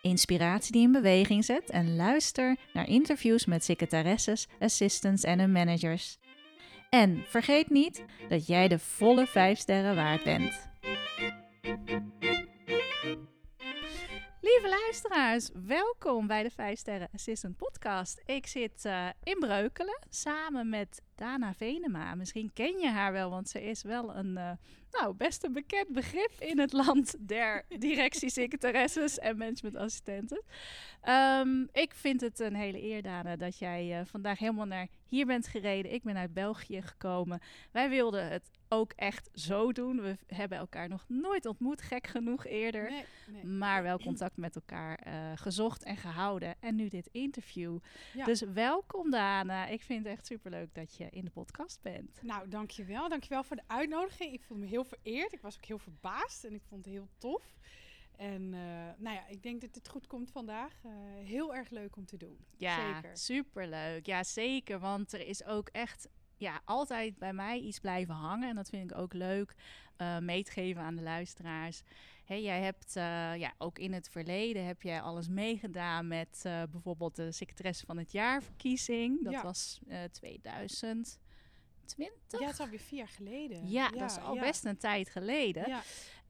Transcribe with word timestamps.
inspiratie 0.00 0.72
die 0.72 0.82
in 0.82 0.92
beweging 0.92 1.44
zet 1.44 1.70
en 1.70 1.96
luister 1.96 2.56
naar 2.72 2.88
interviews 2.88 3.46
met 3.46 3.64
secretaresses, 3.64 4.48
assistants 4.58 5.22
en 5.22 5.38
hun 5.38 5.52
managers. 5.52 6.18
En 6.90 7.24
vergeet 7.26 7.70
niet 7.70 8.04
dat 8.28 8.46
jij 8.46 8.68
de 8.68 8.78
volle 8.78 9.26
5 9.26 9.58
sterren 9.58 9.94
waard 9.94 10.24
bent. 10.24 10.68
Lieve 14.40 14.68
luisteraars, 14.68 15.50
welkom 15.66 16.26
bij 16.26 16.42
de 16.42 16.50
5 16.50 16.78
Sterren 16.78 17.08
Assistant 17.14 17.56
Podcast. 17.56 18.22
Ik 18.24 18.46
zit 18.46 18.84
uh, 18.84 19.06
in 19.22 19.38
Breukelen 19.38 19.98
samen 20.08 20.68
met 20.68 21.02
Dana 21.14 21.54
Venema. 21.54 22.14
Misschien 22.14 22.52
ken 22.52 22.78
je 22.78 22.88
haar 22.88 23.12
wel, 23.12 23.30
want 23.30 23.48
ze 23.48 23.62
is 23.62 23.82
wel 23.82 24.16
een 24.16 24.36
uh, 24.38 24.50
nou, 24.90 25.14
best 25.14 25.44
een 25.44 25.52
bekend 25.52 25.88
begrip 25.88 26.32
in 26.38 26.58
het 26.58 26.72
land 26.72 27.14
der 27.18 27.64
directiesecretaresses 27.68 29.18
en 29.18 29.36
managementassistenten. 29.36 30.42
Um, 31.08 31.68
ik 31.72 31.94
vind 31.94 32.20
het 32.20 32.40
een 32.40 32.54
hele 32.54 32.82
eer, 32.82 33.02
Dana, 33.02 33.36
dat 33.36 33.58
jij 33.58 34.00
uh, 34.00 34.06
vandaag 34.06 34.38
helemaal 34.38 34.66
naar 34.66 34.88
hier 35.10 35.26
bent 35.26 35.46
gereden. 35.48 35.92
Ik 35.92 36.02
ben 36.02 36.16
uit 36.16 36.32
België 36.32 36.82
gekomen. 36.82 37.40
Wij 37.70 37.88
wilden 37.88 38.28
het 38.28 38.50
ook 38.68 38.92
echt 38.92 39.30
zo 39.34 39.72
doen. 39.72 40.00
We 40.00 40.16
hebben 40.26 40.58
elkaar 40.58 40.88
nog 40.88 41.04
nooit 41.08 41.46
ontmoet, 41.46 41.82
gek 41.82 42.06
genoeg 42.06 42.46
eerder. 42.46 42.90
Nee, 42.90 43.04
nee. 43.26 43.44
Maar 43.44 43.82
wel 43.82 43.98
contact 44.08 44.36
met 44.36 44.54
elkaar 44.54 45.06
uh, 45.06 45.32
gezocht 45.34 45.82
en 45.82 45.96
gehouden. 45.96 46.54
En 46.60 46.74
nu 46.74 46.88
dit 46.88 47.08
interview. 47.12 47.78
Ja. 48.14 48.24
Dus 48.24 48.40
welkom 48.40 49.10
Dana. 49.10 49.66
Ik 49.66 49.82
vind 49.82 50.04
het 50.04 50.12
echt 50.12 50.26
superleuk 50.26 50.74
dat 50.74 50.94
je 50.96 51.08
in 51.10 51.24
de 51.24 51.30
podcast 51.30 51.82
bent. 51.82 52.22
Nou, 52.22 52.48
dankjewel. 52.48 53.08
Dankjewel 53.08 53.44
voor 53.44 53.56
de 53.56 53.62
uitnodiging. 53.66 54.32
Ik 54.32 54.42
voel 54.42 54.58
me 54.58 54.66
heel 54.66 54.84
vereerd. 54.84 55.32
Ik 55.32 55.40
was 55.40 55.56
ook 55.56 55.64
heel 55.64 55.78
verbaasd 55.78 56.44
en 56.44 56.54
ik 56.54 56.62
vond 56.68 56.84
het 56.84 56.94
heel 56.94 57.08
tof. 57.18 57.58
En 58.20 58.42
uh, 58.42 58.60
nou 58.98 59.16
ja, 59.16 59.26
ik 59.26 59.42
denk 59.42 59.60
dat 59.60 59.74
het 59.74 59.88
goed 59.88 60.06
komt 60.06 60.30
vandaag. 60.30 60.72
Uh, 60.86 60.92
heel 61.26 61.54
erg 61.54 61.70
leuk 61.70 61.96
om 61.96 62.06
te 62.06 62.16
doen. 62.16 62.38
Ja, 62.56 62.94
zeker. 62.94 63.16
superleuk. 63.16 64.06
Ja, 64.06 64.24
zeker. 64.24 64.78
Want 64.78 65.12
er 65.12 65.26
is 65.26 65.44
ook 65.44 65.68
echt 65.68 66.08
ja, 66.36 66.60
altijd 66.64 67.18
bij 67.18 67.32
mij 67.32 67.58
iets 67.58 67.78
blijven 67.78 68.14
hangen. 68.14 68.48
En 68.48 68.54
dat 68.54 68.68
vind 68.68 68.90
ik 68.90 68.98
ook 68.98 69.12
leuk 69.12 69.54
uh, 69.98 70.18
mee 70.18 70.44
te 70.44 70.50
geven 70.50 70.82
aan 70.82 70.96
de 70.96 71.02
luisteraars. 71.02 71.82
Hey, 72.24 72.42
jij 72.42 72.60
hebt 72.60 72.96
uh, 72.96 73.02
ja, 73.36 73.52
ook 73.58 73.78
in 73.78 73.92
het 73.92 74.08
verleden 74.08 74.64
heb 74.64 74.82
jij 74.82 75.00
alles 75.00 75.28
meegedaan 75.28 76.08
met 76.08 76.42
uh, 76.46 76.62
bijvoorbeeld 76.70 77.16
de 77.16 77.32
secretaresse 77.32 77.86
van 77.86 77.98
het 77.98 78.12
jaarverkiezing. 78.12 79.24
Dat 79.24 79.32
ja. 79.32 79.42
was 79.42 79.80
2020. 80.10 81.18
Ja, 81.96 82.46
het 82.46 82.52
is 82.52 82.60
alweer 82.60 82.78
vier 82.78 82.98
jaar 82.98 83.08
geleden. 83.08 83.68
Ja, 83.68 83.90
ja 83.92 83.98
dat 83.98 84.10
is 84.10 84.18
al 84.18 84.34
ja. 84.34 84.40
best 84.40 84.64
een 84.64 84.76
tijd 84.76 85.08
geleden. 85.08 85.82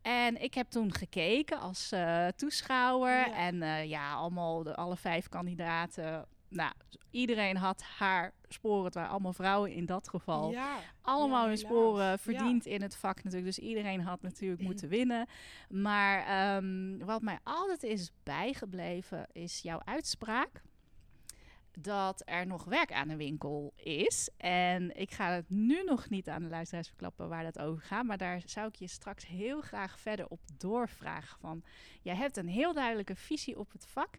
En 0.03 0.43
ik 0.43 0.55
heb 0.55 0.71
toen 0.71 0.95
gekeken 0.95 1.61
als 1.61 1.93
uh, 1.93 2.27
toeschouwer. 2.27 3.29
Ja. 3.29 3.35
En 3.35 3.55
uh, 3.55 3.85
ja, 3.85 4.13
allemaal 4.13 4.63
de, 4.63 4.75
alle 4.75 4.97
vijf 4.97 5.29
kandidaten. 5.29 6.27
Nou, 6.49 6.73
iedereen 7.11 7.57
had 7.57 7.83
haar 7.83 8.33
sporen. 8.49 8.85
Het 8.85 8.95
waren 8.95 9.11
allemaal 9.11 9.33
vrouwen 9.33 9.73
in 9.73 9.87
dat 9.87 10.09
geval. 10.09 10.51
Ja. 10.51 10.79
Allemaal 11.01 11.47
hun 11.47 11.59
sporen 11.59 12.19
verdiend 12.19 12.67
in 12.67 12.83
het 12.83 12.97
vak 12.97 13.17
natuurlijk. 13.17 13.57
Dus 13.57 13.59
iedereen 13.59 14.01
had 14.01 14.23
natuurlijk 14.23 14.63
moeten 14.63 14.89
winnen. 14.89 15.27
Maar 15.69 16.57
um, 16.57 16.99
wat 17.05 17.23
mij 17.23 17.39
altijd 17.43 17.83
is 17.83 18.11
bijgebleven 18.23 19.27
is 19.33 19.61
jouw 19.63 19.81
uitspraak 19.85 20.63
dat 21.83 22.23
er 22.25 22.47
nog 22.47 22.65
werk 22.65 22.93
aan 22.93 23.09
de 23.09 23.17
winkel 23.17 23.73
is. 23.77 24.31
En 24.37 24.97
ik 24.97 25.11
ga 25.11 25.33
het 25.33 25.51
nu 25.51 25.85
nog 25.85 26.09
niet 26.09 26.29
aan 26.29 26.43
de 26.43 26.49
luisteraars 26.49 26.89
verklappen 26.89 27.29
waar 27.29 27.43
dat 27.43 27.59
over 27.59 27.83
gaat. 27.83 28.05
Maar 28.05 28.19
daar 28.19 28.43
zou 28.45 28.69
ik 28.69 28.75
je 28.75 28.87
straks 28.87 29.27
heel 29.27 29.61
graag 29.61 30.01
verder 30.01 30.29
op 30.29 30.41
doorvragen. 30.57 31.39
Van, 31.39 31.63
jij 32.03 32.15
hebt 32.15 32.37
een 32.37 32.49
heel 32.49 32.73
duidelijke 32.73 33.17
visie 33.17 33.59
op 33.59 33.73
het 33.73 33.87
vak. 33.87 34.19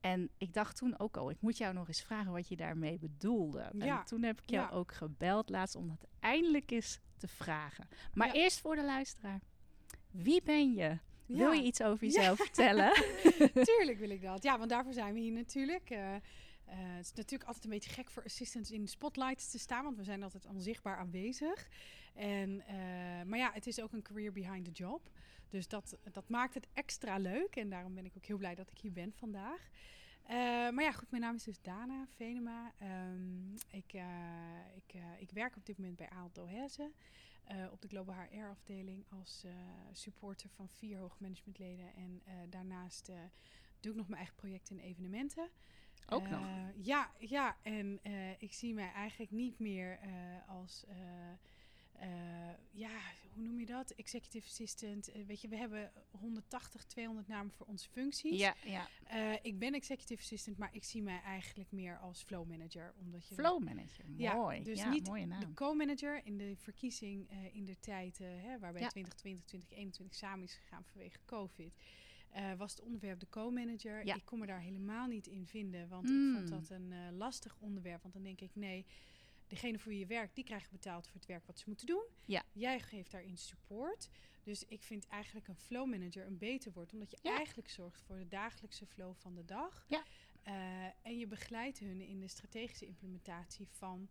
En 0.00 0.30
ik 0.38 0.52
dacht 0.52 0.76
toen 0.76 0.98
ook 0.98 1.16
al, 1.16 1.30
ik 1.30 1.40
moet 1.40 1.56
jou 1.56 1.74
nog 1.74 1.88
eens 1.88 2.02
vragen 2.02 2.32
wat 2.32 2.48
je 2.48 2.56
daarmee 2.56 2.98
bedoelde. 2.98 3.70
Ja. 3.72 3.98
En 3.98 4.04
toen 4.04 4.22
heb 4.22 4.40
ik 4.40 4.50
jou 4.50 4.68
ja. 4.70 4.76
ook 4.76 4.92
gebeld 4.92 5.48
laatst 5.48 5.76
om 5.76 5.88
dat 5.88 6.06
eindelijk 6.20 6.70
eens 6.70 7.00
te 7.16 7.28
vragen. 7.28 7.88
Maar 8.14 8.26
ja. 8.26 8.32
eerst 8.32 8.60
voor 8.60 8.76
de 8.76 8.84
luisteraar. 8.84 9.40
Wie 10.10 10.42
ben 10.42 10.72
je? 10.72 10.98
Wil 11.26 11.52
je 11.52 11.62
iets 11.62 11.82
over 11.82 12.06
jezelf 12.06 12.36
vertellen? 12.36 12.92
Tuurlijk 13.74 13.98
wil 13.98 14.10
ik 14.10 14.22
dat. 14.22 14.42
Ja, 14.42 14.58
want 14.58 14.70
daarvoor 14.70 14.92
zijn 14.92 15.14
we 15.14 15.20
hier 15.20 15.32
natuurlijk. 15.32 15.90
Uh, 15.90 15.98
uh, 15.98 16.16
het 16.66 17.04
is 17.04 17.12
natuurlijk 17.12 17.44
altijd 17.44 17.64
een 17.64 17.70
beetje 17.70 17.90
gek 17.90 18.10
voor 18.10 18.24
assistants 18.24 18.70
in 18.70 18.88
spotlights 18.88 19.50
te 19.50 19.58
staan, 19.58 19.84
want 19.84 19.96
we 19.96 20.04
zijn 20.04 20.22
altijd 20.22 20.46
onzichtbaar 20.46 20.96
aanwezig. 20.96 21.68
En, 22.14 22.50
uh, 22.50 23.22
maar 23.22 23.38
ja, 23.38 23.50
het 23.52 23.66
is 23.66 23.80
ook 23.80 23.92
een 23.92 24.02
career 24.02 24.32
behind 24.32 24.64
the 24.64 24.70
job. 24.70 25.10
Dus 25.48 25.68
dat, 25.68 25.96
dat 26.12 26.28
maakt 26.28 26.54
het 26.54 26.66
extra 26.72 27.16
leuk. 27.16 27.56
En 27.56 27.70
daarom 27.70 27.94
ben 27.94 28.04
ik 28.04 28.12
ook 28.16 28.24
heel 28.24 28.36
blij 28.36 28.54
dat 28.54 28.70
ik 28.70 28.78
hier 28.78 28.92
ben 28.92 29.12
vandaag. 29.12 29.68
Uh, 30.22 30.30
maar 30.70 30.82
ja, 30.82 30.92
goed, 30.92 31.10
mijn 31.10 31.22
naam 31.22 31.34
is 31.34 31.44
dus 31.44 31.60
Dana 31.62 32.06
Venema. 32.16 32.72
Um, 32.82 33.54
ik, 33.70 33.92
ik, 34.74 35.00
ik 35.18 35.30
werk 35.30 35.56
op 35.56 35.66
dit 35.66 35.78
moment 35.78 35.96
bij 35.96 36.08
Aalto 36.08 36.46
Hesse. 36.46 36.92
op 37.70 37.82
de 37.82 37.88
Global 37.88 38.14
HR 38.14 38.44
afdeling 38.50 39.04
als 39.08 39.44
supporter 39.92 40.50
van 40.50 40.68
vier 40.68 40.98
hoogmanagementleden. 40.98 41.94
En 41.94 42.22
daarnaast 42.50 43.10
doe 43.80 43.92
ik 43.92 43.98
nog 43.98 44.08
mijn 44.08 44.18
eigen 44.18 44.36
projecten 44.36 44.78
en 44.78 44.84
evenementen. 44.84 45.50
Ook 46.08 46.22
uh, 46.22 46.30
nog? 46.30 46.46
Ja, 46.76 47.10
ja 47.18 47.56
en 47.62 48.00
uh, 48.02 48.42
ik 48.42 48.52
zie 48.52 48.74
mij 48.74 48.92
eigenlijk 48.92 49.30
niet 49.30 49.58
meer 49.58 49.98
uh, 50.04 50.48
als, 50.48 50.84
ja, 52.70 53.00
hoe 53.34 53.42
noem 53.42 53.60
je 53.60 53.66
dat? 53.66 53.90
Executive 53.90 54.46
assistant. 54.46 55.10
weet 55.26 55.40
je, 55.40 55.48
we 55.48 55.56
hebben 55.56 55.92
180, 56.10 56.84
200 56.84 57.28
namen 57.28 57.52
voor 57.52 57.66
onze 57.66 57.88
functies. 57.88 58.38
Ja, 58.38 58.54
ja. 58.64 58.88
ik 59.42 59.58
ben 59.58 59.74
executive 59.74 60.22
assistant, 60.22 60.58
maar 60.58 60.74
ik 60.74 60.84
zie 60.84 61.02
mij 61.02 61.20
eigenlijk 61.20 61.72
meer 61.72 61.98
als 61.98 62.22
flow 62.22 62.48
manager. 62.48 62.94
Omdat 62.98 63.28
je 63.28 63.34
flow 63.34 63.62
manager, 63.62 64.04
ja, 64.16 64.34
mooi. 64.34 64.62
Dus 64.62 64.78
ja, 64.78 64.88
niet 64.88 65.06
mooie 65.06 65.26
naam. 65.26 65.40
de 65.40 65.54
co-manager 65.54 66.20
in 66.24 66.38
de 66.38 66.54
verkiezing 66.56 67.28
in 67.52 67.64
de 67.64 67.78
tijd, 67.78 68.18
hè, 68.18 68.58
waarbij 68.58 68.82
ja. 68.82 68.88
2020, 68.88 69.44
2021 69.44 70.14
samen 70.14 70.44
is 70.44 70.54
gegaan 70.54 70.84
vanwege 70.84 71.18
COVID. 71.24 71.74
Uh, 72.36 72.54
was 72.54 72.70
het 72.70 72.80
onderwerp 72.80 73.20
de 73.20 73.28
co-manager. 73.28 74.06
Ja. 74.06 74.14
Ik 74.14 74.24
kon 74.24 74.38
me 74.38 74.46
daar 74.46 74.60
helemaal 74.60 75.06
niet 75.06 75.26
in 75.26 75.46
vinden, 75.46 75.88
want 75.88 76.08
mm. 76.08 76.30
ik 76.30 76.36
vond 76.36 76.48
dat 76.48 76.70
een 76.78 76.90
uh, 76.92 76.98
lastig 77.16 77.56
onderwerp. 77.58 78.02
Want 78.02 78.14
dan 78.14 78.22
denk 78.22 78.40
ik, 78.40 78.50
nee, 78.54 78.86
degene 79.46 79.78
voor 79.78 79.90
wie 79.90 80.00
je 80.00 80.06
werkt, 80.06 80.34
die 80.34 80.44
krijgen 80.44 80.68
betaald 80.72 81.06
voor 81.06 81.14
het 81.14 81.26
werk 81.26 81.46
wat 81.46 81.58
ze 81.58 81.64
moeten 81.66 81.86
doen. 81.86 82.04
Ja. 82.24 82.42
Jij 82.52 82.80
geeft 82.80 83.10
daarin 83.10 83.36
support. 83.36 84.08
Dus 84.42 84.64
ik 84.64 84.82
vind 84.82 85.06
eigenlijk 85.06 85.48
een 85.48 85.56
flow 85.56 85.86
manager 85.90 86.26
een 86.26 86.38
beter 86.38 86.72
woord, 86.72 86.92
omdat 86.92 87.10
je 87.10 87.18
ja. 87.22 87.36
eigenlijk 87.36 87.68
zorgt 87.68 88.02
voor 88.02 88.16
de 88.16 88.28
dagelijkse 88.28 88.86
flow 88.86 89.14
van 89.14 89.34
de 89.34 89.44
dag. 89.44 89.84
Ja. 89.88 90.04
Uh, 90.46 90.52
en 91.02 91.18
je 91.18 91.26
begeleidt 91.26 91.78
hun 91.78 92.00
in 92.00 92.20
de 92.20 92.28
strategische 92.28 92.86
implementatie 92.86 93.68
van 93.70 94.08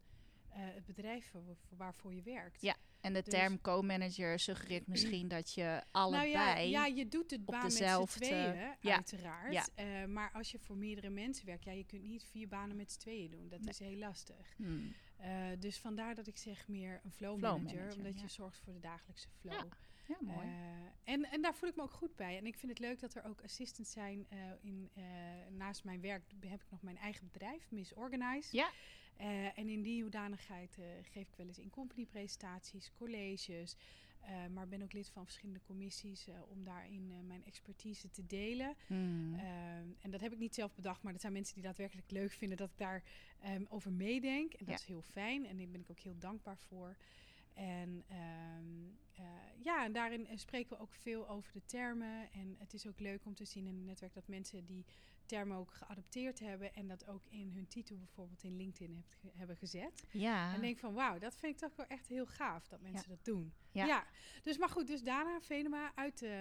het 0.50 0.86
bedrijf 0.86 1.34
waarvoor 1.70 2.14
je 2.14 2.22
werkt. 2.22 2.62
Ja. 2.62 2.76
En 3.06 3.14
de 3.14 3.22
dus 3.22 3.34
term 3.34 3.62
co-manager 3.62 4.40
suggereert 4.40 4.88
misschien 4.88 5.28
dat 5.28 5.54
je 5.54 5.84
allebei. 5.92 6.34
Nou 6.34 6.48
ja, 6.48 6.58
ja, 6.58 6.86
je 6.86 7.08
doet 7.08 7.32
het 7.32 7.46
baan 7.46 7.62
dezelfde... 7.62 8.20
met 8.20 8.28
z'n 8.28 8.34
tweeën, 8.34 8.76
ja. 8.80 8.96
uiteraard. 8.96 9.54
Ja. 9.54 9.66
Uh, 9.80 10.08
maar 10.08 10.32
als 10.32 10.52
je 10.52 10.60
voor 10.60 10.78
meerdere 10.78 11.10
mensen 11.10 11.46
werkt, 11.46 11.64
ja, 11.64 11.72
je 11.72 11.84
kunt 11.86 12.04
niet 12.04 12.24
vier 12.32 12.48
banen 12.48 12.76
met 12.76 12.92
z'n 12.92 13.00
tweeën 13.00 13.32
doen. 13.32 13.50
Dat 13.50 13.60
nee. 13.60 13.70
is 13.70 13.80
heel 13.80 13.98
lastig. 13.98 14.54
Hmm. 14.56 14.94
Uh, 15.22 15.28
dus 15.60 15.78
vandaar 15.78 16.16
dat 16.16 16.28
ik 16.28 16.38
zeg 16.38 16.68
meer 16.68 17.02
een 17.04 17.12
flow, 17.12 17.38
flow 17.38 17.52
manager, 17.52 17.76
manager, 17.76 17.98
omdat 17.98 18.20
je 18.20 18.28
zorgt 18.28 18.60
voor 18.64 18.74
de 18.74 18.80
dagelijkse 18.80 19.28
flow. 19.40 19.72
Ja, 20.08 20.18
mooi. 20.22 20.48
Uh, 20.48 20.54
en, 21.04 21.24
en 21.24 21.42
daar 21.42 21.56
voel 21.56 21.70
ik 21.70 21.76
me 21.76 21.82
ook 21.82 21.92
goed 21.94 22.16
bij. 22.16 22.38
En 22.38 22.46
ik 22.46 22.58
vind 22.58 22.72
het 22.72 22.82
leuk 22.82 23.00
dat 23.00 23.16
er 23.16 23.26
ook 23.26 23.42
assistants 23.44 23.92
zijn. 23.92 24.28
in, 24.62 24.92
naast 25.50 25.84
mijn 25.84 26.02
werk 26.02 26.24
heb 26.40 26.62
ik 26.62 26.72
nog 26.72 26.82
mijn 26.82 26.98
eigen 26.98 27.30
bedrijf, 27.32 27.72
Miss 27.72 27.94
Organize. 27.94 28.56
Ja. 28.56 28.72
Uh, 29.22 29.58
en 29.58 29.70
in 29.70 29.82
die 29.82 30.02
hoedanigheid 30.02 30.78
uh, 30.80 30.86
geef 31.02 31.28
ik 31.28 31.36
wel 31.36 31.48
eens 31.48 31.60
in 31.60 31.70
company 31.70 32.06
presentaties, 32.06 32.92
colleges. 32.98 33.76
Uh, 34.22 34.48
maar 34.54 34.68
ben 34.68 34.82
ook 34.82 34.94
lid 34.94 35.10
van 35.10 35.24
verschillende 35.24 35.62
commissies 35.62 36.28
om 36.48 36.64
daarin 36.64 37.28
mijn 37.28 37.46
expertise 37.46 38.10
te 38.10 38.26
delen. 38.26 38.76
Mm. 38.88 39.36
en 40.00 40.12
dat 40.12 40.22
heb 40.22 40.32
ik 40.32 40.40
niet 40.40 40.56
zelf 40.56 40.76
bedacht, 40.76 41.04
maar 41.04 41.12
dat 41.12 41.22
zijn 41.22 41.34
mensen 41.34 41.54
die 41.54 41.64
daadwerkelijk 41.64 42.12
leuk 42.12 42.32
vinden 42.32 42.58
dat 42.58 42.70
ik 42.70 42.78
daar 42.78 43.04
um, 43.46 43.66
over 43.70 43.92
meedenk. 43.92 44.54
En 44.54 44.66
dat 44.66 44.80
is 44.80 44.86
heel 44.86 45.02
fijn 45.02 45.46
en 45.46 45.58
daar 45.58 45.68
ben 45.68 45.82
ik 45.82 45.92
ook 45.92 46.00
heel 46.00 46.18
dankbaar 46.18 46.58
voor. 46.58 46.96
En 47.54 48.04
um, 48.60 48.98
ja, 49.66 49.86
en 49.86 49.92
daarin 49.92 50.28
spreken 50.36 50.78
we 50.78 50.84
ook 50.84 50.94
veel 50.94 51.30
over 51.30 51.54
de 51.54 51.66
termen. 51.66 52.32
En 52.32 52.56
het 52.58 52.74
is 52.74 52.88
ook 52.88 53.00
leuk 53.00 53.26
om 53.26 53.36
te 53.36 53.46
zien 53.46 53.68
in 53.68 53.76
het 53.76 53.86
netwerk 53.86 54.14
dat 54.14 54.28
mensen 54.28 54.66
die 54.66 54.86
termen 55.26 55.58
ook 55.58 55.74
geadopteerd 55.74 56.40
hebben 56.40 56.74
en 56.74 56.88
dat 56.88 57.08
ook 57.08 57.26
in 57.30 57.52
hun 57.52 57.68
titel 57.68 57.98
bijvoorbeeld 57.98 58.44
in 58.44 58.56
LinkedIn 58.56 58.96
hebt, 58.96 59.38
hebben 59.38 59.58
gezet. 59.58 60.08
Ja. 60.12 60.54
En 60.54 60.62
denk 60.62 60.78
van 60.78 60.94
wauw, 60.94 61.18
dat 61.18 61.36
vind 61.36 61.54
ik 61.54 61.60
toch 61.60 61.76
wel 61.76 61.86
echt 61.86 62.08
heel 62.08 62.26
gaaf 62.26 62.68
dat 62.68 62.82
mensen 62.82 63.10
dat 63.10 63.26
doen. 63.26 63.54
Ja. 63.76 63.86
ja. 63.86 64.04
Dus 64.44 64.58
maar 64.58 64.70
goed, 64.70 64.88
dus 64.88 65.04
Dana 65.04 65.40
Venema 65.42 65.92
uit 65.96 66.22
uh, 66.22 66.32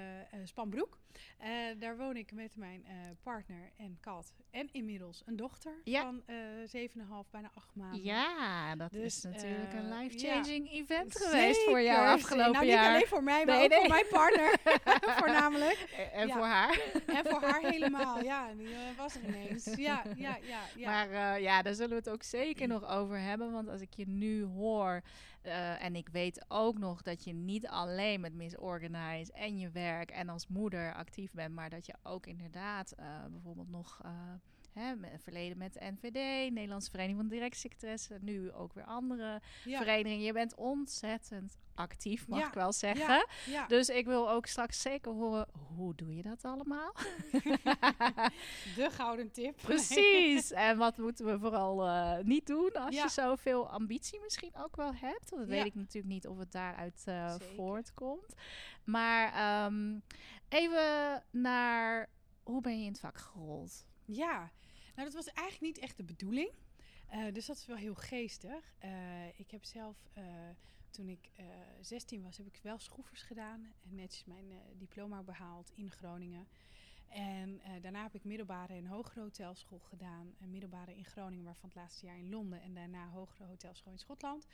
Spanbroek. 0.45 0.99
Uh, 1.43 1.49
daar 1.79 1.97
woon 1.97 2.17
ik 2.17 2.33
met 2.33 2.57
mijn 2.57 2.85
partner 3.23 3.73
en 3.77 3.99
kat 4.01 4.33
en 4.51 4.69
inmiddels 4.73 5.23
een 5.27 5.37
dochter 5.37 5.73
ja. 5.85 6.03
van 6.03 6.23
7,5, 6.27 7.31
bijna 7.31 7.51
8 7.55 7.75
maanden. 7.75 8.03
Ja, 8.03 8.77
dat 8.77 8.93
dus, 8.93 9.17
is 9.17 9.23
natuurlijk 9.23 9.73
een 9.73 9.99
life-changing 9.99 10.71
event 10.71 11.17
geweest 11.17 11.65
voor 11.65 11.81
jou 11.81 12.07
afgelopen 12.07 12.53
nou, 12.53 12.67
jaar. 12.67 12.81
niet 12.81 12.95
alleen 12.95 13.07
voor 13.07 13.23
mij, 13.23 13.45
maar 13.45 13.63
ook 13.63 13.75
voor 13.75 13.89
mijn 13.89 14.07
partner 14.11 14.57
voornamelijk. 15.21 16.09
En, 16.13 16.31
voor 16.31 16.45
haar. 16.45 16.81
En 17.07 17.25
voor 17.25 17.43
haar 17.43 17.61
helemaal, 17.73 18.23
ja. 18.23 18.53
Die 18.57 18.69
was 18.97 19.15
er 19.15 19.25
ineens. 19.25 19.65
Ja, 19.65 20.03
ja, 20.17 20.39
ja. 20.43 20.61
ja. 20.77 20.91
Maar 20.91 21.41
ja, 21.41 21.63
daar 21.63 21.75
zullen 21.75 21.91
we 21.91 21.97
het 21.97 22.09
ook 22.09 22.23
zeker 22.23 22.69
nog 22.69 22.89
over 22.89 23.19
hebben. 23.19 23.53
Want 23.53 23.69
als 23.69 23.81
ik 23.81 23.95
je 23.95 24.09
nu 24.09 24.45
hoor 24.45 25.03
uh, 25.47 25.85
en 25.85 25.97
ik 25.97 26.09
weet 26.09 26.45
ook 26.49 26.79
nog 26.79 27.03
dat 27.03 27.25
je 27.25 27.33
niet 27.33 27.69
alleen 27.69 28.21
met 28.21 28.35
Miss 28.35 28.57
Organize 28.57 29.33
en 29.33 29.59
je 29.59 29.71
werk 29.71 30.11
en 30.11 30.29
als 30.29 30.49
moeder 30.49 30.95
actief 30.95 31.33
bent, 31.33 31.55
maar 31.55 31.71
dat 31.71 31.87
je 31.87 31.95
ook 32.03 32.27
inderdaad 32.27 32.95
uh, 33.01 33.07
bijvoorbeeld 33.31 33.71
nog 33.71 34.01
verleden 35.19 35.59
met 35.59 35.73
de 35.73 35.81
NVD, 35.81 36.53
Nederlandse 36.53 36.91
Vereniging 36.91 37.21
van 37.21 37.29
Directsecretaressen, 37.29 38.19
nu 38.23 38.53
ook 38.53 38.73
weer 38.73 38.85
andere 38.85 39.41
verenigingen. 39.63 40.25
Je 40.25 40.33
bent 40.33 40.55
ontzettend 40.55 41.59
actief, 41.75 42.29
mag 42.29 42.47
ik 42.47 42.53
wel 42.53 42.73
zeggen. 42.73 43.27
Ja, 43.47 43.67
dus 43.67 43.89
ik 43.89 44.07
wil 44.07 44.31
ook 44.31 44.47
straks 44.47 44.81
zeker 44.81 45.13
horen, 45.13 45.47
hoe 45.77 45.95
doe 45.95 46.17
je 46.17 46.23
dat 46.23 46.45
allemaal? 46.45 46.93
De 48.77 48.89
gouden 48.91 49.31
tip. 49.31 49.57
Precies. 49.57 50.51
en 50.51 50.79
wat 50.79 50.97
moeten 50.97 51.27
we 51.27 51.39
vooral 51.39 51.87
uh, 51.87 52.19
niet 52.23 52.47
doen 52.47 52.73
als 52.73 52.95
je 52.95 53.09
zoveel 53.09 53.69
ambitie 53.71 54.21
misschien 54.21 54.57
ook 54.57 54.77
wel 54.77 54.95
hebt? 54.95 55.31
Want 55.31 55.43
dat 55.43 55.51
weet 55.51 55.65
ik 55.65 55.75
natuurlijk 55.75 56.15
niet 56.15 56.27
of 56.27 56.39
het 56.39 56.53
daaruit 56.53 57.05
uh, 57.09 57.35
voortkomt. 57.57 58.35
Maar 58.85 59.65
um, 59.67 60.03
even 60.49 61.23
naar, 61.31 62.09
hoe 62.43 62.61
ben 62.61 62.79
je 62.79 62.85
in 62.85 62.93
het 62.93 63.01
vak 63.01 63.19
gerold? 63.19 63.87
Ja, 64.05 64.51
nou 64.95 65.09
dat 65.11 65.15
was 65.15 65.33
eigenlijk 65.33 65.75
niet 65.75 65.85
echt 65.85 65.97
de 65.97 66.05
bedoeling. 66.05 66.51
Uh, 67.15 67.33
dus 67.33 67.47
dat 67.47 67.57
is 67.57 67.67
wel 67.67 67.77
heel 67.77 67.95
geestig. 67.95 68.75
ik 69.37 69.51
heb 69.51 69.65
zelf 69.65 69.97
toen 70.95 71.09
ik 71.09 71.31
uh, 71.41 71.47
eh, 71.47 71.57
16 71.81 72.23
was, 72.23 72.37
heb 72.37 72.47
ik 72.47 72.61
wel 72.63 72.79
schroefers 72.79 73.23
gedaan. 73.23 73.73
En 73.83 73.95
netjes 73.95 74.25
mijn 74.25 74.53
diploma 74.79 75.23
behaald 75.23 75.71
in 75.75 75.91
Groningen. 75.91 76.47
En 77.09 77.61
daarna 77.81 78.03
heb 78.03 78.15
ik 78.15 78.25
middelbare 78.25 78.75
en 78.75 78.87
hogere 78.87 79.21
hotelschool 79.21 79.79
gedaan. 79.79 80.35
Middelbare 80.39 80.97
in 80.97 81.05
Groningen, 81.05 81.45
waarvan 81.45 81.69
het 81.69 81.79
laatste 81.79 82.07
jaar 82.07 82.19
in 82.19 82.31
Londen. 82.31 82.63
En 82.63 82.75
daarna 82.75 83.09
hogere 83.09 83.45
hotelschool 83.45 83.93
in 83.93 83.99
Schotland. 83.99 84.47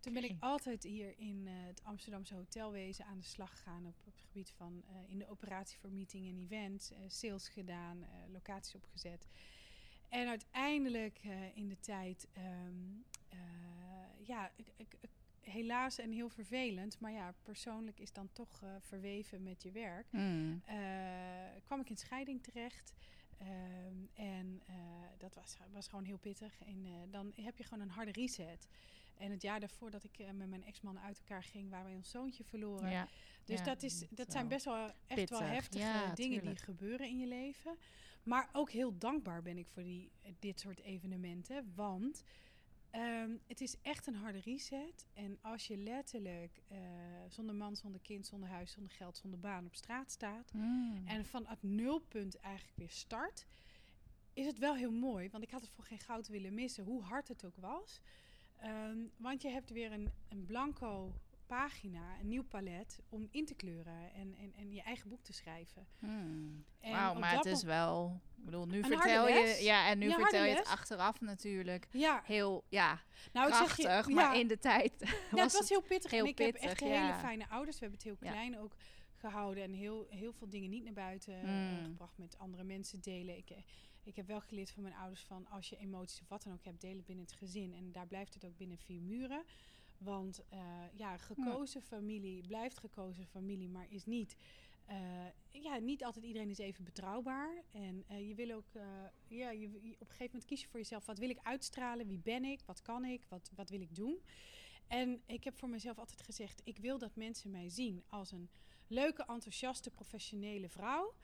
Toen 0.00 0.12
ben 0.12 0.24
ik 0.24 0.36
altijd 0.40 0.82
hier 0.82 1.18
in 1.18 1.46
het 1.46 1.84
Amsterdamse 1.84 2.34
hotelwezen 2.34 3.04
aan 3.04 3.18
de 3.18 3.24
slag 3.24 3.50
gegaan. 3.50 3.86
Op, 3.86 3.94
op 4.04 4.12
het 4.12 4.20
gebied 4.20 4.50
van 4.50 4.84
in 5.06 5.18
de 5.18 5.28
operatie 5.28 5.78
voor 5.78 5.90
meeting 5.90 6.28
en 6.28 6.38
events. 6.38 6.92
sales 7.06 7.48
gedaan, 7.48 8.06
locaties 8.32 8.74
opgezet. 8.74 9.26
En 10.08 10.28
uiteindelijk 10.28 11.20
in 11.54 11.68
de 11.68 11.78
tijd... 11.80 12.28
Um, 12.66 13.04
ja, 14.22 14.50
ik, 14.56 14.66
ik, 14.76 14.96
ik 15.00 15.10
helaas 15.40 15.98
en 15.98 16.12
heel 16.12 16.28
vervelend, 16.28 17.00
maar 17.00 17.12
ja, 17.12 17.34
persoonlijk 17.42 18.00
is 18.00 18.12
dan 18.12 18.28
toch 18.32 18.60
uh, 18.64 18.70
verweven 18.80 19.42
met 19.42 19.62
je 19.62 19.70
werk. 19.70 20.06
Mm. 20.12 20.62
Kwam 21.64 21.80
ik 21.80 21.90
in 21.90 21.96
scheiding 21.96 22.42
terecht. 22.42 22.92
Um, 23.42 24.08
en 24.14 24.62
dat 25.18 25.34
was, 25.34 25.56
was 25.72 25.88
gewoon 25.88 26.04
heel 26.04 26.18
pittig. 26.18 26.60
En 26.66 26.86
dan 27.10 27.32
heb 27.36 27.56
je 27.56 27.64
gewoon 27.64 27.82
een 27.82 27.90
harde 27.90 28.12
reset. 28.12 28.68
En 29.14 29.30
het 29.30 29.42
jaar 29.42 29.60
daarvoor 29.60 29.90
dat 29.90 30.04
ik 30.04 30.32
met 30.32 30.48
mijn 30.48 30.64
ex-man 30.64 31.00
uit 31.00 31.18
elkaar 31.18 31.42
ging, 31.42 31.70
waren 31.70 31.86
wij 31.86 31.94
ons 31.94 32.10
zoontje 32.10 32.44
verloren. 32.44 32.90
Ja. 32.90 33.08
Dus 33.44 33.62
dat, 33.62 33.82
is, 33.82 34.04
dat 34.10 34.32
zijn 34.32 34.48
best 34.48 34.64
wel 34.64 34.92
echt 35.06 35.30
wel 35.30 35.42
heftige 35.42 36.10
dingen 36.14 36.44
die 36.44 36.56
gebeuren 36.56 37.08
in 37.08 37.18
je 37.18 37.26
leven. 37.26 37.76
Maar 38.28 38.48
ook 38.52 38.70
heel 38.70 38.98
dankbaar 38.98 39.42
ben 39.42 39.58
ik 39.58 39.68
voor 39.68 39.82
die, 39.82 40.10
dit 40.38 40.60
soort 40.60 40.80
evenementen. 40.80 41.72
Want 41.74 42.24
Um, 42.92 43.40
het 43.46 43.60
is 43.60 43.76
echt 43.82 44.06
een 44.06 44.14
harde 44.14 44.40
reset. 44.40 45.06
En 45.14 45.38
als 45.40 45.66
je 45.66 45.76
letterlijk 45.76 46.62
uh, 46.72 46.78
zonder 47.28 47.54
man, 47.54 47.76
zonder 47.76 48.00
kind, 48.00 48.26
zonder 48.26 48.48
huis, 48.48 48.72
zonder 48.72 48.92
geld, 48.92 49.16
zonder 49.16 49.40
baan 49.40 49.66
op 49.66 49.74
straat 49.74 50.10
staat. 50.10 50.52
Mm. 50.52 51.02
En 51.06 51.26
vanuit 51.26 51.62
nulpunt 51.62 52.40
eigenlijk 52.40 52.76
weer 52.76 52.90
start. 52.90 53.46
Is 54.32 54.46
het 54.46 54.58
wel 54.58 54.74
heel 54.76 54.92
mooi. 54.92 55.30
Want 55.30 55.42
ik 55.42 55.50
had 55.50 55.60
het 55.60 55.70
voor 55.70 55.84
geen 55.84 55.98
goud 55.98 56.28
willen 56.28 56.54
missen. 56.54 56.84
Hoe 56.84 57.02
hard 57.02 57.28
het 57.28 57.44
ook 57.44 57.56
was. 57.56 58.00
Um, 58.64 59.10
want 59.16 59.42
je 59.42 59.48
hebt 59.48 59.70
weer 59.70 59.92
een, 59.92 60.10
een 60.28 60.46
blanco 60.46 61.14
pagina, 61.48 62.18
een 62.20 62.28
nieuw 62.28 62.44
palet 62.44 63.00
om 63.08 63.28
in 63.30 63.46
te 63.46 63.54
kleuren 63.54 64.12
en, 64.14 64.34
en, 64.34 64.52
en 64.56 64.72
je 64.72 64.82
eigen 64.82 65.08
boek 65.08 65.22
te 65.22 65.32
schrijven. 65.32 65.86
Hmm. 65.98 66.64
Wauw, 66.80 67.14
maar 67.14 67.36
het 67.36 67.44
is 67.44 67.62
wel. 67.62 68.20
Ik 68.36 68.44
bedoel, 68.44 68.66
nu 68.66 68.82
vertel 68.82 69.28
je. 69.28 69.58
Ja, 69.60 69.88
en 69.88 69.98
nu 69.98 70.12
vertel 70.12 70.44
je 70.44 70.54
het 70.54 70.66
achteraf 70.66 71.20
natuurlijk. 71.20 71.88
Ja. 71.90 72.22
Heel 72.24 72.64
ja, 72.68 73.00
nou, 73.32 73.50
krachtig, 73.50 73.84
zeg 73.84 74.06
je, 74.06 74.14
maar 74.14 74.38
in 74.38 74.48
de 74.48 74.58
tijd. 74.58 74.92
Ja, 75.30 75.44
was 75.44 75.52
het 75.52 75.52
was 75.52 75.68
heel 75.68 75.82
pittig. 75.82 76.10
Heel 76.10 76.22
en 76.22 76.28
ik 76.28 76.34
pittig, 76.34 76.60
heb 76.60 76.70
echt 76.70 76.80
hele 76.80 77.14
fijne 77.14 77.48
ouders. 77.48 77.78
We 77.78 77.86
hebben 77.86 77.98
het 78.04 78.20
heel 78.20 78.30
klein 78.30 78.58
ook 78.58 78.76
gehouden 79.14 79.62
en 79.62 79.72
heel, 79.72 80.06
heel 80.10 80.32
veel 80.32 80.48
dingen 80.48 80.70
niet 80.70 80.84
naar 80.84 80.92
buiten 80.92 81.44
uh, 81.44 81.84
gebracht 81.84 82.18
met 82.18 82.38
andere 82.38 82.64
mensen 82.64 83.00
delen. 83.00 83.36
Ik, 83.36 83.50
eh, 83.50 83.56
ik 84.02 84.16
heb 84.16 84.26
wel 84.26 84.40
geleerd 84.40 84.70
van 84.70 84.82
mijn 84.82 84.94
ouders 84.94 85.24
van 85.24 85.46
als 85.48 85.68
je 85.68 85.76
emoties 85.76 86.20
of 86.20 86.28
wat 86.28 86.42
dan 86.42 86.52
ook 86.52 86.64
hebt, 86.64 86.80
delen 86.80 87.04
binnen 87.04 87.24
het 87.24 87.34
gezin. 87.34 87.74
En 87.74 87.92
daar 87.92 88.06
blijft 88.06 88.34
het 88.34 88.44
ook 88.44 88.56
binnen 88.56 88.78
vier 88.78 89.02
muren. 89.02 89.44
Want 89.98 90.42
uh, 90.52 90.58
ja, 90.92 91.16
gekozen 91.16 91.82
familie 91.82 92.46
blijft 92.46 92.78
gekozen 92.78 93.26
familie, 93.26 93.68
maar 93.68 93.86
is 93.90 94.04
niet. 94.04 94.36
Uh, 94.90 95.26
ja, 95.48 95.76
niet 95.76 96.04
altijd 96.04 96.24
iedereen 96.24 96.50
is 96.50 96.58
even 96.58 96.84
betrouwbaar. 96.84 97.62
En 97.70 98.04
uh, 98.10 98.28
je 98.28 98.34
wil 98.34 98.50
ook, 98.50 98.72
ja, 99.26 99.50
je, 99.50 99.66
op 99.66 99.74
een 99.82 99.96
gegeven 99.98 100.24
moment 100.26 100.44
kies 100.44 100.60
je 100.60 100.68
voor 100.68 100.78
jezelf. 100.78 101.06
Wat 101.06 101.18
wil 101.18 101.30
ik 101.30 101.38
uitstralen? 101.42 102.06
Wie 102.06 102.18
ben 102.18 102.44
ik? 102.44 102.62
Wat 102.66 102.82
kan 102.82 103.04
ik? 103.04 103.24
Wat, 103.28 103.50
wat 103.54 103.70
wil 103.70 103.80
ik 103.80 103.94
doen? 103.94 104.22
En 104.86 105.22
ik 105.26 105.44
heb 105.44 105.58
voor 105.58 105.68
mezelf 105.68 105.98
altijd 105.98 106.22
gezegd: 106.22 106.60
ik 106.64 106.78
wil 106.78 106.98
dat 106.98 107.16
mensen 107.16 107.50
mij 107.50 107.68
zien 107.68 108.04
als 108.08 108.32
een 108.32 108.48
leuke, 108.86 109.24
enthousiaste, 109.26 109.90
professionele 109.90 110.68
vrouw. 110.68 111.14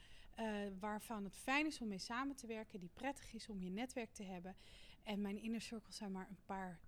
waarvan 0.79 1.25
het 1.25 1.37
fijn 1.37 1.67
is 1.67 1.81
om 1.81 1.89
mee 1.89 1.99
samen 1.99 2.37
te 2.37 2.47
werken, 2.47 2.81
die 2.81 2.91
prettig 2.95 3.33
is 3.33 3.49
om 3.49 3.61
je 3.61 3.71
netwerk 3.71 4.13
te 4.13 4.23
hebben. 4.23 4.57
En 5.03 5.21
mijn 5.21 5.43
inner 5.43 5.61
circle 5.61 5.93
zijn 5.93 6.13
maar 6.13 6.29
een 6.29 6.45
paar 6.45 6.81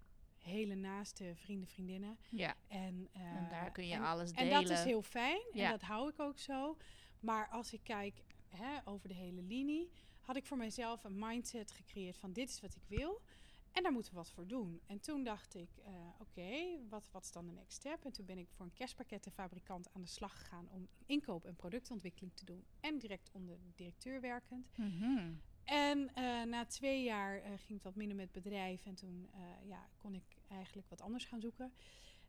hele 0.47 0.75
naaste 0.75 1.33
vrienden, 1.35 1.69
vriendinnen. 1.69 2.19
Ja. 2.29 2.55
En, 2.69 3.09
uh, 3.17 3.23
en 3.23 3.49
daar 3.51 3.71
kun 3.71 3.87
je 3.87 3.99
alles 3.99 4.33
delen. 4.33 4.53
En 4.53 4.63
dat 4.63 4.71
is 4.71 4.85
heel 4.85 5.03
fijn. 5.03 5.41
Ja. 5.53 5.65
En 5.65 5.71
dat 5.71 5.83
hou 5.83 6.09
ik 6.09 6.21
ook 6.21 6.39
zo. 6.39 6.77
Maar 7.21 7.49
als 7.49 7.73
ik 7.73 7.81
kijk 7.83 8.25
hè, 8.49 8.79
over 8.85 9.09
de 9.09 9.15
hele 9.15 9.43
linie, 9.43 9.91
had 10.21 10.37
ik 10.37 10.47
voor 10.47 10.57
mezelf 10.57 11.05
een 11.05 11.19
mindset 11.19 11.71
gecreëerd 11.71 12.19
van 12.19 12.33
dit 12.33 12.49
is 12.49 12.61
wat 12.61 12.75
ik 12.75 12.83
wil. 12.87 13.23
En 13.73 13.83
daar 13.83 13.93
moeten 13.93 14.13
we 14.13 14.19
wat 14.19 14.31
voor 14.31 14.47
doen. 14.47 14.81
En 14.87 15.01
toen 15.01 15.25
dacht 15.25 15.55
ik, 15.55 15.69
uh, 15.79 15.87
oké, 16.19 16.79
wat, 16.89 17.09
wat 17.13 17.25
is 17.25 17.33
dan 17.33 17.47
de 17.47 17.53
next 17.53 17.73
step? 17.73 18.05
En 18.05 18.13
toen 18.13 18.27
ben 18.27 18.39
ik 18.39 18.49
voor 18.51 18.65
een 18.65 18.73
kerstpakkettenfabrikant 18.73 19.93
aan 19.93 20.01
de 20.01 20.09
slag 20.09 20.39
gegaan 20.39 20.69
om 20.71 20.89
inkoop 21.07 21.45
en 21.45 21.57
productontwikkeling 21.57 22.35
te 22.35 22.45
doen. 22.45 22.65
En 22.81 22.99
direct 22.99 23.31
onder 23.33 23.59
de 23.59 23.73
directeur 23.75 24.21
werkend. 24.21 24.71
Mm 24.77 24.99
-hmm. 24.99 25.41
En 25.97 26.11
uh, 26.19 26.43
na 26.51 26.65
twee 26.65 27.03
jaar 27.03 27.37
uh, 27.37 27.43
ging 27.45 27.69
het 27.69 27.83
wat 27.83 27.95
minder 27.95 28.17
met 28.17 28.33
bedrijf. 28.33 28.87
En 28.87 28.95
toen 28.95 29.29
uh, 29.35 29.69
ja, 29.69 29.89
kon 29.97 30.15
ik 30.15 30.25
eigenlijk 30.49 30.89
wat 30.89 31.01
anders 31.01 31.25
gaan 31.25 31.41
zoeken. 31.41 31.73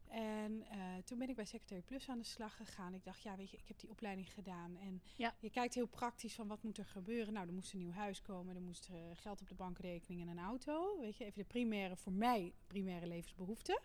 En 0.07 0.65
toen 1.05 1.17
ben 1.17 1.29
ik 1.29 1.35
bij 1.35 1.45
Secretary 1.45 1.81
Plus 1.81 2.09
aan 2.09 2.17
de 2.17 2.23
slag 2.23 2.55
gegaan. 2.55 2.93
Ik 2.93 3.03
dacht, 3.03 3.23
ja, 3.23 3.35
weet 3.35 3.49
je, 3.49 3.57
ik 3.57 3.67
heb 3.67 3.79
die 3.79 3.89
opleiding 3.89 4.33
gedaan. 4.33 4.77
En 4.77 5.01
ja. 5.15 5.35
je 5.39 5.49
kijkt 5.49 5.73
heel 5.73 5.87
praktisch 5.87 6.33
van 6.33 6.47
wat 6.47 6.63
moet 6.63 6.77
er 6.77 6.85
gebeuren. 6.85 7.33
Nou, 7.33 7.47
er 7.47 7.53
moest 7.53 7.73
een 7.73 7.79
nieuw 7.79 7.91
huis 7.91 8.21
komen. 8.21 8.55
Er 8.55 8.61
moest 8.61 8.89
geld 9.13 9.41
op 9.41 9.47
de 9.47 9.55
bankrekening 9.55 10.21
en 10.21 10.27
een 10.27 10.39
auto. 10.39 10.99
Weet 10.99 11.17
je, 11.17 11.25
even 11.25 11.37
de 11.37 11.47
primaire, 11.47 11.95
voor 11.95 12.11
mij, 12.11 12.53
primaire 12.67 13.07
levensbehoeften. 13.07 13.79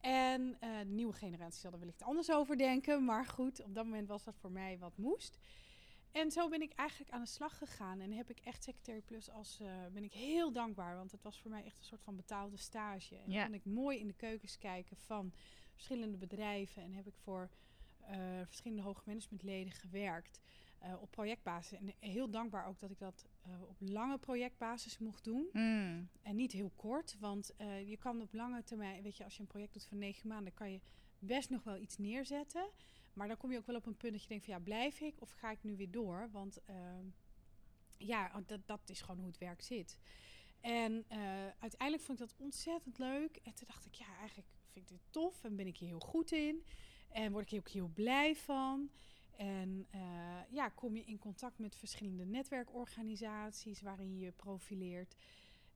En 0.00 0.56
de 0.60 0.84
nieuwe 0.86 1.12
generatie 1.12 1.60
zal 1.60 1.72
er 1.72 1.78
wellicht 1.78 2.02
anders 2.02 2.30
over 2.30 2.56
denken. 2.56 3.04
Maar 3.04 3.26
goed, 3.26 3.62
op 3.62 3.74
dat 3.74 3.84
moment 3.84 4.08
was 4.08 4.24
dat 4.24 4.36
voor 4.36 4.52
mij 4.52 4.78
wat 4.78 4.96
moest. 4.96 5.38
En 6.14 6.30
zo 6.30 6.48
ben 6.48 6.62
ik 6.62 6.72
eigenlijk 6.72 7.10
aan 7.10 7.20
de 7.20 7.26
slag 7.26 7.58
gegaan. 7.58 8.00
En 8.00 8.12
heb 8.12 8.30
ik 8.30 8.40
echt 8.40 8.62
Secretary 8.62 9.00
Plus 9.00 9.30
als 9.30 9.58
uh, 9.60 9.68
ben 9.92 10.04
ik 10.04 10.12
heel 10.12 10.52
dankbaar. 10.52 10.96
Want 10.96 11.12
het 11.12 11.22
was 11.22 11.40
voor 11.40 11.50
mij 11.50 11.64
echt 11.64 11.78
een 11.78 11.84
soort 11.84 12.02
van 12.02 12.16
betaalde 12.16 12.56
stage. 12.56 13.16
En 13.16 13.30
ja. 13.30 13.44
kon 13.44 13.54
ik 13.54 13.64
mooi 13.64 13.98
in 13.98 14.06
de 14.06 14.14
keukens 14.14 14.58
kijken 14.58 14.96
van 14.96 15.32
verschillende 15.72 16.16
bedrijven 16.16 16.82
en 16.82 16.92
heb 16.92 17.06
ik 17.06 17.16
voor 17.16 17.50
uh, 18.10 18.16
verschillende 18.46 18.82
hoogmanagementleden 18.82 19.72
gewerkt. 19.72 20.40
Uh, 20.82 21.02
op 21.02 21.10
projectbasis. 21.10 21.78
En 21.78 21.94
heel 21.98 22.30
dankbaar 22.30 22.66
ook 22.66 22.78
dat 22.78 22.90
ik 22.90 22.98
dat 22.98 23.26
op 23.68 23.76
lange 23.78 24.18
projectbasis 24.18 24.98
mocht 24.98 25.24
doen. 25.24 25.48
Mm. 25.52 26.08
En 26.22 26.36
niet 26.36 26.52
heel 26.52 26.72
kort, 26.76 27.16
want 27.18 27.54
je 27.86 27.96
kan 27.98 28.20
op 28.20 28.32
lange 28.32 28.62
termijn, 28.62 29.02
weet 29.02 29.16
je, 29.16 29.24
als 29.24 29.34
je 29.34 29.40
een 29.40 29.46
project 29.46 29.72
doet 29.72 29.84
van 29.84 29.98
negen 29.98 30.28
maanden, 30.28 30.54
kan 30.54 30.70
je 30.70 30.80
best 31.18 31.50
nog 31.50 31.62
wel 31.62 31.76
iets 31.76 31.98
neerzetten. 31.98 32.70
Maar 33.14 33.28
dan 33.28 33.36
kom 33.36 33.52
je 33.52 33.58
ook 33.58 33.66
wel 33.66 33.76
op 33.76 33.86
een 33.86 33.96
punt 33.96 34.12
dat 34.12 34.22
je 34.22 34.28
denkt 34.28 34.44
van 34.44 34.54
ja, 34.54 34.60
blijf 34.60 35.00
ik 35.00 35.20
of 35.20 35.30
ga 35.30 35.50
ik 35.50 35.62
nu 35.62 35.76
weer 35.76 35.90
door? 35.90 36.28
Want 36.30 36.64
ehm, 36.64 37.06
ja, 37.98 38.42
dat, 38.46 38.66
dat 38.66 38.80
is 38.86 39.00
gewoon 39.00 39.18
hoe 39.18 39.26
het 39.26 39.38
werk 39.38 39.62
zit. 39.62 39.98
En 40.60 41.04
uiteindelijk 41.58 42.02
vond 42.02 42.20
ik 42.20 42.28
dat 42.28 42.36
ontzettend 42.38 42.98
leuk. 42.98 43.36
En 43.36 43.54
toen 43.54 43.66
dacht 43.66 43.86
ik, 43.86 43.94
ja, 43.94 44.16
eigenlijk 44.18 44.48
vind 44.70 44.90
ik 44.90 44.96
dit 44.96 45.06
tof 45.12 45.44
en 45.44 45.56
ben 45.56 45.66
ik 45.66 45.76
hier 45.76 45.88
heel 45.88 46.00
goed 46.00 46.32
in. 46.32 46.64
En 47.08 47.32
word 47.32 47.44
ik 47.44 47.50
hier 47.50 47.60
ook 47.60 47.68
heel 47.68 47.90
blij 47.94 48.36
van. 48.36 48.90
En 49.36 49.86
uh, 49.94 50.00
ja, 50.50 50.68
kom 50.68 50.96
je 50.96 51.04
in 51.04 51.18
contact 51.18 51.58
met 51.58 51.76
verschillende 51.76 52.24
netwerkorganisaties 52.24 53.80
waarin 53.80 54.18
je 54.18 54.32
profileert. 54.32 55.16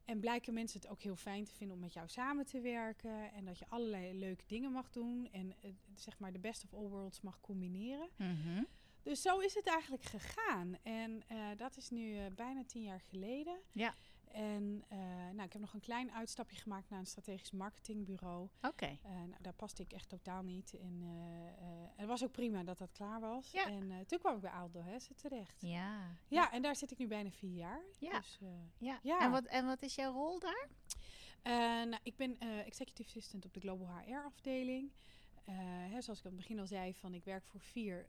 En 0.09 0.21
blijken 0.21 0.55
mensen 0.55 0.81
het 0.81 0.91
ook 0.91 1.03
heel 1.03 1.17
fijn 1.17 1.45
te 1.45 1.53
vinden 1.53 1.77
om 1.77 1.83
met 1.83 1.93
jou 1.93 2.09
samen 2.09 2.47
te 2.47 2.61
werken. 2.61 3.33
En 3.33 3.45
dat 3.45 3.59
je 3.59 3.65
allerlei 3.69 4.19
leuke 4.19 4.45
dingen 4.47 4.73
mag 4.73 4.91
doen. 4.91 5.29
En 5.33 5.47
uh, 5.47 5.71
zeg 5.95 6.19
maar 6.19 6.33
de 6.33 6.39
best 6.39 6.65
of 6.65 6.75
all 6.75 6.89
worlds 6.89 7.21
mag 7.21 7.41
combineren. 7.41 8.09
Mm 8.17 8.37
-hmm. 8.43 8.67
Dus 9.03 9.23
zo 9.23 9.39
is 9.39 9.55
het 9.55 9.67
eigenlijk 9.67 10.03
gegaan. 10.03 10.77
En 10.83 11.23
uh, 11.33 11.47
dat 11.57 11.77
is 11.77 11.91
nu 11.91 12.17
bijna 12.31 12.65
tien 12.65 12.83
jaar 12.83 13.01
geleden. 13.01 13.59
Ja. 13.73 13.95
En 14.33 14.85
uh, 14.93 14.99
nou, 15.33 15.43
ik 15.43 15.53
heb 15.53 15.61
nog 15.61 15.75
een 15.75 15.81
klein 15.81 16.13
uitstapje 16.13 16.57
gemaakt 16.57 16.91
naar 16.91 16.99
een 16.99 17.07
strategisch 17.07 17.51
marketingbureau. 17.51 18.49
Oké. 18.57 18.67
Okay. 18.67 19.01
Uh, 19.05 19.11
nou, 19.11 19.43
daar 19.43 19.53
paste 19.53 19.83
ik 19.83 19.93
echt 19.93 20.09
totaal 20.09 20.43
niet. 20.43 20.75
En 20.81 21.03
uh, 21.03 21.09
het 21.97 22.07
was 22.07 22.25
ook 22.25 22.33
prima 22.33 22.65
dat 22.65 22.79
dat 22.79 22.93
klaar 22.93 23.21
was. 23.21 23.51
Ja. 23.51 23.67
En 23.67 24.07
toen 24.07 24.19
kwam 24.19 24.35
ik 24.35 24.41
bij 24.41 24.51
Aldo 24.51 24.83
Hesse 24.83 25.15
terecht. 25.15 25.63
Ja. 25.63 26.17
ja. 26.29 26.53
En 26.53 26.63
daar 26.63 26.77
zit 26.77 26.91
ik 26.91 26.99
nu 26.99 27.07
bijna 27.07 27.31
vier 27.31 27.55
jaar. 27.55 27.83
Ja. 27.99 28.19
Dus, 28.19 28.39
ja. 28.79 28.99
ja. 29.03 29.21
En, 29.21 29.31
wat, 29.31 29.45
en 29.45 29.67
wat 29.67 29.83
is 29.83 29.95
jouw 29.95 30.13
rol 30.13 30.39
daar? 30.39 30.69
nou, 31.87 31.99
ik 32.03 32.17
ben 32.17 32.39
executive 32.41 33.09
assistant 33.09 33.45
op 33.45 33.55
de 33.55 33.61
Global 33.61 33.87
HR 33.87 34.25
afdeling. 34.25 34.93
Hè, 35.91 36.03
zoals 36.03 36.19
ik 36.19 36.25
aan 36.25 36.33
het 36.33 36.41
begin 36.41 36.59
al 36.59 36.67
zei, 36.67 36.95
van 36.95 37.15
ik 37.15 37.25
werk 37.25 37.47
voor 37.47 37.61
vier 37.61 38.07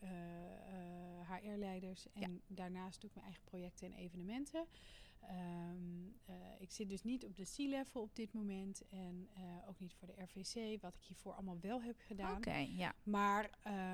HR-leiders. 1.30 2.08
En 2.14 2.32
Ja. 2.34 2.40
daarnaast 2.48 3.02
doe 3.02 3.10
ik 3.10 3.16
mijn 3.16 3.28
eigen 3.28 3.44
projecten 3.44 3.92
en 3.92 3.98
evenementen. 3.98 4.68
Um, 5.24 6.16
uh, 6.30 6.36
ik 6.60 6.72
zit 6.72 6.90
dus 6.90 7.04
niet 7.04 7.26
op 7.26 7.36
de 7.36 7.44
C-level 7.44 8.02
op 8.02 8.16
dit 8.16 8.34
moment 8.34 8.82
en 8.90 9.30
uh, 9.38 9.70
ook 9.70 9.80
niet 9.80 9.94
voor 9.94 10.08
de 10.08 10.24
RVC, 10.24 10.82
wat 10.82 10.96
ik 10.96 11.04
hiervoor 11.04 11.34
allemaal 11.34 11.60
wel 11.62 11.82
heb 11.82 11.96
gedaan. 12.00 12.38
Oké, 12.38 12.50
okay, 12.50 12.70
ja. 12.70 12.94
Maar 13.04 13.50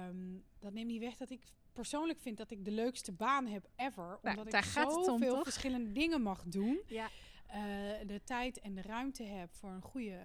um, 0.08 0.44
dat 0.60 0.74
neemt 0.74 0.88
niet 0.88 1.00
weg 1.00 1.18
dat 1.18 1.30
ik 1.30 1.42
persoonlijk 1.74 2.20
vind 2.20 2.38
dat 2.38 2.52
ik 2.52 2.66
de 2.66 2.72
leukste 2.72 3.12
baan 3.12 3.48
heb 3.48 3.70
ever. 3.76 4.20
Nou, 4.22 4.38
omdat 4.38 4.54
ik 4.54 4.64
zoveel 4.64 5.44
verschillende 5.44 5.92
dingen 5.92 6.22
mag 6.22 6.44
doen. 6.44 6.82
Ja. 6.88 7.10
Uh, 7.48 8.08
de 8.08 8.22
tijd 8.24 8.60
en 8.60 8.76
de 8.76 8.82
ruimte 8.82 9.24
heb 9.24 9.54
voor 9.54 9.70
een 9.70 9.82
goede 9.82 10.20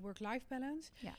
work-life 0.00 0.44
balance. 0.48 0.90
Ja. 1.00 1.14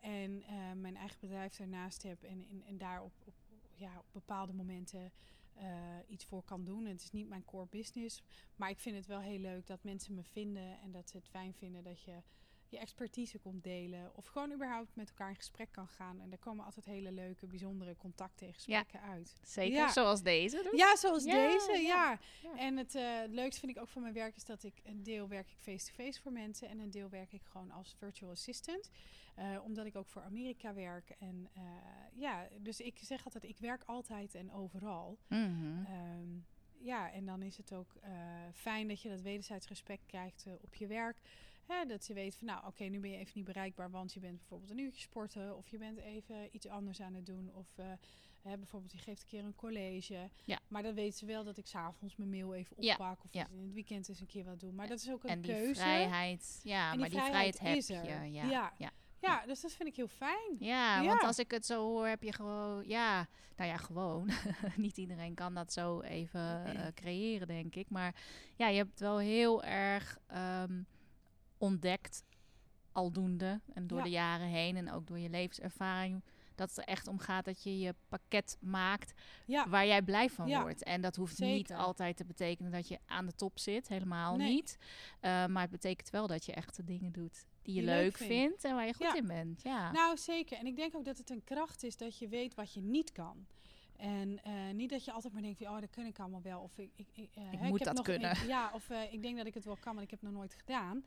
en 0.00 0.42
mijn 0.80 0.96
eigen 0.96 1.18
bedrijf 1.20 1.56
daarnaast 1.56 2.02
heb 2.02 2.22
en, 2.22 2.46
en, 2.50 2.62
en 2.66 2.78
daar 2.78 3.02
op, 3.02 3.12
op, 3.24 3.34
ja, 3.74 3.98
op 3.98 4.06
bepaalde 4.12 4.52
momenten 4.52 5.12
uh, 5.58 5.96
iets 6.06 6.24
voor 6.24 6.42
kan 6.44 6.64
doen. 6.64 6.84
En 6.84 6.92
het 6.92 7.02
is 7.02 7.10
niet 7.10 7.28
mijn 7.28 7.44
core 7.44 7.66
business. 7.70 8.22
Maar 8.56 8.70
ik 8.70 8.78
vind 8.78 8.96
het 8.96 9.06
wel 9.06 9.20
heel 9.20 9.38
leuk 9.38 9.66
dat 9.66 9.84
mensen 9.84 10.14
me 10.14 10.22
vinden 10.22 10.80
en 10.80 10.92
dat 10.92 11.10
ze 11.10 11.16
het 11.16 11.28
fijn 11.28 11.54
vinden 11.54 11.84
dat 11.84 12.02
je 12.02 12.22
je 12.74 12.80
expertise 12.80 13.38
komt 13.38 13.64
delen. 13.64 14.10
Of 14.14 14.26
gewoon 14.26 14.52
überhaupt 14.52 14.96
met 14.96 15.08
elkaar 15.08 15.28
in 15.28 15.36
gesprek 15.36 15.72
kan 15.72 15.88
gaan. 15.88 16.20
En 16.20 16.28
daar 16.28 16.38
komen 16.38 16.64
altijd 16.64 16.84
hele 16.84 17.12
leuke, 17.12 17.46
bijzondere 17.46 17.96
contacten 17.96 18.46
en 18.46 18.54
gesprekken 18.54 19.00
ja. 19.00 19.06
uit. 19.06 19.34
Zeker, 19.42 19.76
ja. 19.76 19.92
zoals 19.92 20.22
deze. 20.22 20.62
Dus? 20.62 20.80
Ja, 20.80 20.96
zoals 20.96 21.24
Ja, 21.24 21.46
deze, 21.46 21.80
ja. 21.82 22.18
En 22.56 22.76
het, 22.76 22.94
uh, 22.94 23.18
het 23.20 23.30
leukste 23.30 23.60
vind 23.60 23.76
ik 23.76 23.82
ook 23.82 23.88
van 23.88 24.02
mijn 24.02 24.14
werk 24.14 24.36
is 24.36 24.44
dat 24.44 24.62
ik 24.62 24.80
een 24.84 25.02
deel 25.02 25.28
werk 25.28 25.50
ik 25.50 25.56
face-to-face 25.58 26.20
voor 26.20 26.32
mensen 26.32 26.68
en 26.68 26.78
een 26.78 26.90
deel 26.90 27.08
werk 27.08 27.32
ik 27.32 27.42
gewoon 27.44 27.70
als 27.70 27.94
virtual 27.98 28.30
assistant. 28.30 28.90
Uh, 29.38 29.64
omdat 29.64 29.86
ik 29.86 29.96
ook 29.96 30.08
voor 30.08 30.22
Amerika 30.22 30.74
werk. 30.74 31.10
En 31.18 31.48
uh, 31.56 31.62
ja, 32.14 32.48
dus 32.60 32.80
ik 32.80 32.98
zeg 33.02 33.24
altijd, 33.24 33.44
ik 33.44 33.58
werk 33.58 33.82
altijd 33.86 34.34
en 34.34 34.52
overal. 34.52 35.18
Mm 35.28 35.58
-hmm. 35.58 35.86
Um, 36.20 36.46
ja, 36.78 37.12
en 37.12 37.26
dan 37.26 37.42
is 37.42 37.56
het 37.56 37.72
ook 37.72 37.96
fijn 38.52 38.88
dat 38.88 39.02
je 39.02 39.08
dat 39.08 39.20
wederzijds 39.20 39.68
respect 39.68 40.06
krijgt 40.06 40.46
op 40.60 40.74
je 40.74 40.86
werk. 40.86 41.16
Hè, 41.66 41.84
dat 41.86 42.04
ze 42.04 42.12
weten 42.12 42.38
van, 42.38 42.46
nou 42.46 42.58
oké, 42.58 42.68
okay, 42.68 42.88
nu 42.88 43.00
ben 43.00 43.10
je 43.10 43.16
even 43.16 43.32
niet 43.34 43.44
bereikbaar, 43.44 43.90
want 43.90 44.12
je 44.12 44.20
bent 44.20 44.38
bijvoorbeeld 44.38 44.70
een 44.70 44.78
uurtje 44.78 45.00
sporten. 45.00 45.56
Of 45.56 45.68
je 45.68 45.78
bent 45.78 45.98
even 45.98 46.48
iets 46.50 46.66
anders 46.68 47.00
aan 47.00 47.14
het 47.14 47.26
doen. 47.26 47.50
Of 47.54 47.78
uh, 47.78 47.86
hè, 48.42 48.58
bijvoorbeeld, 48.58 48.92
je 48.92 48.98
geeft 48.98 49.22
een 49.22 49.28
keer 49.28 49.44
een 49.44 49.54
college. 49.54 50.30
Ja. 50.44 50.58
Maar 50.68 50.82
dan 50.82 50.94
weten 50.94 51.18
ze 51.18 51.26
wel 51.26 51.44
dat 51.44 51.56
ik 51.56 51.66
s'avonds 51.66 52.16
mijn 52.16 52.30
mail 52.30 52.54
even 52.54 52.76
oppak. 52.76 52.98
Ja. 52.98 53.16
Of 53.24 53.32
ja. 53.32 53.46
in 53.50 53.62
het 53.62 53.72
weekend 53.72 54.08
eens 54.08 54.20
een 54.20 54.26
keer 54.26 54.44
wat 54.44 54.60
doen. 54.60 54.74
Maar 54.74 54.88
dat 54.88 54.98
is 54.98 55.10
ook 55.10 55.22
een 55.24 55.30
en 55.30 55.40
die 55.40 55.52
keuze. 55.52 55.80
vrijheid, 55.80 56.60
ja, 56.62 56.90
die 56.90 57.00
maar 57.00 57.08
die 57.08 57.18
vrijheid 57.18 57.58
heb 57.58 57.80
je. 57.80 57.94
Ja, 57.94 58.22
Ja. 58.22 58.72
ja. 58.78 58.92
Ja, 59.24 59.46
dus 59.46 59.60
dat 59.60 59.72
vind 59.72 59.88
ik 59.88 59.96
heel 59.96 60.08
fijn. 60.08 60.56
Ja, 60.58 61.00
Ja. 61.00 61.06
want 61.06 61.22
als 61.22 61.38
ik 61.38 61.50
het 61.50 61.66
zo 61.66 61.82
hoor, 61.82 62.06
heb 62.06 62.22
je 62.22 62.32
gewoon, 62.32 62.88
ja, 62.88 63.28
nou 63.56 63.70
ja, 63.70 63.76
gewoon. 63.76 64.30
Niet 64.76 64.96
iedereen 64.96 65.34
kan 65.34 65.54
dat 65.54 65.72
zo 65.72 66.00
even 66.00 66.74
uh, 66.74 66.86
creëren, 66.94 67.46
denk 67.46 67.74
ik. 67.74 67.90
Maar 67.90 68.14
ja, 68.56 68.68
je 68.68 68.76
hebt 68.76 69.00
wel 69.00 69.18
heel 69.18 69.64
erg 69.64 70.18
um, 70.62 70.86
ontdekt, 71.58 72.22
aldoende 72.92 73.60
en 73.74 73.86
door 73.86 73.98
Ja. 73.98 74.04
de 74.04 74.10
jaren 74.10 74.46
heen 74.46 74.76
en 74.76 74.92
ook 74.92 75.06
door 75.06 75.18
je 75.18 75.28
levenservaring, 75.30 76.22
dat 76.54 76.68
het 76.68 76.78
er 76.78 76.84
echt 76.84 77.06
om 77.08 77.18
gaat 77.18 77.44
dat 77.44 77.62
je 77.62 77.78
je 77.78 77.94
pakket 78.08 78.56
maakt 78.60 79.12
Ja. 79.46 79.68
waar 79.68 79.86
jij 79.86 80.02
blij 80.02 80.30
van 80.30 80.48
Ja. 80.48 80.62
wordt. 80.62 80.82
En 80.82 81.00
dat 81.00 81.16
hoeft 81.16 81.38
niet 81.38 81.72
altijd 81.72 82.16
te 82.16 82.24
betekenen 82.24 82.70
dat 82.72 82.88
je 82.88 82.98
aan 83.06 83.26
de 83.26 83.34
top 83.34 83.58
zit, 83.58 83.88
helemaal 83.88 84.36
Nee. 84.36 84.52
niet. 84.54 84.76
Uh, 85.20 85.46
maar 85.46 85.62
het 85.62 85.70
betekent 85.70 86.10
wel 86.10 86.26
dat 86.26 86.44
je 86.44 86.52
echt 86.52 86.76
de 86.76 86.84
dingen 86.84 87.12
doet 87.12 87.46
die 87.62 87.74
je 87.74 87.80
Die 87.80 87.88
leuk 87.90 88.02
leuk 88.02 88.16
vindt. 88.16 88.32
vindt 88.34 88.64
en 88.64 88.74
waar 88.74 88.86
je 88.86 88.94
goed 88.94 89.06
Ja. 89.06 89.14
in 89.14 89.26
bent. 89.26 89.62
Ja. 89.62 89.92
Nou, 89.92 90.16
zeker. 90.16 90.58
En 90.58 90.66
ik 90.66 90.76
denk 90.76 90.94
ook 90.96 91.04
dat 91.04 91.18
het 91.18 91.30
een 91.30 91.44
kracht 91.44 91.82
is 91.82 91.96
dat 91.96 92.18
je 92.18 92.28
weet 92.28 92.54
wat 92.54 92.72
je 92.74 92.80
niet 92.80 93.12
kan. 93.12 93.46
En 93.96 94.40
uh, 94.46 94.70
niet 94.72 94.90
dat 94.90 95.04
je 95.04 95.12
altijd 95.12 95.32
maar 95.32 95.42
denkt, 95.42 95.58
van, 95.58 95.66
oh, 95.68 95.80
dat 95.80 95.90
kan 95.90 96.04
ik 96.06 96.18
allemaal 96.18 96.42
wel. 96.42 96.60
Of 96.60 96.78
ik, 96.78 96.90
ik, 96.96 97.08
ik, 97.14 97.36
uh, 97.38 97.52
Ik 97.52 97.58
hè, 97.58 97.68
moet 97.68 97.78
heb 97.78 97.86
dat 97.88 97.96
nog 97.96 98.04
kunnen. 98.04 98.30
een- 98.40 98.46
ja, 98.46 98.70
of 98.74 98.90
uh, 98.90 99.12
ik 99.12 99.22
denk 99.22 99.36
dat 99.36 99.46
ik 99.46 99.54
het 99.54 99.64
wel 99.64 99.76
kan, 99.76 99.94
maar 99.94 100.02
ik 100.04 100.10
heb 100.10 100.20
het 100.20 100.28
nog 100.30 100.38
nooit 100.38 100.54
gedaan. 100.54 101.04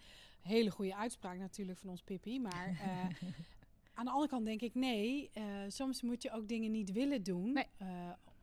Hele 0.47 0.69
goede 0.69 0.95
uitspraak 0.95 1.37
natuurlijk 1.37 1.79
van 1.79 1.89
ons 1.89 2.01
Pippi. 2.01 2.39
Maar 2.39 2.69
uh, 2.69 3.29
aan 3.97 4.05
de 4.05 4.11
andere 4.11 4.27
kant 4.29 4.45
denk 4.45 4.61
ik, 4.61 4.75
nee, 4.75 5.29
uh, 5.33 5.43
soms 5.67 6.01
moet 6.01 6.21
je 6.21 6.31
ook 6.31 6.47
dingen 6.47 6.71
niet 6.71 6.91
willen 6.91 7.23
doen. 7.23 7.53
Nee. 7.53 7.65
Uh, 7.81 7.87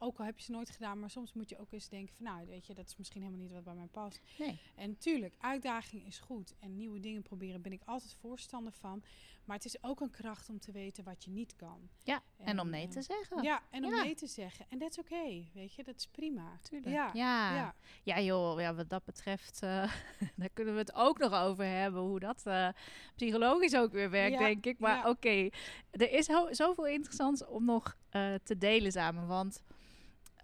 ook 0.04 0.18
al 0.18 0.24
heb 0.24 0.38
je 0.38 0.44
ze 0.44 0.50
nooit 0.50 0.70
gedaan, 0.70 0.98
maar 1.00 1.10
soms 1.10 1.32
moet 1.32 1.48
je 1.48 1.58
ook 1.58 1.72
eens 1.72 1.88
denken 1.88 2.14
van, 2.14 2.24
nou, 2.24 2.46
weet 2.46 2.66
je, 2.66 2.74
dat 2.74 2.86
is 2.86 2.96
misschien 2.96 3.22
helemaal 3.22 3.42
niet 3.42 3.52
wat 3.52 3.64
bij 3.64 3.74
mij 3.74 3.86
past. 3.86 4.20
Nee. 4.38 4.58
En 4.74 4.98
tuurlijk, 4.98 5.34
uitdaging 5.38 6.06
is 6.06 6.18
goed. 6.18 6.54
En 6.58 6.76
nieuwe 6.76 7.00
dingen 7.00 7.22
proberen 7.22 7.62
ben 7.62 7.72
ik 7.72 7.82
altijd 7.84 8.14
voorstander 8.20 8.72
van. 8.72 9.02
Maar 9.44 9.56
het 9.56 9.64
is 9.64 9.82
ook 9.82 10.00
een 10.00 10.10
kracht 10.10 10.48
om 10.48 10.58
te 10.60 10.72
weten 10.72 11.04
wat 11.04 11.24
je 11.24 11.30
niet 11.30 11.56
kan. 11.56 11.88
Ja, 12.02 12.22
en, 12.36 12.60
om 12.60 12.70
nee 12.70 12.84
eh, 12.84 12.90
te 12.90 13.02
zeggen. 13.02 13.42
Ja, 13.42 13.62
en 13.70 13.84
om 13.84 13.94
Ja. 13.94 14.02
nee 14.02 14.14
te 14.14 14.26
zeggen. 14.26 14.66
En 14.68 14.78
dat 14.78 14.90
is 14.90 14.98
oké, 14.98 15.44
weet 15.52 15.74
je, 15.74 15.84
dat 15.84 15.96
is 15.96 16.06
prima. 16.06 16.58
Tuurlijk. 16.62 16.94
Ja, 16.94 17.10
ja. 17.12 17.54
ja. 17.54 17.74
Ja, 18.02 18.20
joh, 18.20 18.60
ja, 18.60 18.74
wat 18.74 18.88
dat 18.88 19.04
betreft, 19.04 19.62
eh, 19.62 19.92
daar 20.36 20.48
kunnen 20.52 20.74
we 20.74 20.80
het 20.80 20.94
ook 20.94 21.18
nog 21.18 21.32
over 21.32 21.64
hebben. 21.64 22.00
Hoe 22.00 22.20
dat 22.20 22.42
eh, 22.46 22.68
psychologisch 23.16 23.76
ook 23.76 23.92
weer 23.92 24.10
werkt, 24.10 24.38
Ja, 24.38 24.46
denk 24.46 24.66
ik. 24.66 24.78
Maar 24.78 25.08
oké, 25.08 25.48
er 25.90 26.10
is 26.12 26.28
zoveel 26.50 26.86
interessants 26.86 27.44
om 27.46 27.64
nog 27.64 27.96
eh, 28.10 28.34
te 28.42 28.58
delen 28.58 28.92
samen. 28.92 29.26
Want 29.26 29.62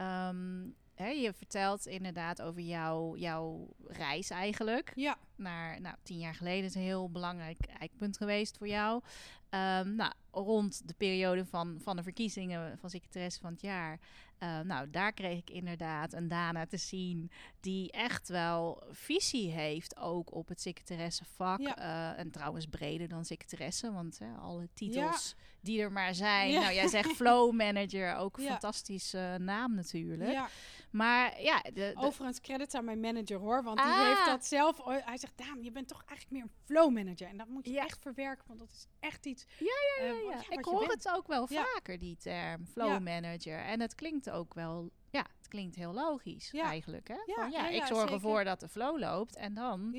ehm, 0.00 0.69
hè, 0.95 1.09
je 1.09 1.33
vertelt 1.33 1.87
inderdaad 1.87 2.42
over 2.42 2.61
jouw, 2.61 3.16
jouw 3.16 3.69
reis 3.87 4.30
eigenlijk. 4.30 4.92
Ja, 4.95 5.19
Naar, 5.40 5.80
nou, 5.80 5.97
tien 6.02 6.18
jaar 6.18 6.35
geleden 6.35 6.64
is 6.64 6.75
een 6.75 6.80
heel 6.82 7.11
belangrijk 7.11 7.59
eikpunt 7.78 8.16
geweest 8.16 8.56
voor 8.56 8.68
jou. 8.68 9.02
Ehm, 9.49 9.94
nou, 9.94 10.12
rond 10.30 10.88
de 10.88 10.94
periode 10.94 11.44
van, 11.47 11.78
van 11.82 11.97
de 11.97 12.02
verkiezingen 12.02 12.78
van 12.78 12.90
secretaresse 12.90 13.40
van 13.40 13.52
het 13.52 13.61
jaar. 13.61 13.99
eh, 14.38 14.61
nou, 14.61 14.90
daar 14.90 15.12
kreeg 15.12 15.38
ik 15.38 15.50
inderdaad 15.50 16.12
een 16.12 16.28
Dana 16.28 16.66
te 16.66 16.76
zien 16.76 17.30
die 17.61 17.90
echt 17.92 18.28
wel 18.28 18.82
visie 18.90 19.50
heeft 19.50 19.97
ook 19.97 20.35
op 20.35 20.49
het 20.49 20.61
secretaressevak. 20.61 21.61
Ja. 21.61 21.76
Eh, 21.76 22.18
en 22.18 22.30
trouwens 22.30 22.66
breder 22.66 23.09
dan 23.09 23.25
secretaresse, 23.25 23.92
want 23.92 24.18
hè, 24.18 24.35
alle 24.35 24.68
titels 24.75 25.35
die 25.61 25.80
er 25.80 25.92
maar 25.92 26.14
zijn. 26.14 26.50
Ja. 26.50 26.61
Nou, 26.61 26.75
jij 26.75 26.88
zegt 26.88 27.11
flow 27.11 27.52
manager, 27.64 28.14
ook 28.16 28.38
een 28.38 28.44
fantastische 28.44 29.37
naam 29.40 29.75
natuurlijk. 29.75 30.30
ja. 30.32 30.49
Maar 30.90 31.42
ja, 31.42 31.61
de, 31.62 31.73
de- 31.73 31.92
Overigens 31.97 32.40
credits 32.40 32.75
aan 32.75 32.85
mijn 32.85 33.00
manager 33.00 33.38
hoor. 33.38 33.62
Want 33.62 33.76
die 33.78 33.87
Ah. 33.87 34.06
heeft 34.06 34.26
dat 34.26 34.47
zelf... 34.47 34.85
Hij 34.85 35.18
zegt, 35.18 35.29
Daan, 35.37 35.62
je 35.62 35.70
bent 35.72 35.88
toch 35.88 36.02
eigenlijk 36.06 36.30
meer 36.30 36.42
een 36.42 36.64
flow 36.64 36.92
manager. 36.92 37.28
En 37.28 37.37
dat 37.37 37.49
moet 37.49 37.66
je 37.66 37.72
Ja. 37.72 37.84
echt 37.84 37.99
verwerken. 38.02 38.44
Want 38.46 38.58
dat 38.60 38.70
is 38.70 38.87
echt 39.00 39.26
iets... 39.26 39.46
Ja, 39.58 39.66
ja, 39.66 40.04
eh, 40.04 40.06
ja, 40.08 40.12
wat- 40.25 40.32
ja. 40.32 40.40
ja, 40.50 40.56
Ik 40.58 40.64
hoor 40.64 40.88
het 40.88 41.08
ook 41.08 41.26
wel 41.26 41.46
vaker, 41.46 41.99
die 41.99 42.16
term, 42.16 42.66
flow 42.66 43.00
manager. 43.02 43.58
En 43.58 43.80
het 43.80 43.94
klinkt 43.94 44.30
ook 44.30 44.54
wel, 44.54 44.90
ja, 45.10 45.26
het 45.38 45.49
klinkt 45.49 45.76
heel 45.76 45.92
logisch 45.92 46.50
eigenlijk. 46.52 47.08
Hè? 47.08 47.14
Ja, 47.26 47.34
Van, 47.34 47.50
ja, 47.50 47.68
ik 47.68 47.84
zorg 47.84 48.10
ervoor 48.10 48.44
dat 48.44 48.60
de 48.60 48.68
flow 48.68 48.99
loopt 48.99 49.37
en 49.37 49.54
dan 49.54 49.94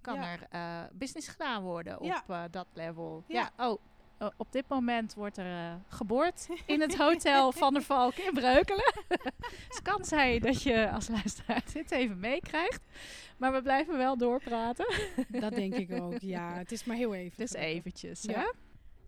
kan 0.00 0.16
er 0.18 0.46
eh, 0.50 0.82
business 0.92 1.28
gedaan 1.28 1.62
worden 1.62 2.00
op 2.00 2.24
eh, 2.26 2.44
dat 2.50 2.66
level. 2.72 3.24
Ja, 3.28 3.50
oh, 3.56 3.80
op 4.36 4.52
dit 4.52 4.64
moment 4.68 5.14
wordt 5.14 5.36
er 5.36 5.80
geboord 5.88 6.48
in 6.66 6.80
het 6.80 6.96
hotel 6.96 7.52
Van 7.52 7.72
der 7.72 7.82
Valk 7.82 8.14
in 8.14 8.32
Breukelen. 8.32 8.92
het 9.68 9.80
kan 9.82 10.04
zijn 10.04 10.40
dat 10.40 10.62
je 10.62 10.90
als 10.90 11.08
luisteraar 11.08 11.62
dit 11.72 11.90
even 11.90 12.20
meekrijgt. 12.20 12.80
Maar 13.36 13.52
we 13.52 13.62
blijven 13.62 13.96
wel 13.96 14.16
doorpraten. 14.16 14.86
Dat 15.28 15.54
denk 15.54 15.74
ik 15.74 15.92
ook, 16.00 16.20
ja. 16.20 16.54
Het 16.58 16.72
is 16.72 16.84
maar 16.84 16.96
heel 16.96 17.14
even. 17.14 17.36
Dus 17.36 17.52
eventjes, 17.52 18.22
ja. 18.22 18.40
Hè? 18.40 18.50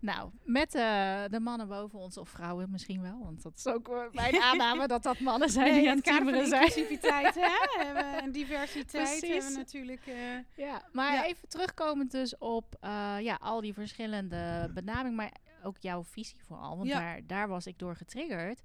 Nou, 0.05 0.29
met 0.43 0.75
uh, 0.75 1.23
de 1.29 1.39
mannen 1.39 1.67
boven 1.67 1.99
ons, 1.99 2.17
of 2.17 2.29
vrouwen 2.29 2.71
misschien 2.71 3.01
wel, 3.01 3.19
want 3.23 3.43
dat 3.43 3.53
is 3.55 3.67
ook 3.67 4.09
mijn 4.11 4.41
aanname 4.41 4.87
dat 4.95 5.03
dat 5.03 5.19
mannen 5.19 5.49
zijn 5.49 5.71
nee, 5.71 5.79
die 5.79 5.89
aan 5.89 5.95
het 5.95 6.05
timmeren 6.05 6.47
zijn. 6.47 6.65
Inclusiviteit 6.65 7.35
hè? 7.35 7.69
en 8.23 8.31
diversiteit 8.31 9.19
Precies. 9.19 9.29
hebben 9.29 9.51
we 9.51 9.57
natuurlijk. 9.57 10.07
Uh, 10.07 10.15
ja, 10.55 10.81
maar 10.91 11.23
even 11.23 11.47
terugkomend 11.47 12.11
dus 12.11 12.37
op 12.37 12.77
ja, 13.19 13.37
al 13.41 13.61
die 13.61 13.73
verschillende 13.73 14.71
benamingen, 14.73 15.15
maar 15.15 15.31
ook 15.63 15.77
jouw 15.79 16.03
visie 16.03 16.43
vooral, 16.43 16.77
want 16.77 16.89
ja. 16.89 16.99
daar, 16.99 17.21
daar 17.27 17.47
was 17.47 17.67
ik 17.67 17.79
door 17.79 17.95
getriggerd. 17.95 18.61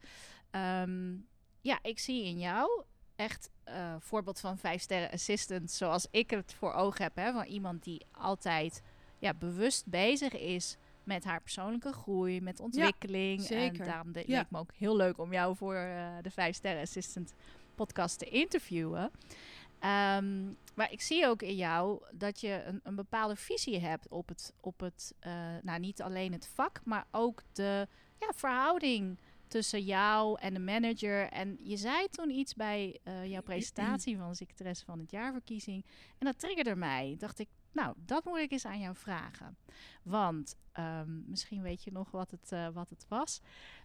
Um, 0.51 1.27
ja, 1.61 1.79
ik 1.83 1.99
zie 1.99 2.25
in 2.25 2.39
jou 2.39 2.83
echt 3.17 3.51
voorbeeld 3.99 4.41
van 4.41 4.59
vijf 4.59 4.83
sterren 4.83 5.11
assistant, 5.11 5.71
zoals 5.71 6.07
ik 6.11 6.31
het 6.31 6.55
voor 6.55 6.73
ogen 6.73 7.03
heb, 7.03 7.17
hè, 7.17 7.33
van 7.33 7.45
iemand 7.45 7.83
die 7.83 8.07
altijd 8.11 8.83
ja, 9.19 9.35
bewust 9.35 9.87
bezig 9.87 10.33
is 10.33 10.77
met 11.11 11.25
haar 11.25 11.41
persoonlijke 11.41 11.93
groei, 11.93 12.41
met 12.41 12.61
ontwikkeling. 12.61 13.49
Ja, 13.49 13.57
en 13.57 13.75
daarom 13.75 14.13
de, 14.13 14.25
ja. 14.27 14.39
leek 14.39 14.51
me 14.51 14.59
ook 14.59 14.73
heel 14.75 14.97
leuk 14.97 15.19
om 15.19 15.33
jou 15.33 15.57
voor 15.57 15.75
uh, 15.75 16.09
de 16.23 16.31
vijf 16.31 16.55
sterren 16.55 16.83
assistant 16.83 17.35
podcast 17.75 18.19
te 18.19 18.25
interviewen. 18.25 19.03
Um, 19.03 20.57
maar 20.75 20.93
ik 20.93 21.01
zie 21.01 21.27
ook 21.27 21.43
in 21.43 21.57
jou 21.57 22.03
dat 22.13 22.41
je 22.41 22.63
een, 22.65 22.81
een 22.83 22.95
bepaalde 22.95 23.37
visie 23.37 23.79
hebt 23.79 24.09
op 24.09 24.29
het, 24.29 24.53
op 24.61 24.81
het 24.81 25.15
uh, 25.27 25.33
nou 25.63 25.81
niet 25.81 26.03
alleen 26.03 26.33
het 26.33 26.47
vak, 26.55 26.81
maar 26.85 27.07
ook 27.11 27.43
de 27.53 27.89
ja, 28.19 28.33
verhouding 28.35 29.19
tussen 29.49 29.83
jou 29.83 30.41
en 30.41 30.55
de 30.55 30.61
manager. 30.61 31.29
En 31.29 31.59
je 31.63 31.77
zei 31.77 32.09
toen 32.09 32.31
iets 32.31 32.55
bij 32.55 32.99
uh, 33.05 33.27
jouw 33.27 33.43
presentatie 33.43 34.17
van 34.17 34.29
de 34.29 34.35
secretaresse 34.35 34.85
van 34.85 34.99
het 34.99 35.11
jaarverkiezing. 35.11 35.85
En 36.19 36.27
dat 36.27 36.39
triggerde 36.39 36.77
mij. 36.77 37.17
Dacht 37.19 37.39
ik, 37.39 37.49
nou, 37.73 37.95
dat 37.97 38.25
moet 38.25 38.39
ik 38.39 38.53
eens 38.53 38.67
aan 38.67 38.81
jou 38.81 38.97
vragen. 38.97 39.57
Want 40.03 40.57
um, 40.79 41.25
misschien 41.27 41.63
weet 41.63 41.85
je 41.85 41.93
nog 41.93 42.11
wat 42.11 42.31
het, 42.31 42.53
uh, 42.53 42.69
wat 42.69 42.91
het 42.91 43.07
was. 43.09 43.41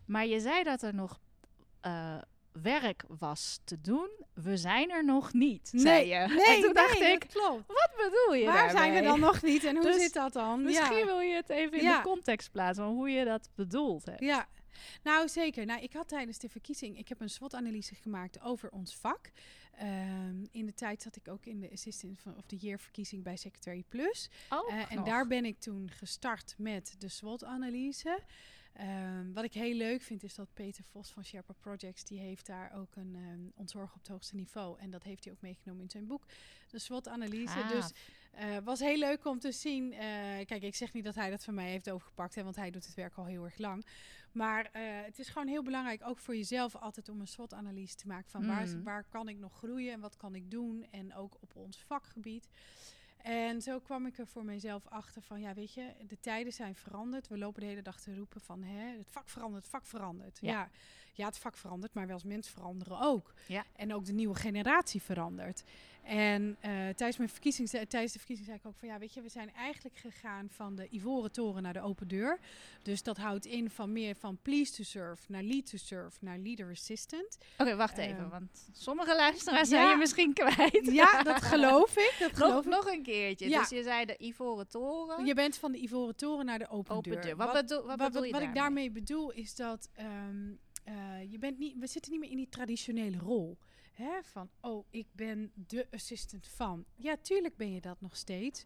Maar 0.06 0.26
je 0.26 0.40
zei 0.40 0.64
dat 0.64 0.82
er 0.82 0.94
nog 0.94 1.20
uh, 1.86 2.18
werk 2.62 3.04
was 3.08 3.60
te 3.64 3.82
doen. 3.82 4.10
We 4.34 4.58
zijn 4.58 4.92
er 4.92 5.06
nog 5.06 5.34
niet, 5.34 5.70
nee, 5.74 5.82
zei 5.82 6.08
je. 6.08 6.28
Nee, 6.28 6.56
en 6.56 6.62
toen 6.62 6.74
nee, 6.74 6.74
dacht 6.74 7.00
ik, 7.00 7.26
klopt. 7.30 7.68
wat 7.68 7.92
bedoel 7.96 8.34
je 8.34 8.46
Waar 8.46 8.56
daarmee? 8.56 8.76
zijn 8.76 8.94
we 8.94 9.02
dan 9.02 9.20
nog 9.20 9.42
niet 9.42 9.64
en 9.64 9.76
hoe 9.76 9.86
dus 9.86 10.02
zit 10.02 10.14
dat 10.14 10.34
dan? 10.34 10.64
Misschien 10.64 10.98
ja. 10.98 11.06
wil 11.06 11.20
je 11.20 11.36
het 11.36 11.50
even 11.50 11.78
in 11.78 11.84
ja. 11.84 11.98
de 11.98 12.04
context 12.04 12.52
plaatsen 12.52 12.84
van 12.84 12.94
hoe 12.94 13.10
je 13.10 13.26
dat 13.26 13.50
bedoeld 13.56 14.06
hebt. 14.06 14.20
Ja, 14.20 14.48
nou 15.04 15.28
zeker. 15.28 15.66
Nou, 15.66 15.82
ik 15.82 15.94
had 15.94 16.08
tijdens 16.08 16.38
de 16.38 16.50
verkiezing, 16.50 16.98
ik 16.98 17.08
heb 17.08 17.22
een 17.22 17.30
SWOT-analyse 17.30 17.96
gemaakt 17.96 18.42
over 18.42 18.72
ons 18.72 18.96
vak. 18.96 19.32
Um, 19.82 20.48
in 20.52 20.66
de 20.66 20.74
tijd 20.74 21.02
zat 21.02 21.16
ik 21.16 21.28
ook 21.28 21.46
in 21.46 21.60
de 21.60 21.72
Assistant 21.72 22.20
of 22.38 22.46
the 22.46 22.56
Year 22.56 22.80
verkiezing 22.80 23.24
bij 23.24 23.38
Secretary 23.38 23.84
Plus. 23.88 24.30
Oh, 24.50 24.70
uh, 24.70 24.92
en 24.92 25.04
daar 25.04 25.28
ben 25.28 25.46
ik 25.46 25.60
toen 25.60 25.92
gestart 25.92 26.56
met 26.58 26.96
de 26.98 27.08
SWOT-analyse. 27.08 28.20
Um, 28.82 29.34
wat 29.34 29.44
ik 29.44 29.54
heel 29.54 29.76
leuk 29.76 30.02
vind 30.02 30.24
is 30.24 30.36
dat 30.36 30.54
Peter 30.54 30.84
Vos 30.84 31.12
van 31.12 31.26
Sherpa 31.26 31.54
Projects, 31.54 32.04
die 32.04 32.20
heeft 32.20 32.46
daar 32.46 32.74
ook 32.74 32.96
een 32.96 33.16
um, 33.16 33.52
ontzorg 33.56 33.94
op 33.94 34.00
het 34.00 34.08
hoogste 34.08 34.36
niveau. 34.36 34.80
En 34.80 34.90
dat 34.90 35.04
heeft 35.04 35.24
hij 35.24 35.34
ook 35.34 35.42
meegenomen 35.42 35.84
in 35.84 35.90
zijn 35.90 36.08
boek, 36.08 36.26
de 36.70 36.80
SWOT-analyse. 36.80 37.60
Ah. 37.60 37.70
Dus 37.70 37.92
uh, 38.40 38.58
was 38.64 38.80
heel 38.80 38.98
leuk 38.98 39.26
om 39.26 39.40
te 39.40 39.52
zien. 39.52 39.92
Uh, 39.92 40.00
kijk, 40.46 40.62
ik 40.62 40.76
zeg 40.76 40.94
niet 40.94 41.04
dat 41.04 41.16
hij 41.16 41.30
dat 41.30 41.44
van 41.44 41.54
mij 41.54 41.70
heeft 41.70 41.90
overgepakt, 41.90 42.36
hè, 42.36 42.44
want 42.44 42.56
hij 42.56 42.72
doet 42.72 42.86
het 42.86 42.96
werk 42.96 43.16
al 43.16 43.26
heel 43.26 43.44
erg 43.44 43.58
lang. 43.58 43.86
Maar 44.36 44.70
uh, 44.76 44.82
het 45.06 45.20
is 45.20 45.30
gewoon 45.30 45.48
heel 45.48 45.64
belangrijk, 45.64 46.02
ook 46.08 46.20
voor 46.20 46.36
jezelf, 46.36 46.76
altijd 46.76 47.10
om 47.10 47.20
een 47.20 47.28
SWOT-analyse 47.28 47.96
te 47.96 48.08
maken 48.08 48.32
van 48.32 48.42
mm. 48.42 48.48
waar, 48.48 48.84
waar 48.84 49.04
kan 49.10 49.30
ik 49.30 49.38
nog 49.38 49.58
groeien 49.58 49.94
en 49.94 50.00
wat 50.00 50.18
kan 50.18 50.36
ik 50.36 50.52
doen. 50.52 50.86
En 50.92 51.16
ook 51.16 51.38
op 51.40 51.56
ons 51.56 51.84
vakgebied. 51.88 52.48
En 53.18 53.62
zo 53.62 53.80
kwam 53.80 54.06
ik 54.06 54.18
er 54.18 54.28
voor 54.28 54.46
mezelf 54.46 54.88
achter 54.88 55.22
van, 55.22 55.42
ja, 55.42 55.54
weet 55.54 55.74
je, 55.74 55.94
de 56.08 56.20
tijden 56.20 56.54
zijn 56.54 56.76
veranderd. 56.76 57.28
We 57.28 57.38
lopen 57.38 57.62
de 57.62 57.68
hele 57.68 57.82
dag 57.82 58.00
te 58.00 58.16
roepen 58.16 58.42
van, 58.42 58.64
hè, 58.64 58.98
het 58.98 59.12
vak 59.12 59.30
verandert, 59.30 59.64
het 59.64 59.72
vak 59.72 59.86
verandert. 59.86 60.38
Ja. 60.42 60.52
ja. 60.52 60.70
Ja, 61.14 61.26
het 61.26 61.38
vak 61.38 61.58
verandert, 61.58 61.94
maar 61.94 62.06
wij 62.06 62.14
als 62.14 62.24
mens 62.24 62.50
veranderen 62.50 63.00
ook. 63.00 63.34
Ja. 63.48 63.66
En 63.76 63.94
ook 63.94 64.06
de 64.06 64.14
nieuwe 64.14 64.36
generatie 64.36 65.02
verandert. 65.02 65.64
En 66.06 66.44
uh, 66.44 66.72
tijdens, 66.72 67.18
mijn 67.18 67.30
verkiezing, 67.30 67.70
tijdens 67.70 68.12
de 68.12 68.20
verkiezing 68.20 68.48
zei 68.48 68.60
ik 68.60 68.66
ook 68.68 68.78
van 68.78 68.88
ja, 68.88 69.00
weet 69.00 69.14
je, 69.14 69.22
we 69.22 69.30
zijn 69.30 69.54
eigenlijk 69.54 69.98
gegaan 69.98 70.48
van 70.50 70.76
de 70.76 70.88
ivoren 70.90 71.32
toren 71.32 71.64
naar 71.64 71.74
de 71.74 71.82
open 71.82 72.08
deur. 72.08 72.40
Dus 72.82 73.04
dat 73.04 73.18
houdt 73.18 73.46
in 73.46 73.70
van 73.70 73.92
meer 73.92 74.16
van 74.16 74.38
please 74.42 74.74
to 74.74 74.84
serve 74.84 75.24
naar 75.28 75.44
lead 75.44 75.70
to 75.70 75.78
serve 75.78 76.18
naar 76.22 76.38
leader 76.38 76.70
assistant. 76.72 77.38
Oké, 77.54 77.62
okay, 77.62 77.76
wacht 77.76 77.98
uh, 77.98 78.06
even, 78.06 78.30
want 78.30 78.70
sommige 78.72 79.16
luisteraars 79.16 79.70
ja, 79.70 79.76
zijn 79.76 79.90
je 79.90 79.96
misschien 79.96 80.34
kwijt. 80.34 80.90
Ja, 80.92 81.24
dat 81.24 81.42
geloof 81.42 81.98
ik. 81.98 82.16
Dat 82.20 82.34
geloof 82.38 82.54
nog, 82.54 82.66
ik. 82.66 82.72
nog 82.72 82.94
een 82.94 83.04
keertje. 83.04 83.50
Ja. 83.50 83.60
Dus 83.60 83.70
je 83.70 83.84
zei 83.84 84.06
de 84.06 84.18
ivoren 84.18 84.68
toren. 84.68 85.26
Je 85.26 85.34
bent 85.34 85.58
van 85.58 85.72
de 85.72 85.82
ivoren 85.82 86.16
toren 86.16 86.46
naar 86.46 86.60
de 86.60 86.70
open, 86.70 86.96
open 86.96 87.12
deur. 87.12 87.22
deur. 87.22 87.36
Wat, 87.36 87.52
wat, 87.52 87.62
bedoel, 87.62 87.86
wat, 87.86 87.98
wat, 87.98 88.08
bedoel 88.08 88.24
je 88.24 88.32
wat 88.32 88.42
ik 88.42 88.54
daarmee 88.54 88.92
bedoel 88.92 89.32
is 89.32 89.56
dat 89.56 89.90
um, 90.00 90.60
uh, 90.88 91.32
je 91.32 91.38
bent 91.38 91.58
niet, 91.58 91.76
we 91.80 91.88
zitten 91.88 92.12
niet 92.12 92.22
meer 92.22 92.30
in 92.30 92.38
die 92.38 92.50
traditionele 92.50 93.18
rol. 93.18 93.58
Hè, 93.96 94.24
van, 94.24 94.50
oh, 94.62 94.86
ik 94.90 95.08
ben 95.12 95.52
de 95.54 95.88
assistant 95.92 96.48
van. 96.48 96.86
Ja, 96.96 97.18
tuurlijk 97.18 97.58
ben 97.58 97.74
je 97.74 97.82
dat 97.82 98.02
nog 98.02 98.16
steeds. 98.16 98.66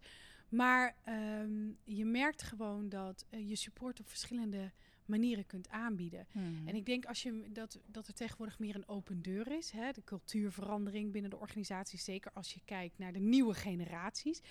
Maar 0.50 0.96
um, 1.42 1.78
je 1.84 2.06
merkt 2.06 2.42
gewoon 2.42 2.90
dat 2.90 3.26
uh, 3.30 3.50
je 3.50 3.56
support 3.56 4.00
op 4.00 4.08
verschillende 4.08 4.72
manieren 5.06 5.46
kunt 5.46 5.70
aanbieden. 5.70 6.28
Hmm. 6.32 6.68
En 6.68 6.76
ik 6.76 6.86
denk 6.86 7.06
als 7.06 7.24
je 7.24 7.50
dat, 7.52 7.80
dat 7.86 8.08
er 8.08 8.14
tegenwoordig 8.14 8.60
meer 8.60 8.76
een 8.76 8.88
open 8.88 9.22
deur 9.22 9.52
is, 9.52 9.72
hè, 9.72 9.92
de 9.92 10.04
cultuurverandering 10.04 11.12
binnen 11.12 11.32
de 11.32 11.40
organisatie, 11.40 12.00
zeker 12.00 12.32
als 12.34 12.54
je 12.54 12.62
kijkt 12.66 12.98
naar 12.98 13.14
de 13.14 13.20
nieuwe 13.20 13.54
generaties, 13.54 14.42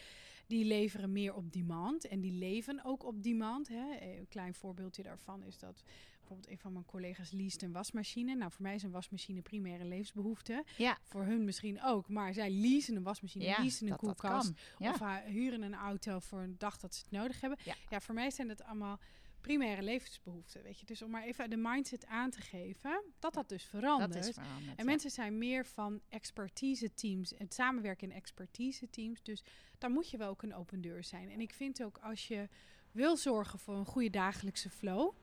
die 0.47 0.65
leveren 0.65 1.13
meer 1.13 1.35
op 1.35 1.53
demand 1.53 2.07
en 2.07 2.21
die 2.21 2.33
leven 2.33 2.85
ook 2.85 3.05
op 3.05 3.23
demand. 3.23 3.69
Hè. 3.69 4.17
Een 4.19 4.29
klein 4.29 4.55
voorbeeldje 4.55 5.03
daarvan 5.03 5.43
is 5.43 5.59
dat 5.59 5.83
bijvoorbeeld 6.29 6.57
een 6.57 6.63
van 6.63 6.73
mijn 6.73 6.85
collega's 6.85 7.31
leest 7.31 7.63
een 7.63 7.73
wasmachine. 7.73 8.35
Nou, 8.35 8.51
voor 8.53 8.63
mij 8.63 8.75
is 8.75 8.83
een 8.83 8.91
wasmachine 8.91 9.43
primaire 9.43 9.85
levensbehoefte. 9.85 10.65
Ja. 10.77 10.99
Voor 11.03 11.25
hun 11.25 11.45
misschien 11.45 11.83
ook. 11.83 12.09
Maar 12.09 12.35
zij 12.35 12.51
leasen 12.51 12.97
een 12.97 13.03
wasmachine, 13.03 13.45
ja, 13.45 13.63
leasen 13.63 13.83
een 13.83 13.89
dat, 13.89 13.99
koelkast. 13.99 14.47
Dat 14.47 14.57
ja. 14.79 14.91
Of 14.91 15.01
uh, 15.01 15.17
huren 15.17 15.63
een 15.63 15.75
auto 15.75 16.19
voor 16.19 16.41
een 16.41 16.59
dag 16.59 16.79
dat 16.79 16.95
ze 16.95 17.03
het 17.03 17.11
nodig 17.11 17.41
hebben. 17.41 17.59
Ja, 17.65 17.75
ja 17.89 18.01
voor 18.01 18.15
mij 18.15 18.31
zijn 18.31 18.49
dat 18.49 18.63
allemaal 18.63 18.99
primaire 19.41 19.83
levensbehoeften, 19.83 20.63
weet 20.63 20.81
je. 20.81 20.87
Dus 20.87 21.03
om 21.03 21.11
maar 21.11 21.23
even 21.23 21.51
de 21.51 21.57
mindset 21.57 22.07
aan 22.07 22.31
te 22.31 22.41
geven, 22.41 23.03
dat 23.19 23.35
dat 23.35 23.49
dus 23.49 23.65
verandert. 23.65 24.13
Dat 24.13 24.25
is 24.25 24.35
veranderd, 24.35 24.79
en 24.79 24.87
mensen 24.87 25.11
zijn 25.11 25.39
meer 25.39 25.67
van 25.67 26.01
expertise 26.09 26.95
teams, 26.95 27.33
het 27.37 27.55
samenwerken 27.55 28.11
in 28.11 28.17
expertise 28.17 28.91
teams. 28.91 29.23
Dus 29.23 29.43
daar 29.79 29.91
moet 29.91 30.11
je 30.11 30.17
wel 30.17 30.29
ook 30.29 30.43
een 30.43 30.55
open 30.55 30.81
deur 30.81 31.05
zijn. 31.05 31.31
En 31.31 31.41
ik 31.41 31.53
vind 31.53 31.83
ook 31.83 31.99
als 31.99 32.29
je 32.29 32.49
wil 32.93 33.17
zorgen 33.17 33.59
voor 33.59 33.75
een 33.75 33.87
goede 33.87 34.11
dagelijkse 34.11 34.71
flow, 34.71 35.15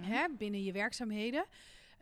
Hè, 0.00 0.26
binnen 0.38 0.62
je 0.62 0.72
werkzaamheden. 0.72 1.44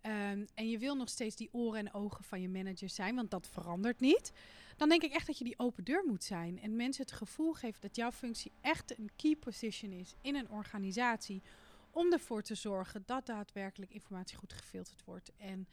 Um, 0.02 0.46
en 0.54 0.68
je 0.68 0.78
wil 0.78 0.94
nog 0.96 1.08
steeds 1.08 1.36
die 1.36 1.48
oren 1.52 1.78
en 1.78 1.94
ogen 1.94 2.24
van 2.24 2.40
je 2.40 2.48
manager 2.48 2.88
zijn, 2.88 3.14
want 3.14 3.30
dat 3.30 3.48
verandert 3.48 4.00
niet. 4.00 4.32
Dan 4.76 4.88
denk 4.88 5.02
ik 5.02 5.12
echt 5.12 5.26
dat 5.26 5.38
je 5.38 5.44
die 5.44 5.58
open 5.58 5.84
deur 5.84 6.04
moet 6.06 6.24
zijn. 6.24 6.60
En 6.60 6.76
mensen 6.76 7.02
het 7.02 7.12
gevoel 7.12 7.52
geven 7.52 7.80
dat 7.80 7.96
jouw 7.96 8.12
functie 8.12 8.52
echt 8.60 8.98
een 8.98 9.10
key 9.16 9.36
position 9.36 9.92
is 9.92 10.14
in 10.20 10.34
een 10.34 10.50
organisatie. 10.50 11.42
Om 11.90 12.12
ervoor 12.12 12.42
te 12.42 12.54
zorgen 12.54 13.02
dat 13.06 13.26
daadwerkelijk 13.26 13.92
informatie 13.92 14.36
goed 14.36 14.52
gefilterd 14.52 15.04
wordt. 15.04 15.32
En 15.36 15.66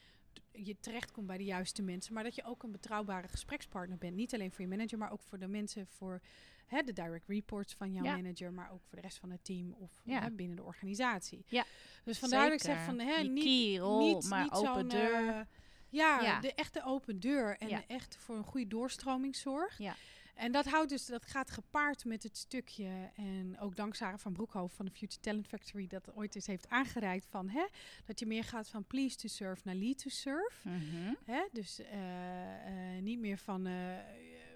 je 0.51 0.79
terechtkomt 0.79 1.27
bij 1.27 1.37
de 1.37 1.43
juiste 1.43 1.81
mensen. 1.81 2.13
Maar 2.13 2.23
dat 2.23 2.35
je 2.35 2.43
ook 2.43 2.63
een 2.63 2.71
betrouwbare 2.71 3.27
gesprekspartner 3.27 3.97
bent. 3.97 4.15
Niet 4.15 4.33
alleen 4.33 4.51
voor 4.51 4.61
je 4.61 4.69
manager, 4.69 4.97
maar 4.97 5.11
ook 5.11 5.21
voor 5.21 5.39
de 5.39 5.47
mensen 5.47 5.87
voor 5.87 6.21
hè, 6.65 6.81
de 6.81 6.93
direct 6.93 7.27
reports 7.27 7.73
van 7.73 7.93
jouw 7.93 8.03
ja. 8.03 8.15
manager, 8.15 8.53
maar 8.53 8.71
ook 8.71 8.81
voor 8.83 8.95
de 8.95 9.01
rest 9.01 9.17
van 9.17 9.29
het 9.29 9.43
team 9.43 9.71
of 9.71 10.01
ja. 10.03 10.21
hè, 10.21 10.31
binnen 10.31 10.55
de 10.55 10.63
organisatie. 10.63 11.45
Ja. 11.47 11.65
Dus 12.03 12.19
vandaar 12.19 12.43
dat 12.43 12.53
ik 12.53 12.61
zeg 12.61 12.83
van 12.83 12.99
hè, 12.99 13.23
niet, 13.23 13.81
niet, 13.81 14.29
maar 14.29 14.43
niet 14.43 14.51
open 14.51 14.87
deur. 14.87 15.25
Uh, 15.25 15.41
ja, 15.89 16.39
de 16.39 16.53
echte 16.53 16.83
open 16.85 17.19
deur 17.19 17.57
en 17.57 17.87
echt 17.87 18.17
voor 18.17 18.35
een 18.35 18.43
goede 18.43 18.67
doorstroming 18.67 19.35
zorgt. 19.35 19.77
Ja. 19.77 19.95
En 20.35 20.51
dat 20.51 20.65
houdt 20.65 20.89
dus, 20.89 21.05
dat 21.05 21.25
gaat 21.25 21.51
gepaard 21.51 22.05
met 22.05 22.23
het 22.23 22.37
stukje, 22.37 23.11
en 23.15 23.59
ook 23.59 23.75
dankzij 23.75 24.05
Sarah 24.05 24.19
van 24.21 24.33
Broekhoven 24.33 24.75
van 24.75 24.85
de 24.85 24.91
Future 24.91 25.21
Talent 25.21 25.47
Factory, 25.47 25.87
dat 25.87 26.15
ooit 26.15 26.35
eens 26.35 26.47
heeft 26.47 26.69
aangereikt 26.69 27.25
van, 27.29 27.49
hè, 27.49 27.65
dat 28.05 28.19
je 28.19 28.25
meer 28.25 28.43
gaat 28.43 28.69
van 28.69 28.85
please 28.85 29.15
to 29.15 29.27
serve 29.27 29.61
naar 29.63 29.75
lead 29.75 29.97
to 29.97 30.09
serve. 30.09 30.69
Mhm. 30.69 31.13
Hè? 31.25 31.41
Dus 31.51 31.79
eh, 31.79 32.95
eh, 32.95 33.03
niet 33.03 33.19
meer 33.19 33.37
van, 33.37 33.65
eh, 33.65 33.73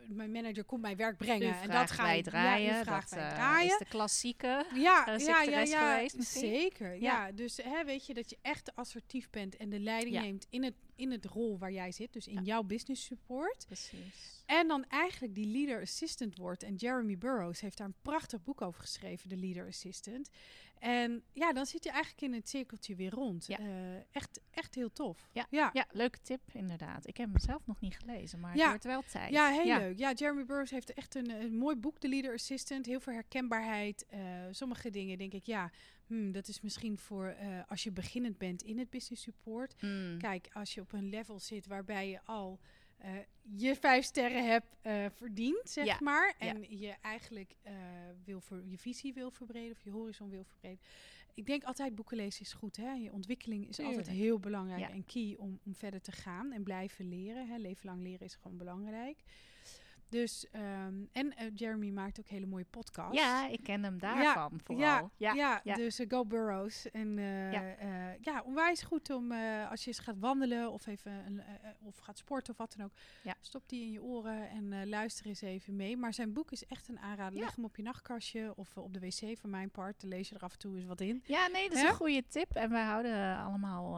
mijn 0.10 0.32
manager 0.32 0.64
komt 0.64 0.82
mij 0.82 0.96
werk 0.96 1.18
brengen 1.18 1.62
en 1.62 1.70
dat 1.70 1.92
ga 1.92 2.12
je 2.12 2.24
draaien. 2.24 2.74
Ja, 2.74 2.84
dat 2.84 3.04
eh, 3.04 3.34
draaien. 3.34 3.72
is 3.72 3.78
de 3.78 3.86
klassieke. 3.86 4.66
Ja, 4.74 5.08
eh, 5.08 5.26
ja, 5.26 5.42
ja, 5.42 5.60
ja, 5.60 5.94
geweest 5.94 6.18
misschien? 6.18 6.50
zeker. 6.50 6.94
Ja. 6.94 7.00
Ja. 7.28 7.32
dus 7.32 7.58
hè, 7.58 7.86
weet 7.86 8.06
je 8.06 8.14
dat 8.14 8.30
je 8.30 8.38
echt 8.42 8.76
assertief 8.76 9.30
bent 9.30 9.58
en 9.58 9.70
de 9.70 9.80
leiding 9.80 10.16
Ja. 10.16 10.22
neemt 10.22 10.46
in 10.50 10.64
het, 10.64 10.76
in 10.96 11.12
het 11.12 11.26
rol 11.26 11.58
waar 11.58 11.72
jij 11.72 11.92
zit, 11.92 12.14
dus 12.14 12.28
in 12.28 12.44
jouw 12.44 12.64
business 12.64 13.06
support. 13.06 13.66
Precies. 13.66 14.44
En 14.46 14.68
dan 14.68 14.86
eigenlijk 14.88 15.36
die 15.36 15.46
leader 15.48 15.82
assistant 15.82 16.38
wordt. 16.38 16.64
En 16.64 16.76
Jeremy 16.76 17.18
Burroughs 17.18 17.62
heeft 17.62 17.78
daar 17.78 17.88
een 17.88 17.96
prachtig 18.02 18.44
boek 18.44 18.62
over 18.62 18.82
geschreven, 18.82 19.30
de 19.30 19.38
leader 19.38 19.68
assistant. 19.68 20.30
En 20.80 21.24
ja, 21.34 21.54
dan 21.54 21.66
zit 21.66 21.84
je 21.84 21.92
eigenlijk 21.92 22.22
in 22.22 22.34
het 22.34 22.50
cirkeltje 22.50 22.96
weer 22.96 23.12
rond. 23.12 23.46
Ja. 23.48 23.60
Eh, 23.60 23.96
echt, 24.12 24.40
echt 24.52 24.76
heel 24.76 24.92
tof. 24.92 25.30
Ja, 25.32 25.46
ja. 25.50 25.70
ja. 25.74 25.86
leuke 25.92 26.22
tip 26.22 26.42
inderdaad. 26.54 27.08
Ik 27.08 27.18
heb 27.18 27.30
hem 27.30 27.40
zelf 27.40 27.66
nog 27.66 27.80
niet 27.80 27.98
gelezen, 27.98 28.40
maar 28.40 28.56
Ja. 28.56 28.62
het 28.62 28.70
wordt 28.70 28.84
wel 28.84 29.04
tijd. 29.12 29.32
Ja, 29.32 29.50
heel 29.50 29.78
leuk. 29.78 30.00
Ja, 30.00 30.12
Jeremy 30.14 30.46
Burroughs 30.46 30.72
heeft 30.72 30.94
echt 30.94 31.16
een, 31.16 31.30
een 31.30 31.56
mooi 31.58 31.76
boek, 31.76 31.98
The 31.98 32.10
Leader 32.10 32.34
Assistant. 32.34 32.86
Heel 32.86 33.00
veel 33.00 33.14
herkenbaarheid. 33.14 34.06
Eh, 34.10 34.20
sommige 34.52 34.90
dingen 34.90 35.18
denk 35.18 35.34
ik, 35.34 35.46
ja, 35.46 35.72
hmm, 36.08 36.32
dat 36.32 36.48
is 36.48 36.62
misschien 36.62 36.98
voor 36.98 37.26
eh, 37.28 37.48
als 37.68 37.84
je 37.84 37.92
beginnend 37.92 38.38
bent 38.38 38.62
in 38.62 38.80
het 38.80 38.90
business 38.90 39.24
support. 39.24 39.82
Mm. 39.82 40.18
Kijk, 40.18 40.50
als 40.54 40.74
je 40.74 40.82
op 40.82 40.94
een 40.94 41.10
level 41.10 41.40
zit 41.40 41.68
waarbij 41.68 42.10
je 42.10 42.20
al 42.26 42.60
eh, 43.00 43.12
je 43.58 43.76
vijf 43.76 44.06
sterren 44.06 44.48
hebt 44.50 44.76
eh, 44.82 45.06
verdiend, 45.16 45.70
zeg 45.70 45.86
Ja, 45.86 45.98
maar. 46.00 46.36
ja. 46.40 46.48
En 46.48 46.78
je 46.80 46.96
eigenlijk 47.02 47.56
eh, 47.62 47.74
wil 48.26 48.42
voor 48.42 48.64
je 48.66 48.78
visie 48.78 49.14
wil 49.14 49.32
verbreden 49.32 49.72
of 49.72 49.82
je 49.82 49.90
horizon 49.92 50.30
wil 50.30 50.44
verbreden. 50.44 50.80
Ik 51.34 51.46
denk 51.46 51.64
altijd 51.64 51.96
boeken 51.96 52.18
lezen 52.18 52.42
is 52.42 52.54
goed. 52.54 52.76
Hè? 52.78 52.92
Je 52.92 53.12
ontwikkeling 53.12 53.68
is 53.70 53.80
altijd 53.80 54.08
heel 54.08 54.40
belangrijk 54.40 54.80
Ja. 54.80 54.90
en 54.90 55.06
key 55.06 55.36
om, 55.38 55.60
om 55.66 55.76
verder 55.76 56.02
te 56.02 56.12
gaan 56.12 56.52
en 56.52 56.64
blijven 56.64 57.10
leren. 57.10 57.48
Hè? 57.48 57.58
Leven 57.58 57.86
lang 57.86 58.02
leren 58.02 58.26
is 58.26 58.36
gewoon 58.36 58.58
belangrijk. 58.58 59.18
Dus, 60.10 60.46
ehm, 60.52 60.94
en 61.12 61.36
eh, 61.36 61.48
Jeremy 61.56 61.90
maakt 61.90 62.20
ook 62.20 62.28
hele 62.28 62.46
mooie 62.46 62.66
podcasts. 62.70 63.18
Ja, 63.18 63.48
ik 63.48 63.64
ken 63.64 63.84
hem 63.84 64.00
daarvan 64.00 64.60
vooral. 64.64 64.86
Ja, 64.86 65.10
Ja, 65.18 65.34
ja, 65.34 65.62
ja. 65.64 65.76
dus 65.76 66.00
eh, 66.00 66.10
Go 66.10 66.26
Burrows. 66.26 66.92
En 66.92 67.18
eh, 67.18 67.52
Ja. 68.22 68.42
onwijs 68.46 68.82
goed 68.82 69.10
om 69.10 69.32
als 69.70 69.82
je 69.84 69.88
eens 69.88 70.00
gaat 70.00 70.20
wandelen 70.20 70.72
of 70.72 70.88
even 70.88 71.12
een, 71.12 71.42
of 71.84 71.98
gaat 71.98 72.18
sporten 72.18 72.52
of 72.52 72.58
wat 72.58 72.74
dan 72.78 72.86
ook. 72.86 72.92
Ja. 73.24 73.36
Stop 73.42 73.70
die 73.70 73.82
in 73.82 73.92
je 73.92 74.02
oren 74.04 74.50
en 74.50 74.90
luister 74.90 75.26
eens 75.26 75.42
even 75.42 75.76
mee. 75.76 75.98
Maar 75.98 76.14
zijn 76.14 76.34
boek 76.34 76.52
is 76.52 76.66
echt 76.66 76.88
een 76.88 77.00
aanrader. 77.00 77.40
Leg 77.40 77.56
hem 77.56 77.66
op 77.66 77.76
je 77.76 77.84
nachtkastje 77.84 78.54
of 78.56 78.78
op 78.78 78.94
de 78.94 79.00
wc 79.00 79.38
van 79.40 79.50
mijn 79.50 79.70
part. 79.70 80.02
Dan 80.02 80.10
lees 80.10 80.30
je 80.30 80.36
er 80.36 80.42
af 80.42 80.54
en 80.54 80.60
toe 80.60 80.76
eens 80.76 80.86
wat 80.86 81.02
in. 81.02 81.24
Ja, 81.26 81.48
nee, 81.48 81.70
dat 81.70 81.78
is 81.78 81.84
een 81.84 81.94
goede 81.96 82.28
tip. 82.28 82.56
En 82.56 82.70
wij 82.70 82.84
houden 82.84 83.38
allemaal... 83.38 83.98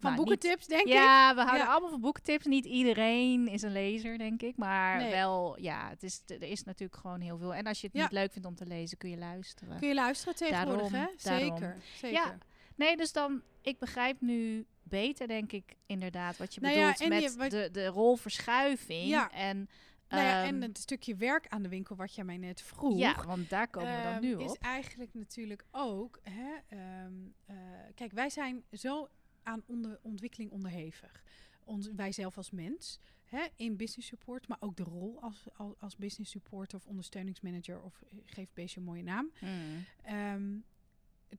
Van 0.00 0.12
nou, 0.12 0.16
boekentips, 0.24 0.66
denk 0.66 0.80
ik. 0.86 0.92
Ja, 0.92 1.34
we 1.34 1.40
houden 1.40 1.66
Ja. 1.66 1.70
allemaal 1.72 1.90
van 1.90 2.00
boekentips. 2.00 2.44
Niet 2.44 2.64
iedereen 2.64 3.48
is 3.48 3.62
een 3.62 3.72
lezer, 3.72 4.18
denk 4.18 4.42
ik. 4.42 4.56
Maar 4.56 4.96
Nee. 4.96 5.10
wel, 5.10 5.60
ja, 5.60 5.88
het 5.88 6.02
is, 6.02 6.22
er 6.26 6.42
is 6.42 6.64
natuurlijk 6.64 7.00
gewoon 7.00 7.20
heel 7.20 7.38
veel. 7.38 7.54
En 7.54 7.66
als 7.66 7.80
je 7.80 7.86
het 7.86 7.96
Ja. 7.96 8.02
niet 8.02 8.12
leuk 8.12 8.32
vindt 8.32 8.48
om 8.48 8.54
te 8.54 8.66
lezen, 8.66 8.98
kun 8.98 9.10
je 9.10 9.16
luisteren. 9.18 9.78
Kun 9.78 9.88
je 9.88 9.94
luisteren 9.94 10.34
tegenwoordig, 10.36 10.90
Daarom, 10.90 11.08
hè? 11.16 11.22
daarom. 11.22 11.58
Zeker, 11.58 11.76
zeker. 11.96 12.38
Nee, 12.74 12.96
dus 12.96 13.12
dan, 13.12 13.42
ik 13.62 13.78
begrijp 13.78 14.20
nu 14.20 14.66
beter, 14.82 15.26
denk 15.28 15.52
ik, 15.52 15.74
inderdaad, 15.86 16.36
wat 16.36 16.54
je 16.54 16.60
Nou 16.60 16.74
ja, 16.74 16.80
bedoelt 16.92 17.00
en 17.00 17.08
met 17.08 17.22
je- 17.32 17.38
wat- 17.38 17.50
de, 17.50 17.68
de 17.72 17.86
rolverschuiving. 17.86 19.08
Ja. 19.08 19.30
En, 19.30 19.68
Nou 20.08 20.22
ja, 20.22 20.44
ehm, 20.44 20.54
en 20.54 20.62
het 20.62 20.78
stukje 20.78 21.16
werk 21.16 21.46
aan 21.48 21.62
de 21.62 21.68
winkel 21.68 21.96
wat 21.96 22.14
jij 22.14 22.24
mij 22.24 22.36
net 22.36 22.62
vroeg. 22.62 22.98
ja, 22.98 23.24
want 23.26 23.50
daar 23.50 23.68
komen 23.68 23.96
we 23.96 24.02
dan 24.02 24.12
Ehm, 24.12 24.20
nu 24.22 24.38
is 24.38 24.50
op. 24.50 24.56
eigenlijk 24.60 25.14
natuurlijk 25.14 25.64
ook. 25.70 26.18
Hè, 26.22 26.50
ehm, 26.68 27.12
eh, 27.46 27.56
kijk, 27.94 28.12
wij 28.12 28.30
zijn 28.30 28.62
zo 28.72 29.08
aan 29.48 29.62
onder, 29.66 29.98
ontwikkeling 30.02 30.50
onderhevig. 30.50 31.22
Ons, 31.64 31.88
wij 31.96 32.12
zelf 32.12 32.36
als 32.36 32.50
mens. 32.50 32.98
Hè, 33.24 33.46
in 33.56 33.76
business 33.76 34.08
support, 34.08 34.48
maar 34.48 34.56
ook 34.60 34.76
de 34.76 34.82
rol 34.82 35.18
als, 35.20 35.44
als, 35.56 35.74
als 35.78 35.96
business 35.96 36.30
supporter 36.30 36.78
of 36.78 36.86
ondersteuningsmanager, 36.86 37.82
of 37.82 38.02
eh, 38.02 38.18
geef 38.24 38.48
beestje 38.52 38.80
een 38.80 38.86
mooie 38.86 39.02
naam. 39.02 39.30
Mm. 39.40 39.84
Ehm, 40.02 40.56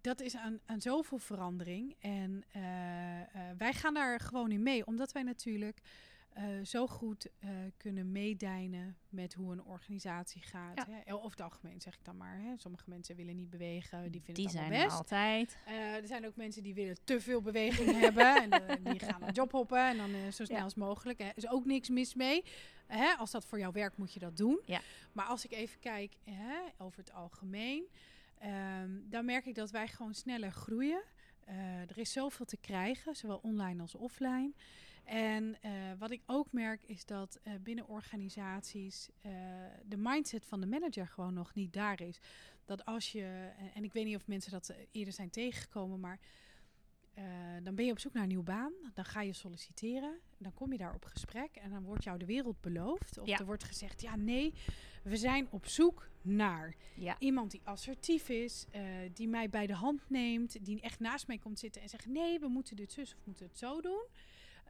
dat 0.01 0.21
is 0.21 0.35
aan, 0.35 0.59
aan 0.65 0.81
zoveel 0.81 1.17
verandering. 1.17 1.95
En 1.99 2.43
eh, 2.51 3.21
eh, 3.21 3.57
wij 3.57 3.73
gaan 3.73 3.93
daar 3.93 4.19
gewoon 4.19 4.51
in 4.51 4.63
mee, 4.63 4.85
omdat 4.85 5.11
wij 5.11 5.23
natuurlijk 5.23 5.81
eh, 6.33 6.43
zo 6.63 6.87
goed 6.87 7.27
eh, 7.39 7.49
kunnen 7.77 8.11
meedijnen 8.11 8.97
met 9.09 9.33
hoe 9.33 9.51
een 9.51 9.63
organisatie 9.63 10.41
gaat. 10.41 10.77
Ja. 10.77 10.85
Hè? 11.05 11.13
Over 11.13 11.29
het 11.29 11.41
algemeen 11.41 11.81
zeg 11.81 11.93
ik 11.93 12.03
dan 12.05 12.17
maar. 12.17 12.39
Hè? 12.41 12.53
Sommige 12.57 12.83
mensen 12.87 13.15
willen 13.15 13.35
niet 13.35 13.49
bewegen, 13.49 14.11
die 14.11 14.21
vinden 14.21 14.33
Die 14.33 14.43
het 14.43 14.53
zijn 14.69 14.69
best. 14.83 14.97
altijd. 14.97 15.57
Eh, 15.65 15.95
er 15.95 16.07
zijn 16.07 16.25
ook 16.25 16.35
mensen 16.35 16.63
die 16.63 16.73
willen 16.73 16.97
te 17.03 17.21
veel 17.21 17.41
beweging 17.41 17.91
hebben. 18.05 18.41
En 18.41 18.67
eh, 18.67 18.91
die 18.91 18.99
gaan 18.99 19.21
een 19.23 19.33
job 19.33 19.51
hoppen 19.51 19.87
en 19.87 19.97
dan 19.97 20.13
eh, 20.13 20.31
zo 20.31 20.43
snel 20.45 20.57
Ja. 20.57 20.63
als 20.63 20.75
mogelijk. 20.75 21.19
Er 21.19 21.31
is 21.35 21.49
ook 21.49 21.65
niks 21.65 21.89
mis 21.89 22.13
mee. 22.15 22.43
Hè? 22.87 23.13
Als 23.13 23.31
dat 23.31 23.45
voor 23.45 23.59
jou 23.59 23.73
werkt, 23.73 23.97
moet 23.97 24.13
je 24.13 24.19
dat 24.19 24.37
doen. 24.37 24.59
Ja. 24.65 24.81
Maar 25.11 25.25
als 25.25 25.45
ik 25.45 25.51
even 25.51 25.79
kijk 25.79 26.13
hè, 26.23 26.57
over 26.77 26.99
het 26.99 27.11
algemeen, 27.13 27.83
ehm, 28.39 28.89
dan 29.03 29.25
merk 29.25 29.45
ik 29.45 29.55
dat 29.55 29.71
wij 29.71 29.87
gewoon 29.87 30.13
sneller 30.13 30.51
groeien. 30.51 31.01
Eh, 31.45 31.81
er 31.89 31.97
is 31.97 32.11
zoveel 32.11 32.45
te 32.45 32.57
krijgen, 32.57 33.15
zowel 33.15 33.39
online 33.41 33.81
als 33.81 33.95
offline. 33.95 34.53
En 35.03 35.61
eh, 35.61 35.71
wat 35.97 36.11
ik 36.11 36.21
ook 36.25 36.51
merk 36.51 36.83
is 36.83 37.05
dat 37.05 37.39
eh, 37.43 37.53
binnen 37.61 37.87
organisaties 37.87 39.09
eh, 39.21 39.31
de 39.85 39.97
mindset 39.97 40.45
van 40.45 40.59
de 40.61 40.67
manager 40.67 41.07
gewoon 41.07 41.33
nog 41.33 41.53
niet 41.53 41.73
daar 41.73 42.01
is. 42.01 42.19
Dat 42.65 42.85
als 42.85 43.11
je, 43.11 43.49
en- 43.73 43.83
ik 43.83 43.93
weet 43.93 44.05
niet 44.05 44.15
of 44.15 44.27
mensen 44.27 44.51
dat 44.51 44.73
eerder 44.91 45.13
zijn 45.13 45.29
tegengekomen, 45.29 45.99
maar 45.99 46.19
dan 47.63 47.75
ben 47.75 47.85
je 47.85 47.91
op 47.91 47.99
zoek 47.99 48.13
naar 48.13 48.21
een 48.21 48.27
nieuwe 48.29 48.43
baan. 48.43 48.73
Dan 48.93 49.05
ga 49.05 49.21
je 49.21 49.33
solliciteren. 49.33 50.19
Dan 50.37 50.53
kom 50.53 50.71
je 50.71 50.77
daar 50.77 50.93
op 50.95 51.05
gesprek 51.05 51.55
en 51.55 51.69
dan 51.69 51.83
wordt 51.83 52.03
jou 52.03 52.17
de 52.17 52.25
wereld 52.25 52.61
beloofd. 52.61 53.17
Of 53.17 53.27
Ja. 53.27 53.37
er 53.39 53.45
wordt 53.45 53.63
gezegd, 53.63 54.01
ja 54.01 54.15
nee, 54.15 54.53
we 55.03 55.17
zijn 55.17 55.47
op 55.51 55.65
zoek 55.67 56.09
naar 56.21 56.75
Ja. 56.95 57.15
iemand 57.19 57.51
die 57.51 57.61
assertief 57.63 58.29
is, 58.29 58.65
die 59.13 59.27
mij 59.27 59.49
bij 59.49 59.67
de 59.67 59.73
hand 59.73 60.09
neemt, 60.09 60.65
die 60.65 60.81
echt 60.81 60.99
naast 60.99 61.27
mij 61.27 61.37
komt 61.37 61.59
zitten 61.59 61.81
en 61.81 61.89
zegt: 61.89 62.05
nee, 62.05 62.39
we 62.39 62.47
moeten 62.47 62.75
dit 62.75 62.91
zus 62.91 63.13
of 63.15 63.25
moeten 63.25 63.45
het 63.45 63.57
zo 63.57 63.81
doen. 63.81 64.05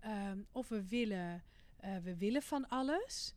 Ehm, 0.02 0.40
of 0.52 0.68
we 0.70 0.88
willen, 0.88 1.44
eh, 1.78 1.98
we 1.98 2.18
willen 2.18 2.42
van 2.42 2.68
alles. 2.68 3.34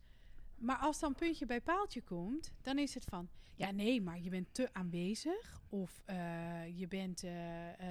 Maar 0.59 0.77
als 0.77 0.99
dan 0.99 1.15
puntje 1.15 1.47
bij 1.47 1.61
paaltje 1.61 2.03
komt, 2.03 2.53
dan 2.63 2.79
is 2.79 2.95
het 2.95 3.05
van: 3.05 3.29
ja, 3.55 3.71
nee, 3.71 4.03
maar 4.03 4.21
je 4.21 4.31
bent 4.31 4.55
te 4.55 4.69
aanwezig. 4.73 5.61
Of 5.69 6.03
eh, 6.05 6.79
je 6.79 6.89
bent 6.89 7.23
eh, 7.25 7.33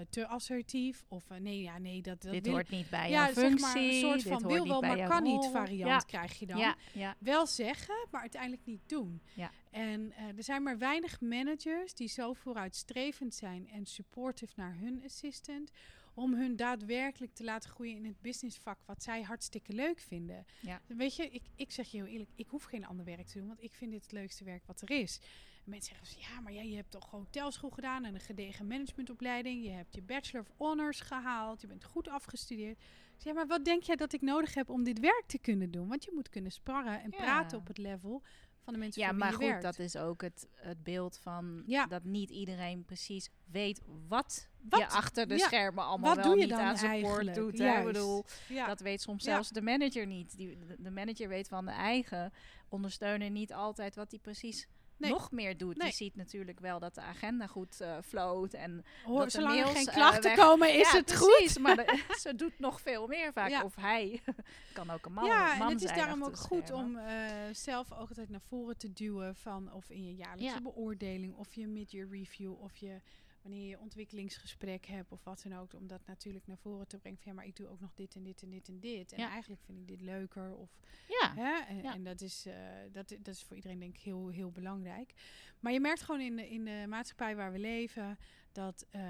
te 0.09 0.27
assertief. 0.27 1.05
Of 1.07 1.23
nee, 1.39 1.61
ja, 1.61 1.77
nee, 1.77 2.01
dat, 2.01 2.21
dat 2.21 2.31
dit 2.31 2.43
wil 2.43 2.53
hoort 2.53 2.69
niet 2.69 2.89
bij 2.89 3.09
ja, 3.09 3.23
jouw 3.25 3.33
zeg 3.33 3.43
functie. 3.43 3.65
maar 3.65 3.75
een 3.75 3.99
soort 3.99 4.23
van 4.23 4.47
wil 4.47 4.67
wel, 4.67 4.81
maar 4.81 5.07
kan 5.07 5.23
niet 5.23 5.49
variant 5.51 5.89
Ja. 5.89 5.97
krijg 5.97 6.39
je 6.39 6.45
dan 6.45 6.57
Ja, 6.57 6.75
ja. 6.93 7.15
wel 7.19 7.47
zeggen, 7.47 8.07
maar 8.11 8.21
uiteindelijk 8.21 8.65
niet 8.65 8.81
doen. 8.89 9.21
Ja. 9.33 9.51
En 9.71 10.13
er 10.37 10.43
zijn 10.43 10.63
maar 10.63 10.77
weinig 10.77 11.21
managers 11.21 11.93
die 11.93 12.07
zo 12.07 12.33
vooruitstrevend 12.33 13.35
zijn 13.35 13.69
en 13.69 13.85
supportive 13.85 14.53
naar 14.55 14.75
hun 14.79 15.01
assistant. 15.05 15.71
Om 16.13 16.33
hun 16.33 16.55
daadwerkelijk 16.55 17.33
te 17.33 17.43
laten 17.43 17.69
groeien 17.69 17.95
in 17.95 18.05
het 18.05 18.21
businessvak 18.21 18.79
wat 18.85 19.03
zij 19.03 19.21
hartstikke 19.21 19.73
leuk 19.73 19.99
vinden. 19.99 20.45
Ja. 20.61 20.81
Weet 20.87 21.15
je, 21.15 21.29
ik, 21.29 21.43
ik 21.55 21.71
zeg 21.71 21.87
je 21.87 21.97
heel 21.97 22.05
eerlijk, 22.05 22.29
ik 22.35 22.47
hoef 22.47 22.63
geen 22.63 22.85
ander 22.85 23.05
werk 23.05 23.27
te 23.27 23.37
doen, 23.39 23.47
want 23.47 23.63
ik 23.63 23.73
vind 23.73 23.91
dit 23.91 24.01
het 24.03 24.11
leukste 24.11 24.43
werk 24.43 24.65
wat 24.65 24.81
er 24.81 24.91
is. 24.91 25.19
En 25.63 25.69
mensen 25.69 25.95
zeggen, 25.95 26.21
ja, 26.33 26.39
maar 26.39 26.53
jij, 26.53 26.69
je 26.69 26.75
hebt 26.75 26.91
toch 26.91 27.09
hotelschool 27.09 27.69
gedaan 27.69 28.05
en 28.05 28.13
een 28.13 28.19
gedegen 28.19 28.67
managementopleiding. 28.67 29.63
Je 29.63 29.69
hebt 29.69 29.95
je 29.95 30.01
Bachelor 30.01 30.45
of 30.49 30.57
Honors 30.57 30.99
gehaald, 31.01 31.61
je 31.61 31.67
bent 31.67 31.83
goed 31.83 32.07
afgestudeerd. 32.07 32.77
Ik 33.15 33.21
zeg, 33.27 33.33
maar 33.33 33.47
wat 33.47 33.65
denk 33.65 33.83
jij 33.83 33.95
dat 33.95 34.13
ik 34.13 34.21
nodig 34.21 34.53
heb 34.53 34.69
om 34.69 34.83
dit 34.83 34.99
werk 34.99 35.23
te 35.27 35.37
kunnen 35.39 35.71
doen? 35.71 35.87
Want 35.87 36.03
je 36.03 36.11
moet 36.13 36.29
kunnen 36.29 36.51
sparren 36.51 37.01
en 37.01 37.11
Ja. 37.11 37.17
praten 37.17 37.57
op 37.57 37.67
het 37.67 37.77
level 37.77 38.23
van 38.63 38.73
de 38.73 38.79
mensen 38.79 39.01
Ja, 39.01 39.11
maar 39.11 39.31
goed, 39.33 39.39
werkt. 39.45 39.61
dat 39.63 39.79
is 39.79 39.95
ook 39.95 40.21
het, 40.21 40.47
het 40.55 40.83
beeld 40.83 41.17
van 41.17 41.63
Ja. 41.65 41.85
dat 41.85 42.03
niet 42.03 42.29
iedereen 42.29 42.85
precies 42.85 43.29
weet 43.51 43.81
wat, 44.07 44.47
Wat- 44.69 44.79
je 44.79 44.87
achter 44.87 45.27
de 45.27 45.37
ja, 45.37 45.45
schermen 45.45 45.83
allemaal 45.83 46.15
wat 46.15 46.23
wel 46.23 46.33
doe 46.33 46.41
je 46.41 46.47
niet 46.47 46.55
dan 46.57 46.65
aan 46.65 46.77
support 46.77 47.35
doet. 47.35 47.57
Hè? 47.57 47.79
Ik 47.79 47.85
bedoel, 47.85 48.25
dat 48.65 48.79
weet 48.79 49.01
soms 49.01 49.23
zelfs 49.23 49.49
de 49.49 49.61
manager 49.61 50.05
niet. 50.07 50.37
Die, 50.37 50.57
de, 50.59 50.75
de 50.79 50.91
manager 50.91 51.27
weet 51.27 51.47
van 51.47 51.65
de 51.65 51.71
eigen 51.71 52.33
ondersteuner 52.69 53.29
niet 53.29 53.53
altijd 53.53 53.95
wat 53.95 54.11
hij 54.11 54.19
precies 54.19 54.67
Nee. 55.01 55.11
nog 55.11 55.31
meer 55.31 55.57
doet. 55.57 55.77
Nee. 55.77 55.87
Die 55.87 55.95
ziet 55.95 56.15
natuurlijk 56.15 56.59
wel 56.59 56.79
dat 56.79 56.95
de 56.95 57.01
agenda 57.01 57.47
goed 57.47 57.81
eh 57.81 57.97
floot 58.05 58.53
en 58.53 58.85
Hoor, 59.03 59.19
dat 59.19 59.31
de 59.31 59.39
zolang 59.39 59.59
er 59.59 59.65
geen 59.67 59.87
eh, 59.87 59.93
klachten 59.93 60.23
weg- 60.23 60.35
komen, 60.37 60.73
is 60.73 60.91
Ja, 60.91 60.97
het 60.97 61.15
goed. 61.15 61.59
maar 61.59 61.75
de- 61.75 62.03
ze 62.21 62.35
doet 62.35 62.59
nog 62.59 62.81
veel 62.81 63.07
meer 63.07 63.33
vaak. 63.33 63.49
Ja. 63.49 63.63
Of 63.63 63.75
hij 63.75 64.21
kan 64.73 64.89
ook 64.89 65.05
een 65.05 65.13
man, 65.13 65.25
ja, 65.25 65.55
man 65.55 65.67
en 65.67 65.73
het 65.73 65.83
is 65.83 65.93
daarom 65.93 66.23
ook 66.23 66.37
goed 66.37 66.71
om 66.71 66.95
eh, 66.95 67.25
zelf 67.51 67.91
ook 67.91 68.09
altijd 68.09 68.29
naar 68.29 68.41
voren 68.41 68.77
te 68.77 68.93
duwen 68.93 69.35
van 69.35 69.73
of 69.73 69.89
in 69.89 70.03
je 70.05 70.15
jaarlijkse 70.15 70.55
Ja. 70.55 70.61
beoordeling 70.61 71.35
of 71.35 71.53
je 71.53 71.67
mid-year 71.67 72.07
review 72.11 72.61
of 72.61 72.75
je 72.77 72.99
wanneer 73.41 73.67
je 73.69 73.79
ontwikkelingsgesprek 73.79 74.85
hebt 74.85 75.11
of 75.11 75.23
wat 75.23 75.41
dan 75.43 75.53
ook, 75.59 75.73
om 75.73 75.87
dat 75.87 76.01
natuurlijk 76.05 76.47
naar 76.47 76.57
voren 76.57 76.87
te 76.87 76.97
brengen. 76.97 77.19
Van, 77.19 77.31
ja, 77.31 77.37
maar 77.37 77.45
ik 77.47 77.55
doe 77.55 77.67
ook 77.67 77.79
nog 77.79 77.93
dit 77.93 78.15
en 78.15 78.23
dit 78.23 78.41
en 78.41 78.49
dit 78.49 78.67
en 78.67 78.79
dit. 78.79 79.11
En 79.11 79.19
Ja. 79.19 79.29
eigenlijk 79.29 79.61
vind 79.65 79.77
ik 79.79 79.87
dit 79.87 80.01
leuker. 80.01 80.55
Of, 80.55 80.69
Ja, 81.07 81.33
hè? 81.35 81.59
En, 81.67 81.81
Ja. 81.81 81.93
en 81.93 82.03
dat, 82.03 82.21
is, 82.21 82.45
eh, 82.45 82.53
dat, 82.91 83.09
dat 83.19 83.33
is 83.35 83.43
voor 83.43 83.55
iedereen 83.55 83.79
denk 83.79 83.95
ik 83.95 84.01
heel, 84.01 84.27
heel 84.29 84.51
belangrijk. 84.51 85.13
Maar 85.59 85.71
je 85.73 85.79
merkt 85.79 86.01
gewoon 86.01 86.21
in 86.21 86.35
de, 86.35 86.49
in 86.49 86.65
de 86.65 86.85
maatschappij 86.87 87.35
waar 87.35 87.51
we 87.51 87.59
leven 87.59 88.17
dat 88.51 88.85
eh, 88.89 89.01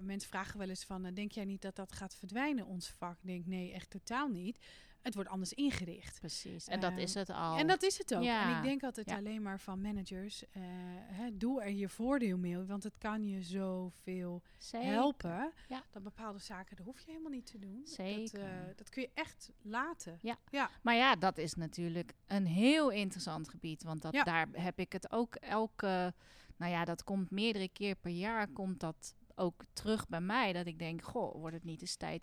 mensen 0.00 0.28
vragen 0.28 0.58
wel 0.58 0.68
eens 0.68 0.84
van, 0.84 1.04
eh, 1.04 1.14
denk 1.14 1.32
jij 1.32 1.44
niet 1.44 1.62
dat 1.62 1.76
dat 1.76 1.92
gaat 1.92 2.14
verdwijnen, 2.14 2.66
ons 2.66 2.88
vak? 2.88 3.18
Ik 3.20 3.26
denk 3.26 3.46
nee, 3.46 3.72
echt 3.72 3.90
totaal 3.90 4.28
niet. 4.28 4.58
Het 5.06 5.14
wordt 5.14 5.30
anders 5.30 5.52
ingericht. 5.52 6.18
Precies. 6.18 6.66
En 6.66 6.80
dat 6.80 6.90
Ehm, 6.90 7.00
is 7.00 7.14
het 7.14 7.30
al. 7.30 7.56
En 7.58 7.66
dat 7.66 7.82
is 7.82 7.98
het 7.98 8.14
ook. 8.14 8.22
Ja. 8.22 8.50
En 8.50 8.56
ik 8.56 8.62
denk 8.62 8.82
altijd 8.82 9.10
Ja. 9.10 9.16
alleen 9.16 9.42
maar 9.42 9.60
van 9.60 9.80
managers, 9.80 10.48
eh, 10.50 10.62
hè, 11.06 11.36
doe 11.36 11.62
er 11.62 11.70
je 11.70 11.88
voordeel 11.88 12.38
mee, 12.38 12.58
want 12.58 12.82
het 12.82 12.98
kan 12.98 13.24
je 13.28 13.42
zoveel 13.42 14.42
Zeker. 14.56 14.88
helpen. 14.88 15.52
Ja. 15.68 15.82
Dat 15.90 16.02
bepaalde 16.02 16.38
zaken, 16.38 16.76
dat 16.76 16.86
hoef 16.86 17.00
je 17.00 17.10
helemaal 17.10 17.30
niet 17.30 17.46
te 17.46 17.58
doen. 17.58 17.80
Dat, 17.80 17.88
Zeker. 17.88 18.40
eh, 18.42 18.76
dat 18.76 18.88
kun 18.88 19.02
je 19.02 19.10
echt 19.14 19.50
laten. 19.62 20.18
Ja. 20.22 20.36
Ja. 20.50 20.70
Maar 20.82 20.94
ja, 20.96 21.16
dat 21.16 21.38
is 21.38 21.54
natuurlijk 21.54 22.12
een 22.26 22.46
heel 22.46 22.90
interessant 22.90 23.48
gebied. 23.48 23.82
Want 23.82 24.02
dat, 24.02 24.12
daar 24.24 24.48
heb 24.52 24.78
ik 24.78 24.92
het 24.92 25.12
ook 25.12 25.34
elke... 25.34 26.14
Nou 26.56 26.72
ja, 26.72 26.84
dat 26.84 27.04
komt 27.04 27.30
meerdere 27.30 27.68
keer 27.68 27.94
per 27.96 28.10
jaar 28.10 28.48
komt 28.48 28.80
dat 28.80 29.14
ook 29.34 29.64
terug 29.72 30.08
bij 30.08 30.20
mij. 30.20 30.52
Dat 30.52 30.66
ik 30.66 30.78
denk, 30.78 31.02
goh, 31.02 31.34
wordt 31.34 31.54
het 31.54 31.64
niet 31.64 31.80
eens 31.80 31.96
tijd 31.96 32.22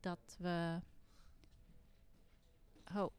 dat 0.00 0.36
we... 0.38 0.80
Oh. 2.96 3.12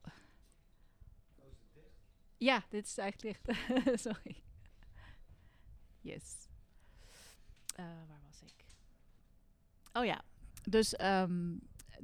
Ja, 2.37 2.63
dit 2.69 2.85
is 2.85 2.97
eigenlijk 2.97 3.45
licht. 3.45 3.59
Sorry. 4.05 4.43
Yes. 6.01 6.47
Eh, 7.75 7.85
waar 7.85 8.21
was 8.25 8.41
ik? 8.41 8.65
Oh 9.93 10.05
ja, 10.05 10.21
dus 10.63 10.95
ehm, 10.95 11.51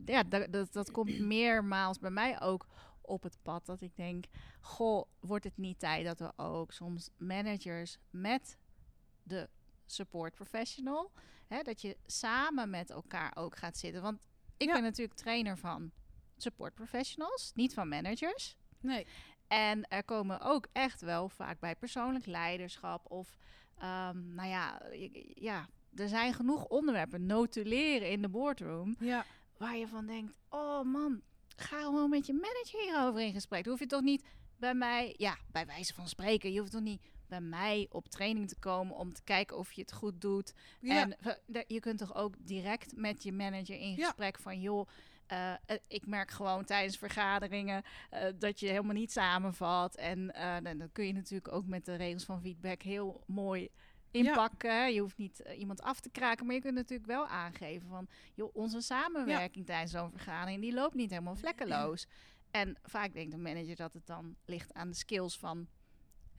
ja, 0.06 0.24
dat, 0.24 0.52
dat, 0.52 0.74
dat 0.74 0.92
komt 0.92 1.20
meermaals 1.20 2.00
bij 2.00 2.10
mij 2.12 2.42
ook 2.42 2.68
op 3.02 3.24
het 3.24 3.38
pad. 3.42 3.66
Dat 3.66 3.82
ik 3.82 3.96
denk, 3.96 4.26
goh, 4.62 5.06
wordt 5.20 5.44
het 5.44 5.58
niet 5.58 5.80
tijd 5.80 6.06
dat 6.06 6.20
we 6.20 6.44
ook 6.44 6.72
soms 6.72 7.10
managers 7.18 7.98
met 8.10 8.58
de 9.24 9.50
support 9.86 10.34
professional, 10.36 11.12
hè, 11.48 11.62
dat 11.62 11.82
je 11.82 11.98
samen 12.06 12.70
met 12.70 12.90
elkaar 12.90 13.36
ook 13.36 13.58
gaat 13.58 13.78
zitten. 13.78 14.02
Want 14.02 14.20
ik 14.58 14.68
Ja. 14.68 14.74
ben 14.74 14.84
natuurlijk 14.84 15.18
trainer 15.18 15.58
van 15.58 15.92
support 16.41 16.73
professionals, 16.73 17.52
niet 17.56 17.73
van 17.73 17.88
managers. 17.88 18.56
Nee. 18.82 19.08
En 19.47 19.88
er 19.88 20.04
komen 20.04 20.41
ook 20.41 20.67
echt 20.71 21.02
wel 21.02 21.30
vaak 21.30 21.60
bij 21.60 21.75
persoonlijk 21.75 22.25
leiderschap 22.25 23.12
of, 23.12 23.38
ehm, 23.78 24.34
nou 24.34 24.49
ja, 24.49 24.82
ja, 25.36 25.69
er 25.95 26.08
zijn 26.08 26.34
genoeg 26.34 26.65
onderwerpen 26.65 27.25
notuleren 27.25 28.10
in 28.10 28.21
de 28.21 28.30
boardroom 28.30 28.95
Ja. 28.99 29.25
waar 29.58 29.78
je 29.78 29.88
van 29.88 30.06
denkt, 30.06 30.34
oh 30.49 30.84
man, 30.84 31.21
ga 31.56 31.82
gewoon 31.82 32.10
met 32.10 32.25
je 32.25 32.34
manager 32.34 32.80
hierover 32.82 33.21
in 33.21 33.34
gesprek. 33.34 33.63
Dan 33.63 33.71
hoef 33.71 33.82
je 33.82 33.88
toch 33.88 34.02
niet 34.02 34.23
bij 34.58 34.73
mij, 34.73 35.13
ja, 35.17 35.38
bij 35.52 35.65
wijze 35.65 35.93
van 35.93 36.08
spreken, 36.08 36.52
je 36.52 36.60
hoeft 36.60 36.71
toch 36.71 36.82
niet 36.82 37.02
bij 37.28 37.41
mij 37.41 37.88
op 37.89 38.08
training 38.08 38.47
te 38.47 38.60
komen 38.60 38.95
om 38.95 39.13
te 39.13 39.23
kijken 39.23 39.58
of 39.58 39.71
je 39.71 39.82
het 39.82 39.91
goed 39.93 40.21
doet. 40.21 40.54
Ja. 40.82 41.02
En 41.02 41.17
je 41.67 41.80
kunt 41.80 41.97
toch 41.97 42.15
ook 42.15 42.34
direct 42.39 42.95
met 42.95 43.23
je 43.23 43.32
manager 43.32 43.80
in 43.80 43.95
Ja. 43.95 44.06
gesprek 44.06 44.39
van, 44.39 44.60
joh, 44.62 44.88
eh, 45.30 45.52
eh, 45.52 45.78
ik 45.88 46.08
merk 46.08 46.32
gewoon 46.32 46.65
tijdens 46.65 46.98
vergaderingen 46.98 47.84
eh, 48.10 48.24
dat 48.36 48.60
je 48.60 48.68
helemaal 48.68 48.94
niet 48.94 49.12
samenvat. 49.12 49.96
En 49.96 50.34
eh, 50.34 50.56
dan, 50.63 50.89
kun 50.92 51.06
je 51.06 51.13
natuurlijk 51.13 51.54
ook 51.54 51.65
met 51.65 51.86
de 51.86 51.96
regels 51.96 52.24
van 52.24 52.42
feedback 52.42 52.82
heel 52.82 53.24
mooi 53.28 53.70
inpakken. 54.12 54.94
Je 54.94 55.00
hoeft 55.00 55.18
niet 55.18 55.44
iemand 55.58 55.82
af 55.82 56.00
te 56.00 56.10
kraken, 56.10 56.46
maar 56.46 56.56
je 56.56 56.62
kunt 56.62 56.76
natuurlijk 56.76 57.10
wel 57.10 57.28
aangeven 57.28 57.89
van, 57.89 58.08
joh, 58.34 58.56
onze 58.56 58.82
samenwerking 58.82 59.65
tijdens 59.65 59.92
zo'n 59.92 60.12
vergadering, 60.12 60.62
die 60.62 60.74
loopt 60.74 60.96
niet 60.96 61.10
helemaal 61.10 61.36
vlekkeloos. 61.36 62.08
En 62.52 62.78
vaak 62.84 63.13
denkt 63.13 63.32
de 63.32 63.38
manager 63.38 63.76
dat 63.76 63.94
het 63.94 64.06
dan 64.06 64.36
ligt 64.46 64.74
aan 64.74 64.89
de 64.89 64.96
skills 64.96 65.38
van 65.38 65.68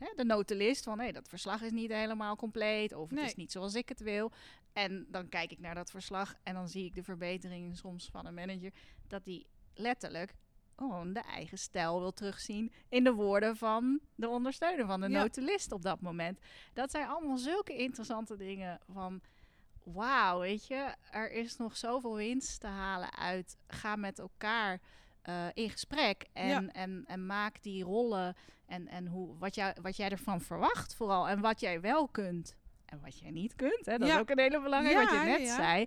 hè, 0.00 0.12
de 0.16 0.24
notulist. 0.24 0.84
Van 0.84 1.00
hé, 1.00 1.12
dat 1.12 1.28
verslag 1.28 1.62
is 1.62 1.70
niet 1.70 1.90
helemaal 1.92 2.36
compleet. 2.36 2.92
Of 2.94 3.08
het 3.08 3.18
Nee. 3.18 3.26
is 3.28 3.34
niet 3.34 3.52
zoals 3.52 3.74
ik 3.74 3.88
het 3.88 4.00
wil. 4.00 4.32
En 4.72 5.06
dan 5.08 5.28
kijk 5.28 5.50
ik 5.52 5.58
naar 5.58 5.74
dat 5.74 5.90
verslag 5.90 6.34
en 6.42 6.54
dan 6.54 6.68
zie 6.68 6.84
ik 6.84 6.94
de 6.94 7.02
verbeteringen 7.02 7.76
soms 7.76 8.08
van 8.12 8.26
een 8.26 8.34
manager. 8.34 8.72
Dat 9.08 9.24
die 9.24 9.46
letterlijk 9.74 10.34
gewoon 10.76 11.12
de 11.12 11.20
eigen 11.20 11.58
stijl 11.58 12.00
wil 12.00 12.12
terugzien 12.12 12.72
in 12.88 13.04
de 13.04 13.12
woorden 13.12 13.56
van 13.56 14.00
de 14.14 14.28
ondersteuner, 14.28 14.86
van 14.86 15.00
de 15.00 15.08
Ja. 15.08 15.20
notulist 15.20 15.72
op 15.72 15.82
dat 15.82 16.00
moment. 16.00 16.38
Dat 16.72 16.90
zijn 16.90 17.08
allemaal 17.08 17.36
zulke 17.36 17.76
interessante 17.76 18.36
dingen 18.36 18.80
van 18.92 19.20
wauw, 19.82 20.38
weet 20.40 20.66
je, 20.66 20.94
er 21.10 21.30
is 21.32 21.56
nog 21.56 21.76
zoveel 21.76 22.14
winst 22.14 22.60
te 22.60 22.66
halen 22.66 23.12
uit. 23.14 23.56
Ga 23.66 23.96
met 23.96 24.18
elkaar 24.18 24.80
eh, 25.22 25.46
in 25.54 25.70
gesprek 25.70 26.24
en, 26.33 26.48
Ja. 26.48 26.66
en, 26.72 27.04
en 27.06 27.26
maak 27.26 27.62
die 27.62 27.85
rollen 27.85 28.37
en, 28.66 28.88
en 28.88 29.06
hoe, 29.06 29.38
wat, 29.38 29.54
jij, 29.54 29.76
wat 29.83 29.96
jij 29.96 30.09
ervan 30.11 30.40
verwacht 30.40 30.94
vooral. 30.94 31.28
En 31.28 31.40
wat 31.40 31.61
jij 31.61 31.80
wel 31.80 32.09
kunt 32.09 32.56
en 32.85 33.00
wat 33.00 33.18
jij 33.18 33.30
niet 33.30 33.54
kunt. 33.54 33.87
Hè? 33.87 33.98
Dat 33.98 34.09
Ja. 34.09 34.14
is 34.14 34.20
ook 34.20 34.30
een 34.30 34.38
hele 34.38 34.61
belangrijke, 34.62 35.00
wat 35.00 35.11
je 35.11 35.26
net 35.38 35.48
zei. 35.48 35.87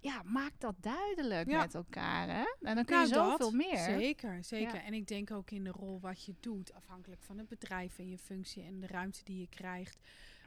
Ja, 0.00 0.22
maak 0.24 0.52
dat 0.58 0.74
duidelijk 0.80 1.46
met 1.46 1.74
elkaar. 1.74 2.28
Hè? 2.28 2.44
En 2.60 2.74
dan 2.74 2.84
kun 2.84 2.94
Nou, 2.96 3.08
je 3.08 3.14
dat, 3.14 3.30
zoveel 3.30 3.50
meer. 3.50 3.76
Zeker, 3.78 4.44
zeker. 4.44 4.74
En 4.82 4.94
ik 4.94 5.06
denk 5.06 5.30
ook 5.30 5.50
in 5.50 5.64
de 5.64 5.70
rol 5.70 6.00
wat 6.00 6.24
je 6.24 6.34
doet, 6.40 6.72
afhankelijk 6.74 7.22
van 7.22 7.38
het 7.38 7.48
bedrijf 7.48 7.98
en 7.98 8.08
je 8.08 8.18
functie 8.18 8.62
en 8.62 8.80
de 8.80 8.86
ruimte 8.86 9.24
die 9.24 9.40
je 9.40 9.48
krijgt. 9.48 9.98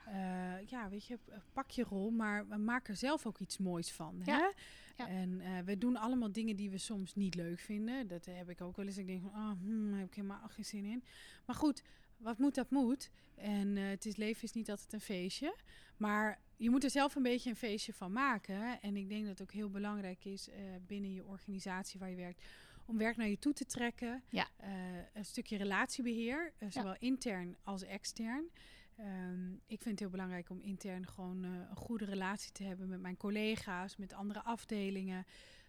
Eh, 0.06 0.68
ja, 0.68 0.90
weet 0.90 1.06
je, 1.06 1.20
pak 1.54 1.70
je 1.70 1.84
rol, 1.84 2.10
maar 2.10 2.46
maak 2.46 2.88
er 2.88 2.96
zelf 2.96 3.26
ook 3.26 3.40
iets 3.40 3.58
moois 3.58 3.92
van. 3.92 4.22
Hè? 4.24 4.32
Ja. 4.32 4.52
En 4.96 5.42
eh, 5.42 5.60
we 5.66 5.78
doen 5.78 5.98
allemaal 5.98 6.32
dingen 6.32 6.56
die 6.56 6.70
we 6.70 6.78
soms 6.78 7.16
niet 7.16 7.36
leuk 7.36 7.60
vinden. 7.60 8.08
Dat 8.08 8.26
heb 8.26 8.50
ik 8.50 8.62
ook 8.62 8.76
wel 8.76 8.86
eens. 8.86 8.98
Ik 8.98 9.08
denk 9.08 9.22
van, 9.22 9.30
oh, 9.30 9.52
hmm, 9.62 9.90
daar 9.90 10.00
heb 10.00 10.08
ik 10.08 10.16
helemaal 10.16 10.48
geen 10.48 10.66
zin 10.66 10.86
in. 10.86 11.04
Maar 11.46 11.56
goed, 11.56 11.84
wat 12.18 12.38
moet, 12.38 12.56
dat 12.56 12.70
moet. 12.70 13.10
En 13.36 13.78
eh, 13.78 13.90
het 13.90 14.06
is, 14.06 14.16
leven 14.16 14.44
is 14.44 14.52
niet 14.52 14.70
altijd 14.70 14.94
een 14.94 15.02
feestje. 15.02 15.56
Maar 15.98 16.40
je 16.62 16.70
moet 16.70 16.84
er 16.84 16.90
zelf 16.90 17.16
een 17.16 17.24
beetje 17.24 17.50
een 17.50 17.56
feestje 17.56 17.94
van 17.94 18.12
maken. 18.12 18.82
En 18.82 18.96
ik 18.96 19.10
denk 19.10 19.22
dat 19.22 19.40
het 19.40 19.42
ook 19.42 19.54
heel 19.54 19.70
belangrijk 19.70 20.26
is 20.26 20.50
eh, 20.50 20.58
binnen 20.88 21.14
je 21.14 21.26
organisatie 21.26 22.00
waar 22.00 22.10
je 22.10 22.16
werkt. 22.16 22.44
Om 22.86 22.98
werk 22.98 23.18
naar 23.18 23.28
je 23.28 23.40
toe 23.40 23.54
te 23.54 23.66
trekken. 23.66 24.24
Ja. 24.30 24.48
Eh, 24.58 24.70
een 25.14 25.26
stukje 25.26 25.58
relatiebeheer, 25.58 26.54
eh, 26.58 26.70
zowel 26.72 26.96
intern 27.00 27.56
als 27.64 27.84
extern. 27.84 28.50
Ehm, 28.98 29.52
ik 29.54 29.82
vind 29.82 29.86
het 29.90 30.00
heel 30.00 30.10
belangrijk 30.10 30.50
om 30.50 30.62
intern 30.62 31.08
gewoon 31.08 31.44
eh, 31.44 31.50
een 31.70 31.76
goede 31.76 32.06
relatie 32.06 32.52
te 32.52 32.64
hebben 32.64 32.90
met 32.90 33.00
mijn 33.02 33.18
collega's, 33.18 33.98
met 33.98 34.14
andere 34.14 34.44
afdelingen. 34.44 35.26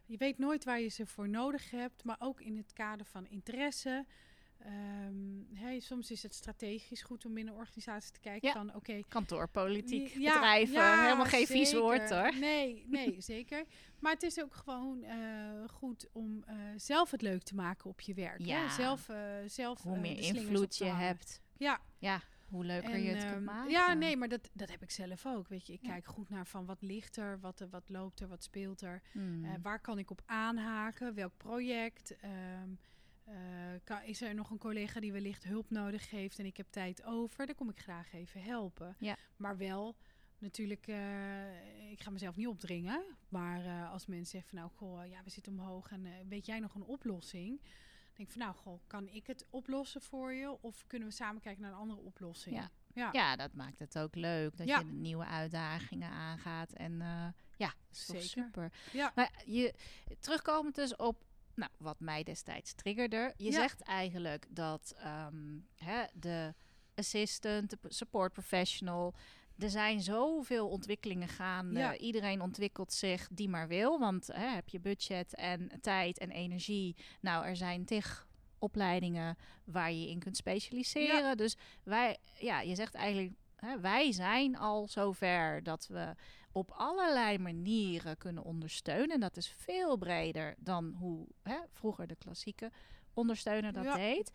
Je 0.07 0.17
weet 0.17 0.39
nooit 0.39 0.65
waar 0.65 0.81
je 0.81 0.89
ze 0.89 1.07
voor 1.07 1.29
nodig 1.29 1.71
hebt, 1.71 2.05
maar 2.05 2.17
ook 2.19 2.41
in 2.41 2.57
het 2.57 2.73
kader 2.73 3.07
van 3.07 3.27
interesse. 3.27 4.07
Ehm, 4.59 5.55
hey, 5.55 5.81
soms 5.81 6.11
is 6.11 6.23
het 6.23 6.35
strategisch 6.35 7.03
goed 7.03 7.25
om 7.25 7.35
binnen 7.35 7.53
een 7.55 7.59
organisatie 7.61 8.13
te 8.13 8.21
kijken 8.21 8.49
Ja. 8.49 8.55
van 8.55 8.75
oké, 8.75 9.01
Kantoorpolitiek, 9.09 10.09
ja, 10.09 10.33
bedrijven, 10.33 10.75
ja, 10.75 11.03
helemaal 11.03 11.27
geen 11.27 11.47
vies 11.47 11.73
woord 11.73 12.11
hoor. 12.11 12.35
Nee, 12.39 12.85
nee, 12.87 13.21
zeker. 13.35 13.65
Maar 13.99 14.13
het 14.13 14.23
is 14.23 14.41
ook 14.41 14.55
gewoon 14.55 15.03
eh, 15.03 15.69
goed 15.69 16.09
om 16.13 16.43
eh, 16.45 16.57
zelf 16.77 17.11
het 17.11 17.23
leuk 17.23 17.43
te 17.43 17.55
maken 17.55 17.91
op 17.91 18.01
je 18.01 18.15
werk. 18.15 18.41
Ja. 18.45 18.61
Hè? 18.61 18.69
Zelf, 18.69 19.11
zelf 19.47 19.83
Hoe 19.83 19.99
meer 19.99 20.19
invloed 20.19 20.77
je 20.77 20.85
hebt, 20.85 21.41
Ja, 21.57 21.81
ja, 21.99 22.23
hoe 22.53 22.65
leuker 22.65 22.91
en, 22.93 23.03
je 23.03 23.09
het 23.11 23.19
kunt 23.19 23.33
ehm, 23.35 23.45
maken. 23.45 23.71
Ja, 23.71 23.93
nee, 23.93 24.17
maar 24.17 24.29
dat, 24.29 24.51
dat 24.53 24.71
heb 24.71 24.83
ik 24.83 24.91
zelf 24.91 25.27
ook. 25.27 25.49
Weet 25.49 25.67
je, 25.67 25.73
ik 25.73 25.83
Ja. 25.83 25.89
kijk 25.89 26.07
goed 26.07 26.29
naar 26.31 26.47
van 26.47 26.65
wat 26.67 26.83
ligt 26.83 27.17
er, 27.17 27.41
wat, 27.41 27.61
er- 27.61 27.69
wat 27.69 27.89
loopt 27.89 28.21
er, 28.21 28.29
wat 28.29 28.43
speelt 28.43 28.81
er. 28.81 29.03
Hmm. 29.13 29.45
Eh, 29.45 29.53
waar 29.63 29.81
kan 29.81 29.99
ik 29.99 30.11
op 30.11 30.23
aanhaken? 30.27 31.15
Welk 31.15 31.37
project? 31.37 32.17
Ehm, 32.17 32.69
eh, 33.25 33.35
kan, 33.85 34.03
is 34.03 34.21
er 34.23 34.35
nog 34.35 34.51
een 34.51 34.59
collega 34.59 35.01
die 35.01 35.13
wellicht 35.13 35.45
hulp 35.45 35.71
nodig 35.71 36.11
heeft 36.11 36.39
en 36.39 36.45
ik 36.47 36.57
heb 36.57 36.67
tijd 36.71 37.05
over? 37.05 37.47
Dan 37.47 37.55
kom 37.55 37.69
ik 37.71 37.79
graag 37.81 38.13
even 38.13 38.43
helpen. 38.43 38.97
Ja. 38.99 39.17
Maar 39.37 39.57
wel 39.57 39.97
natuurlijk, 40.39 40.87
eh, 40.87 41.91
ik 41.91 42.01
ga 42.03 42.11
mezelf 42.11 42.37
niet 42.37 42.47
opdringen. 42.47 43.03
Maar 43.29 43.65
eh, 43.65 43.93
als 43.93 44.07
mensen 44.07 44.27
zeggen 44.31 44.51
van 44.51 44.59
nou, 44.59 44.71
goh, 44.75 45.07
ja, 45.11 45.21
we 45.25 45.31
zitten 45.31 45.53
omhoog 45.53 45.91
en 45.91 46.07
eh, 46.07 46.13
weet 46.29 46.47
jij 46.47 46.59
nog 46.61 46.75
een 46.75 46.85
oplossing? 46.85 47.61
Denk 48.17 48.31
van 48.31 48.41
nou, 48.41 48.55
goh, 48.55 48.81
kan 48.87 49.09
ik 49.09 49.27
het 49.27 49.47
oplossen 49.51 50.01
voor 50.01 50.33
je? 50.33 50.63
Of 50.63 50.85
kunnen 50.87 51.09
we 51.09 51.15
samen 51.15 51.41
kijken 51.41 51.63
naar 51.63 51.71
een 51.73 51.79
andere 51.79 52.01
oplossing? 52.01 52.57
Ja. 52.57 52.71
ja. 52.95 53.09
Ja, 53.13 53.37
dat 53.37 53.55
maakt 53.55 53.79
het 53.79 53.99
ook 53.99 54.15
leuk. 54.15 54.57
Dat 54.57 54.67
Ja. 54.67 54.79
je 54.79 54.85
nieuwe 54.85 55.25
uitdagingen 55.25 56.11
aangaat. 56.11 56.73
En 56.73 57.01
eh, 57.01 57.27
ja, 57.57 57.73
Zeker. 57.91 58.23
super. 58.23 58.73
Ja. 58.93 59.13
Maar 59.15 59.43
je, 59.47 59.75
terugkomend 60.21 60.75
dus 60.75 60.97
op 60.97 61.25
nou, 61.55 61.71
wat 61.77 62.01
mij 62.01 62.23
destijds 62.23 62.75
triggerde. 62.75 63.35
Je 63.37 63.53
zegt 63.53 63.81
eigenlijk 63.83 64.47
dat 64.49 64.95
ehm, 64.99 65.59
hè, 65.75 66.05
de 66.15 66.55
assistant, 66.95 67.71
de 67.71 67.79
support 67.83 68.33
professional... 68.33 69.15
Er 69.59 69.71
zijn 69.71 70.01
zoveel 70.01 70.69
ontwikkelingen 70.69 71.29
gaande. 71.29 71.79
Ja. 71.79 71.97
Iedereen 71.97 72.41
ontwikkelt 72.41 72.93
zich 72.93 73.29
die 73.33 73.49
maar 73.49 73.69
wil. 73.69 73.99
Want 73.99 74.27
hè, 74.27 74.47
heb 74.47 74.69
je 74.69 74.81
budget 74.81 75.35
en 75.35 75.71
tijd 75.81 76.19
en 76.19 76.31
energie. 76.31 76.97
Nou, 77.21 77.45
er 77.47 77.57
zijn 77.57 77.85
tig 77.85 78.27
opleidingen 78.59 79.37
waar 79.65 79.93
je 79.93 80.09
in 80.09 80.19
kunt 80.19 80.37
specialiseren. 80.37 81.37
Dus 81.37 81.57
wij, 81.85 82.19
ja, 82.39 82.61
je 82.61 82.75
zegt 82.75 82.95
eigenlijk, 82.95 83.33
hè, 83.57 83.81
wij 83.81 84.13
zijn 84.13 84.57
al 84.57 84.89
zover 84.89 85.63
dat 85.63 85.87
we 85.87 86.15
op 86.53 86.71
allerlei 86.71 87.39
manieren 87.39 88.17
kunnen 88.19 88.43
ondersteunen. 88.45 89.11
En 89.15 89.21
dat 89.21 89.37
is 89.37 89.49
veel 89.49 89.97
breder 89.97 90.55
dan 90.59 90.95
hoe 90.99 91.27
hè, 91.43 91.59
vroeger 91.71 92.07
de 92.07 92.17
klassieke 92.17 92.71
ondersteuner 93.15 93.73
dat 93.73 93.85
Ja. 93.85 93.95
deed. 93.97 94.31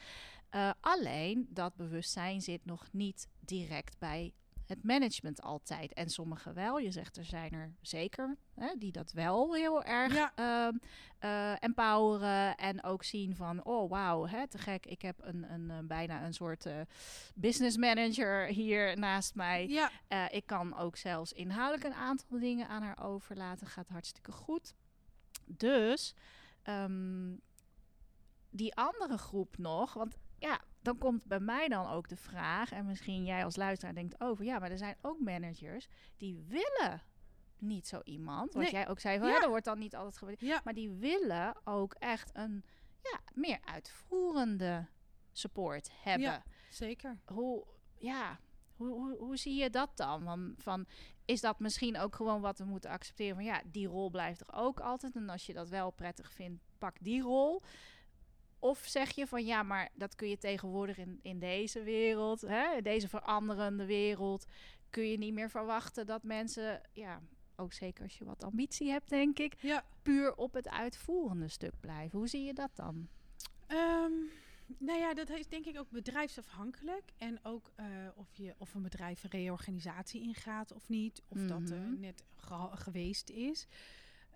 Eh, 0.49 0.71
alleen 0.79 1.47
dat 1.49 1.75
bewustzijn 1.75 2.41
zit 2.41 2.65
nog 2.65 2.87
niet 2.91 3.27
direct 3.39 3.97
bij 3.99 4.33
het 4.67 4.83
management 4.83 5.41
altijd. 5.41 5.93
En 5.93 6.09
sommigen 6.09 6.53
wel. 6.53 6.79
Je 6.79 6.91
zegt 6.91 7.17
er 7.17 7.25
zijn 7.25 7.53
er 7.53 7.75
zeker 7.81 8.37
hè, 8.55 8.73
die 8.77 8.91
dat 8.91 9.11
wel 9.11 9.53
heel 9.53 9.83
erg 9.83 10.13
Ja. 10.13 10.31
ehm, 10.35 10.77
eh, 11.19 11.63
empoweren. 11.63 12.55
En 12.55 12.83
ook 12.83 13.03
zien 13.03 13.35
van, 13.35 13.63
oh 13.65 13.89
wauw, 13.89 14.27
hè, 14.27 14.47
te 14.47 14.57
gek. 14.57 14.85
Ik 14.85 15.01
heb 15.01 15.19
een, 15.23 15.51
een, 15.51 15.71
eh, 15.71 15.77
bijna 15.83 16.25
een 16.25 16.33
soort 16.33 16.65
eh, 16.65 16.81
business 17.35 17.77
manager 17.77 18.45
hier 18.45 18.97
naast 18.97 19.35
mij. 19.35 19.67
Ja, 19.67 19.91
ik 20.29 20.45
kan 20.45 20.77
ook 20.77 20.95
zelfs 20.97 21.33
inhoudelijk 21.33 21.83
een 21.83 21.99
aantal 21.99 22.39
dingen 22.39 22.67
aan 22.67 22.81
haar 22.81 23.03
overlaten. 23.03 23.67
Gaat 23.67 23.87
hartstikke 23.87 24.31
goed. 24.31 24.73
Dus 25.45 26.13
ehm, 26.63 27.35
die 28.49 28.75
andere 28.75 29.17
groep 29.17 29.57
nog, 29.57 29.93
want 29.93 30.15
ja, 30.39 30.61
dan 30.81 30.97
komt 30.97 31.23
bij 31.25 31.39
mij 31.39 31.67
dan 31.67 31.87
ook 31.87 32.07
de 32.09 32.15
vraag, 32.15 32.71
en 32.71 32.85
misschien 32.85 33.25
jij 33.25 33.43
als 33.43 33.55
luisteraar 33.55 33.93
denkt 33.95 34.21
over, 34.21 34.45
ja, 34.45 34.59
maar 34.59 34.71
er 34.71 34.77
zijn 34.77 34.97
ook 35.01 35.19
managers 35.19 35.87
die 36.17 36.45
willen 36.47 37.01
niet 37.57 37.87
zo 37.87 38.01
iemand. 38.03 38.53
Wat 38.53 38.63
Nee. 38.63 38.71
jij 38.71 38.87
ook 38.87 38.99
zei, 38.99 39.17
van, 39.19 39.27
Ja. 39.27 39.33
ja, 39.33 39.41
er 39.41 39.49
wordt 39.49 39.65
dan 39.65 39.79
niet 39.79 39.95
altijd 39.95 40.39
ja. 40.39 40.61
Maar 40.63 40.73
die 40.73 40.89
willen 40.89 41.55
ook 41.63 41.93
echt 41.93 42.29
een 42.33 42.63
ja, 43.01 43.19
meer 43.33 43.59
uitvoerende 43.63 44.87
support 45.31 45.89
hebben 46.03 46.27
Ja. 46.27 46.43
zeker. 46.69 47.17
hoe, 47.25 47.65
ja, 47.97 48.39
hoe, 48.75 48.87
hoe, 48.89 49.17
hoe 49.17 49.37
zie 49.37 49.55
je 49.55 49.69
dat 49.69 49.97
dan? 49.97 50.23
Van, 50.23 50.53
van, 50.57 50.85
is 51.25 51.41
dat 51.41 51.59
misschien 51.59 51.97
ook 51.97 52.15
gewoon 52.15 52.41
wat 52.41 52.57
we 52.59 52.65
moeten 52.65 52.89
accepteren? 52.89 53.35
Van 53.35 53.45
ja, 53.45 53.61
die 53.65 53.87
rol 53.87 54.09
blijft 54.09 54.41
er 54.41 54.53
ook 54.53 54.79
altijd. 54.79 55.15
En 55.15 55.29
als 55.29 55.45
je 55.45 55.53
dat 55.53 55.69
wel 55.69 55.91
prettig 55.91 56.31
vindt, 56.31 56.63
pak 56.77 56.95
die 57.01 57.21
rol. 57.21 57.61
Of 58.59 58.83
zeg 58.85 59.11
je 59.15 59.27
van 59.27 59.45
ja, 59.45 59.63
maar 59.63 59.89
dat 59.93 60.15
kun 60.15 60.29
je 60.29 60.37
tegenwoordig 60.37 60.97
in, 60.97 61.19
in 61.21 61.39
deze 61.39 61.83
wereld, 61.83 62.41
hè, 62.41 62.81
deze 62.81 63.07
veranderende 63.07 63.85
wereld, 63.85 64.45
kun 64.89 65.09
je 65.09 65.17
niet 65.17 65.33
meer 65.33 65.49
verwachten 65.49 66.05
dat 66.05 66.23
mensen, 66.23 66.81
ja, 66.93 67.21
ook 67.55 67.73
zeker 67.73 68.03
als 68.03 68.17
je 68.17 68.25
wat 68.25 68.43
ambitie 68.43 68.89
hebt, 68.89 69.09
denk 69.09 69.39
ik, 69.39 69.53
Ja. 69.61 69.83
puur 70.01 70.35
op 70.35 70.53
het 70.53 70.69
uitvoerende 70.69 71.47
stuk 71.47 71.79
blijven. 71.79 72.17
Hoe 72.19 72.27
zie 72.27 72.43
je 72.43 72.53
dat 72.53 72.71
dan? 72.75 73.07
Ehm, 73.67 74.11
nou 74.77 74.99
ja, 74.99 75.13
dat 75.13 75.29
is 75.29 75.47
denk 75.47 75.65
ik 75.65 75.79
ook 75.79 75.89
bedrijfsafhankelijk. 75.89 77.11
En 77.17 77.39
ook 77.43 77.71
eh, 77.75 77.85
of, 78.15 78.27
je, 78.35 78.55
of 78.57 78.73
een 78.73 78.81
bedrijf 78.81 79.23
een 79.23 79.29
reorganisatie 79.29 80.21
ingaat 80.21 80.73
of 80.73 80.89
niet. 80.89 81.21
Of 81.27 81.37
dat 81.41 81.69
er 81.69 81.77
Mhm. 81.79 81.99
net 81.99 82.23
geweest 82.71 83.29
is. 83.29 83.67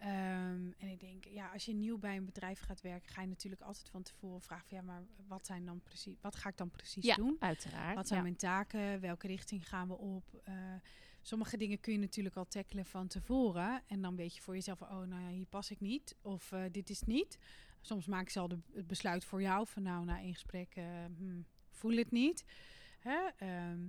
Ehm, 0.02 0.72
en 0.78 0.88
ik 0.88 1.00
denk, 1.00 1.26
ja, 1.26 1.50
als 1.50 1.66
je 1.66 1.74
nieuw 1.74 1.98
bij 1.98 2.18
een 2.18 2.26
bedrijf 2.26 2.60
gaat 2.60 2.82
werken, 2.82 3.10
ga 3.10 3.22
je 3.22 3.28
natuurlijk 3.28 3.62
altijd 3.62 3.90
van 3.90 4.04
tevoren 4.04 4.42
vragen: 4.42 4.68
van, 4.68 4.78
ja, 4.78 4.84
maar 4.84 5.04
wat 5.28 5.46
zijn 5.46 5.66
dan 5.66 5.82
precies, 5.82 6.16
wat 6.22 6.36
ga 6.36 6.50
ik 6.50 6.58
dan 6.58 6.72
precies 6.72 7.06
ja, 7.06 7.16
doen? 7.16 7.36
uiteraard. 7.40 7.96
Wat 7.96 8.08
zijn 8.08 8.20
ja. 8.20 8.26
mijn 8.26 8.38
taken? 8.38 9.00
Welke 9.00 9.28
richting 9.28 9.68
gaan 9.68 9.88
we 9.88 9.98
op? 9.98 10.42
Eh, 10.44 10.54
sommige 11.22 11.58
dingen 11.58 11.80
kun 11.80 11.94
je 11.94 12.00
natuurlijk 12.00 12.36
al 12.36 12.48
tackelen 12.48 12.86
van 12.86 13.08
tevoren. 13.08 13.84
En 13.88 14.02
dan 14.02 14.16
weet 14.16 14.36
je 14.36 14.42
voor 14.42 14.54
jezelf, 14.54 14.82
oh, 14.82 14.90
nou 14.90 15.22
ja, 15.22 15.30
hier 15.30 15.46
pas 15.46 15.72
ik 15.72 15.80
niet. 15.80 16.16
Of 16.22 16.52
eh, 16.52 16.64
dit 16.72 16.90
is 16.90 17.02
niet. 17.02 17.38
Soms 17.82 18.06
maak 18.06 18.22
ik 18.22 18.30
ze 18.30 18.40
al 18.40 18.48
de, 18.48 18.60
het 18.74 18.88
besluit 18.88 19.26
voor 19.26 19.42
jou. 19.42 19.68
Van 19.68 19.84
nou, 19.84 20.06
na 20.06 20.20
één 20.20 20.34
gesprek 20.34 20.74
hmm, 21.18 21.46
voel 21.70 21.96
het 21.96 22.12
niet. 22.12 22.46
Hè? 23.00 23.28
Ehm, 23.38 23.80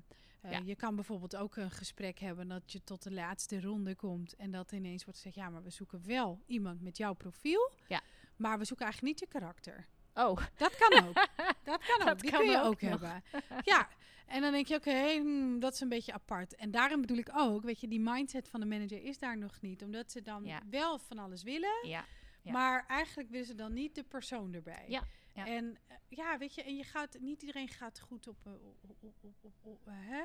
eh, 0.42 0.50
Ja. 0.50 0.60
Je 0.64 0.76
kan 0.76 0.94
bijvoorbeeld 0.94 1.36
ook 1.36 1.56
een 1.56 1.70
gesprek 1.70 2.18
hebben 2.18 2.48
dat 2.48 2.72
je 2.72 2.84
tot 2.84 3.02
de 3.02 3.12
laatste 3.12 3.60
ronde 3.60 3.94
komt. 3.94 4.34
En 4.36 4.50
dat 4.50 4.72
ineens 4.72 5.04
wordt 5.04 5.18
gezegd, 5.20 5.36
ja, 5.36 5.50
maar 5.50 5.62
we 5.62 5.70
zoeken 5.70 6.06
wel 6.06 6.42
iemand 6.46 6.80
met 6.82 6.96
jouw 6.96 7.12
profiel. 7.14 7.70
Ja. 7.88 8.00
Maar 8.36 8.58
we 8.58 8.64
zoeken 8.64 8.84
eigenlijk 8.86 9.14
niet 9.20 9.28
je 9.30 9.38
karakter. 9.38 9.86
Oh, 10.14 10.36
Dat 10.56 10.76
kan 10.76 11.04
ook. 11.04 11.14
Dat 11.64 11.84
kan 11.86 12.00
ook. 12.00 12.06
Dat 12.06 12.20
Die 12.20 12.30
kan 12.30 12.40
kun 12.40 12.50
je 12.50 12.62
ook 12.62 12.80
hebben. 12.80 13.22
Ja. 13.64 13.88
En 14.26 14.40
dan 14.40 14.52
denk 14.52 14.66
je, 14.66 14.74
oké, 14.74 15.12
hmm, 15.14 15.60
dat 15.60 15.72
is 15.74 15.80
een 15.80 15.88
beetje 15.88 16.12
apart. 16.12 16.54
En 16.54 16.70
daarin 16.70 17.00
bedoel 17.00 17.16
ik 17.16 17.28
ook, 17.34 17.62
weet 17.62 17.80
je, 17.80 17.88
die 17.88 18.00
mindset 18.00 18.48
van 18.48 18.60
de 18.60 18.66
manager 18.66 19.02
is 19.02 19.18
daar 19.18 19.38
nog 19.38 19.60
niet. 19.60 19.82
Omdat 19.82 20.10
ze 20.12 20.22
dan 20.22 20.44
Ja. 20.44 20.60
wel 20.70 20.98
van 20.98 21.18
alles 21.18 21.42
willen, 21.42 21.86
ja. 21.88 22.04
Ja. 22.42 22.52
maar 22.52 22.84
eigenlijk 22.86 23.30
willen 23.30 23.46
ze 23.46 23.54
dan 23.54 23.72
niet 23.72 23.94
de 23.94 24.02
persoon 24.02 24.52
erbij. 24.54 24.84
Ja, 24.88 25.02
ja. 25.34 25.46
En 25.46 25.78
eh, 25.86 25.96
ja, 26.08 26.38
weet 26.38 26.54
je, 26.54 26.62
en 26.62 26.76
je 26.76 26.84
gaat, 26.84 27.16
niet 27.20 27.40
iedereen 27.40 27.68
gaat 27.68 28.00
goed 28.00 28.28
op, 28.28 28.36
eh, 28.46 28.52
op, 29.00 29.14
op, 29.40 29.52
op, 29.62 29.86
eh, 29.86 29.92
hè? 29.96 30.22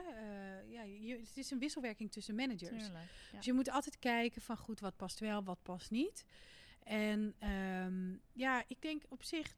ja, 0.67 0.81
je, 0.81 1.17
het 1.19 1.37
is 1.37 1.51
een 1.51 1.59
wisselwerking 1.59 2.11
tussen 2.11 2.35
managers. 2.35 2.69
Tuurlijk, 2.69 3.09
ja. 3.31 3.37
Dus 3.37 3.45
je 3.45 3.53
moet 3.53 3.69
altijd 3.69 3.99
kijken 3.99 4.41
van 4.41 4.57
goed, 4.57 4.79
wat 4.79 4.95
past 4.95 5.19
wel, 5.19 5.43
wat 5.43 5.63
past 5.63 5.91
niet. 5.91 6.25
En 6.83 7.35
ehm, 7.39 8.15
ja, 8.33 8.63
ik 8.67 8.81
denk 8.81 9.03
op 9.09 9.23
zich 9.23 9.53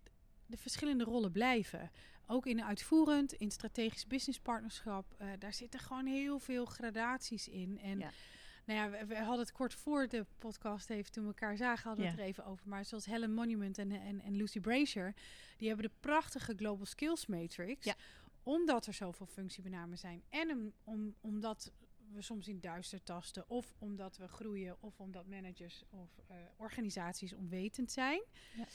de 0.45 0.57
verschillende 0.57 1.03
rollen 1.03 1.31
blijven. 1.31 1.91
Ook 2.27 2.45
in 2.45 2.63
uitvoerend, 2.63 3.33
in 3.33 3.51
strategisch 3.51 4.07
businesspartnerschap. 4.07 5.15
eh 5.17 5.27
daar 5.39 5.53
zitten 5.53 5.79
gewoon 5.79 6.05
heel 6.05 6.39
veel 6.39 6.65
gradaties 6.65 7.47
in. 7.47 7.79
En 7.79 7.99
Ja. 7.99 8.11
Nou 8.69 8.81
ja, 8.81 8.89
we, 8.99 9.05
we 9.05 9.15
hadden 9.15 9.39
het 9.39 9.51
kort 9.51 9.73
voor 9.73 10.07
de 10.07 10.25
podcast 10.37 10.89
even 10.89 11.11
toen 11.11 11.23
we 11.23 11.29
elkaar 11.29 11.57
zagen, 11.57 11.83
hadden 11.87 12.05
we 12.05 12.11
Ja. 12.11 12.17
het 12.17 12.19
er 12.19 12.25
even 12.25 12.45
over. 12.45 12.67
Maar 12.67 12.85
zoals 12.85 13.05
Helen 13.05 13.33
Monument 13.33 13.77
en, 13.77 13.91
en, 13.91 14.21
en 14.21 14.35
Lucy 14.35 14.59
Brazier, 14.59 15.13
die 15.57 15.67
hebben 15.67 15.85
de 15.85 15.95
prachtige 15.99 16.53
Global 16.55 16.85
Skills 16.85 17.25
Matrix. 17.25 17.85
Ja. 17.85 17.95
Omdat 18.43 18.85
er 18.85 18.93
zoveel 18.93 19.25
functiebenamen 19.25 19.97
zijn. 19.97 20.23
En 20.29 20.51
om, 20.51 20.73
om, 20.83 21.15
omdat 21.21 21.71
we 22.11 22.21
soms 22.21 22.47
in 22.47 22.59
duister 22.59 23.03
tasten. 23.03 23.49
Of 23.49 23.73
omdat 23.77 24.17
we 24.17 24.27
groeien. 24.27 24.77
Of 24.79 24.99
omdat 24.99 25.27
managers 25.27 25.83
of 25.89 26.09
eh, 26.27 26.35
organisaties 26.57 27.33
onwetend 27.33 27.91
zijn. 27.91 28.21
Ja. 28.55 28.65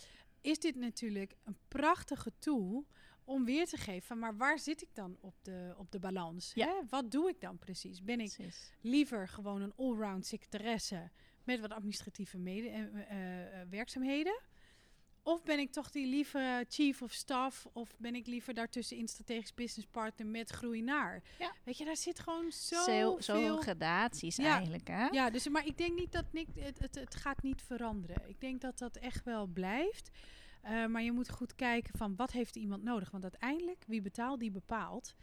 Is 0.40 0.58
dit 0.58 0.74
natuurlijk 0.76 1.36
een 1.44 1.56
prachtige 1.68 2.32
tool 2.38 2.86
om 3.24 3.44
weer 3.44 3.66
te 3.66 3.76
geven 3.76 4.06
van 4.06 4.18
maar 4.18 4.36
waar 4.36 4.58
zit 4.58 4.82
ik 4.82 4.88
dan 4.92 5.16
op 5.20 5.34
de, 5.42 5.74
op 5.76 5.92
de 5.92 5.98
balans? 5.98 6.52
Ja. 6.54 6.66
Hè? 6.66 6.74
Wat 6.88 7.10
doe 7.10 7.28
ik 7.28 7.40
dan 7.40 7.58
precies? 7.58 8.02
Ben 8.02 8.20
ik 8.20 8.32
Precies. 8.34 8.72
liever 8.80 9.28
gewoon 9.28 9.62
een 9.62 9.74
allround 9.76 10.26
secretaresse 10.26 11.10
met 11.44 11.60
wat 11.60 11.72
administratieve 11.72 12.38
mede, 12.38 12.68
eh, 12.68 12.80
eh, 12.82 13.60
eh, 13.60 13.68
werkzaamheden? 13.70 14.40
Of 15.22 15.42
ben 15.42 15.58
ik 15.58 15.72
toch 15.72 15.90
die 15.90 16.06
lieve 16.06 16.64
chief 16.68 17.02
of 17.02 17.12
staff? 17.12 17.66
Of 17.72 17.94
ben 17.98 18.14
ik 18.14 18.26
liever 18.26 18.54
daartussenin 18.54 19.08
strategisch 19.08 19.54
business 19.54 19.88
partner 19.90 20.26
met 20.26 20.50
groei 20.50 20.82
naar? 20.82 21.22
Ja. 21.38 21.52
Weet 21.64 21.78
je, 21.78 21.84
daar 21.84 21.96
zit 21.96 22.20
gewoon 22.20 22.52
zo 22.52 23.16
veel... 23.18 23.56
gradaties 23.60 24.36
Ja. 24.36 24.56
eigenlijk, 24.56 24.88
hè? 24.88 25.06
Ja, 25.06 25.30
dus, 25.30 25.48
maar 25.48 25.66
ik 25.66 25.78
denk 25.78 25.98
niet 25.98 26.12
dat 26.12 26.32
Nick, 26.32 26.48
het, 26.58 26.78
het, 26.78 26.94
het 26.94 27.14
gaat 27.14 27.42
niet 27.42 27.62
veranderen. 27.62 28.28
Ik 28.28 28.40
denk 28.40 28.60
dat 28.60 28.78
dat 28.78 28.96
echt 28.96 29.24
wel 29.24 29.46
blijft. 29.46 30.10
Eh, 30.64 30.86
maar 30.86 31.02
je 31.02 31.12
moet 31.12 31.30
goed 31.30 31.54
kijken 31.54 31.98
van 31.98 32.16
wat 32.16 32.32
heeft 32.32 32.56
iemand 32.56 32.82
nodig. 32.82 33.10
Want 33.10 33.22
uiteindelijk, 33.22 33.84
wie 33.86 34.02
betaalt, 34.02 34.40
die 34.40 34.50
bepaalt. 34.50 35.14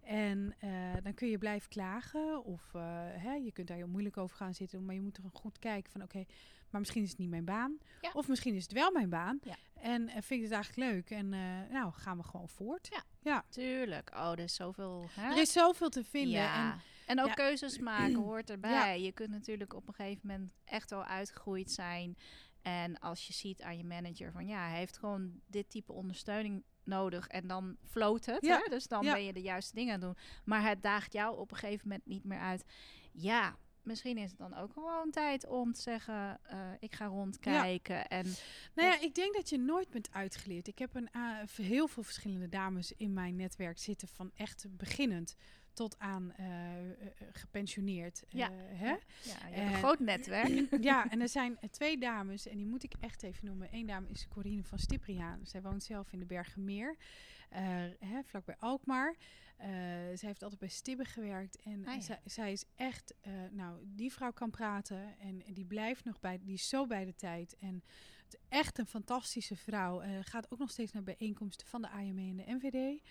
En 0.00 0.54
eh, 0.58 0.70
dan 1.02 1.14
kun 1.14 1.28
je 1.28 1.38
blijven 1.38 1.68
klagen. 1.68 2.44
Of 2.44 2.74
eh, 2.74 2.82
hè, 3.12 3.32
je 3.32 3.52
kunt 3.52 3.68
daar 3.68 3.76
heel 3.76 3.88
moeilijk 3.88 4.16
over 4.16 4.36
gaan 4.36 4.54
zitten. 4.54 4.84
Maar 4.84 4.94
je 4.94 5.00
moet 5.00 5.16
er 5.16 5.24
goed 5.32 5.58
kijken 5.58 5.92
van 5.92 6.02
oké, 6.02 6.24
maar 6.70 6.80
misschien 6.80 7.02
is 7.02 7.10
het 7.10 7.18
niet 7.18 7.30
mijn 7.30 7.44
baan. 7.44 7.78
Ja. 8.00 8.10
Of 8.12 8.28
misschien 8.28 8.54
is 8.54 8.62
het 8.62 8.72
wel 8.72 8.92
mijn 8.92 9.08
baan. 9.08 9.38
Ja. 9.42 9.56
En 9.74 10.08
vind 10.08 10.30
ik 10.30 10.42
het 10.42 10.52
eigenlijk 10.52 10.92
leuk. 10.92 11.10
En 11.10 11.28
nou, 11.70 11.92
gaan 11.92 12.16
we 12.16 12.22
gewoon 12.22 12.48
voort. 12.48 12.88
Ja. 12.90 13.02
ja. 13.20 13.44
Tuurlijk. 13.48 14.10
Oh, 14.14 14.30
er 14.30 14.38
is 14.38 14.54
zoveel. 14.54 15.08
Hè? 15.10 15.30
Er 15.30 15.40
is 15.40 15.52
zoveel 15.52 15.88
te 15.88 16.04
vinden. 16.04 16.40
Ja. 16.40 16.72
En 16.72 16.80
En 17.06 17.24
ook 17.24 17.34
keuzes 17.34 17.78
maken 17.78 18.14
hoort 18.24 18.50
erbij. 18.50 19.02
Je 19.02 19.12
kunt 19.12 19.30
natuurlijk 19.30 19.74
op 19.74 19.88
een 19.88 19.94
gegeven 19.94 20.20
moment 20.26 20.52
echt 20.64 20.90
wel 20.90 21.04
uitgegroeid 21.04 21.70
zijn. 21.70 22.16
En 22.62 22.98
als 22.98 23.26
je 23.26 23.32
ziet 23.32 23.62
aan 23.62 23.76
je 23.76 23.84
manager 23.84 24.32
van 24.32 24.46
ja, 24.46 24.68
hij 24.68 24.78
heeft 24.78 24.98
gewoon 24.98 25.40
dit 25.46 25.70
type 25.70 25.92
ondersteuning 25.92 26.64
nodig. 26.84 27.26
En 27.26 27.46
dan 27.46 27.76
floot 27.88 28.26
het. 28.26 28.44
Ja. 28.44 28.58
Hè? 28.64 28.70
Dus 28.70 28.86
dan 28.86 29.04
Ja. 29.04 29.12
ben 29.12 29.24
je 29.24 29.32
de 29.32 29.42
juiste 29.42 29.74
dingen 29.74 29.94
aan 29.94 30.00
het 30.00 30.08
doen. 30.16 30.24
Maar 30.44 30.68
het 30.68 30.82
daagt 30.82 31.12
jou 31.12 31.38
op 31.38 31.50
een 31.50 31.56
gegeven 31.56 31.88
moment 31.88 32.06
niet 32.06 32.24
meer 32.24 32.38
uit. 32.38 32.64
Ja, 33.12 33.56
misschien 33.82 34.16
is 34.18 34.30
het 34.30 34.38
dan 34.38 34.54
ook 34.56 34.72
gewoon 34.72 35.10
tijd 35.10 35.46
om 35.46 35.72
te 35.72 35.80
zeggen: 35.80 36.38
eh, 36.42 36.58
ik 36.78 36.94
ga 36.94 37.06
rondkijken. 37.06 38.06
En 38.08 38.24
Nou 38.74 38.88
ja, 38.88 39.00
ik 39.00 39.14
denk 39.14 39.34
dat 39.34 39.48
je 39.48 39.58
nooit 39.58 39.90
bent 39.90 40.12
uitgeleerd. 40.12 40.68
Ik 40.68 40.78
heb 40.78 40.94
een, 40.94 41.08
uh, 41.16 41.38
heel 41.56 41.88
veel 41.88 42.02
verschillende 42.02 42.48
dames 42.48 42.92
in 42.92 43.12
mijn 43.12 43.36
netwerk 43.36 43.78
zitten, 43.78 44.08
van 44.08 44.30
echt 44.34 44.66
beginnend 44.76 45.34
tot 45.72 45.98
aan 45.98 46.32
uh, 46.40 46.46
uh, 46.46 46.92
gepensioneerd. 47.32 48.22
Ja. 48.28 48.50
Hè? 48.52 48.88
ja, 48.90 48.98
je 49.22 49.30
hebt 49.32 49.56
een 49.56 49.62
En- 49.72 49.74
groot 49.74 49.98
netwerk. 49.98 50.66
ja, 50.90 51.10
en 51.10 51.20
er 51.20 51.28
zijn 51.28 51.58
twee 51.70 51.98
dames, 51.98 52.46
en 52.46 52.56
die 52.56 52.66
moet 52.66 52.82
ik 52.82 52.92
echt 53.00 53.22
even 53.22 53.46
noemen. 53.46 53.68
Eén 53.70 53.86
dame 53.86 54.08
is 54.08 54.28
Corine 54.28 54.64
van 54.64 54.78
Stipriaan. 54.78 55.40
Zij 55.42 55.62
woont 55.62 55.82
zelf 55.82 56.12
in 56.12 56.18
de 56.18 56.26
Bergenmeer, 56.26 56.96
hè, 57.98 58.22
vlakbij 58.24 58.56
Alkmaar. 58.58 59.16
Zij 60.14 60.28
heeft 60.28 60.42
altijd 60.42 60.60
bij 60.60 60.68
Stibbe 60.68 61.04
gewerkt. 61.04 61.56
En 61.62 61.86
Ah, 61.86 61.94
ja. 61.94 62.00
zij, 62.00 62.20
zij 62.24 62.52
is 62.52 62.64
echt, 62.74 63.14
nou, 63.50 63.80
die 63.84 64.12
vrouw 64.12 64.32
kan 64.32 64.50
praten. 64.50 65.18
En, 65.18 65.42
en 65.46 65.54
die 65.54 65.64
blijft 65.64 66.04
nog 66.04 66.20
bij, 66.20 66.38
die 66.38 66.54
is 66.54 66.68
zo 66.68 66.86
bij 66.86 67.04
de 67.04 67.14
tijd. 67.14 67.56
En 67.56 67.82
echt 68.48 68.78
een 68.78 68.86
fantastische 68.86 69.56
vrouw. 69.56 70.02
Uh, 70.02 70.18
gaat 70.20 70.50
ook 70.50 70.58
nog 70.58 70.70
steeds 70.70 70.92
naar 70.92 71.02
bijeenkomsten 71.02 71.66
van 71.66 71.82
de 71.82 71.88
AME 71.88 72.28
en 72.28 72.36
de 72.36 72.44
NVD. 72.46 73.02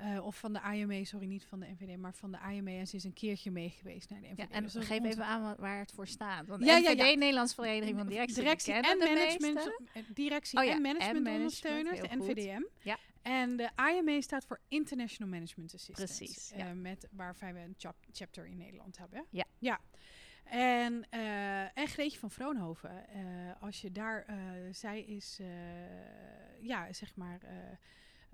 Uh, 0.00 0.26
of 0.26 0.36
van 0.38 0.52
de 0.52 0.60
IME, 0.74 1.04
sorry, 1.04 1.26
niet 1.26 1.44
van 1.44 1.60
de 1.60 1.66
NVD, 1.66 1.96
maar 1.98 2.14
van 2.14 2.32
de 2.32 2.38
IME. 2.52 2.70
En 2.78 2.86
ze 2.86 2.96
is 2.96 3.04
een 3.04 3.12
keertje 3.12 3.50
mee 3.50 3.68
geweest 3.70 4.10
naar 4.10 4.20
de 4.20 4.26
NVD. 4.26 4.36
Ja, 4.38 4.48
en 4.50 4.62
Dus 4.62 4.72
geef 4.74 4.88
onze- 4.98 5.08
even 5.08 5.24
aan 5.24 5.42
wat- 5.42 5.58
waar 5.58 5.78
het 5.78 5.92
voor 5.92 6.06
staat. 6.06 6.46
Want 6.46 6.64
Ja, 6.64 6.78
NVD, 6.78 6.98
ja, 6.98 7.04
ja. 7.04 7.14
Nederlands 7.16 7.54
Vereniging 7.54 7.96
van 7.98 8.06
Directie, 8.06 8.34
directie 8.34 8.72
en 8.72 8.82
de 8.98 9.04
management, 9.14 9.72
eh, 9.92 10.02
directie 10.14 10.58
Oh 10.58 10.64
ja, 10.64 10.70
en 10.70 10.76
en 10.76 10.82
managementondersteuners, 10.82 12.00
de 12.00 12.08
NVDM. 12.16 12.62
Ja. 12.82 12.96
En 13.22 13.56
de 13.56 13.70
IMA 13.96 14.20
staat 14.20 14.44
voor 14.44 14.60
International 14.68 15.32
Management 15.32 15.74
Assistance. 15.74 16.16
Precies, 16.16 16.52
eh, 16.52 16.58
ja. 16.58 16.74
met, 16.74 17.08
waarvan 17.10 17.52
we 17.52 17.60
een 17.60 17.74
chap- 17.78 18.04
chapter 18.12 18.46
in 18.46 18.56
Nederland 18.56 18.98
hebben. 18.98 19.24
Ja. 19.30 19.44
ja. 19.58 19.80
En, 20.44 21.06
eh 21.10 21.78
en 21.78 21.86
Greetje 21.88 22.18
van 22.18 22.30
Vroonhoven, 22.30 23.08
eh, 23.08 23.22
als 23.62 23.80
je 23.80 23.92
daar, 23.92 24.24
eh, 24.26 24.36
zij 24.70 25.00
is, 25.02 25.38
eh, 25.40 25.46
ja, 26.60 26.92
zeg 26.92 27.16
maar, 27.16 27.40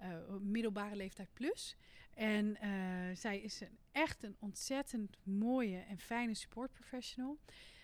eh, 0.03 0.37
middelbare 0.41 0.97
leeftijd 0.97 1.29
plus. 1.33 1.77
En 2.15 2.57
eh, 2.57 3.17
zij 3.17 3.39
is 3.39 3.61
een, 3.61 3.79
echt 3.93 4.23
een 4.23 4.37
ontzettend 4.39 5.17
mooie 5.23 5.79
en 5.79 5.99
fijne 5.99 6.35
support 6.35 6.73
professional. 6.73 7.39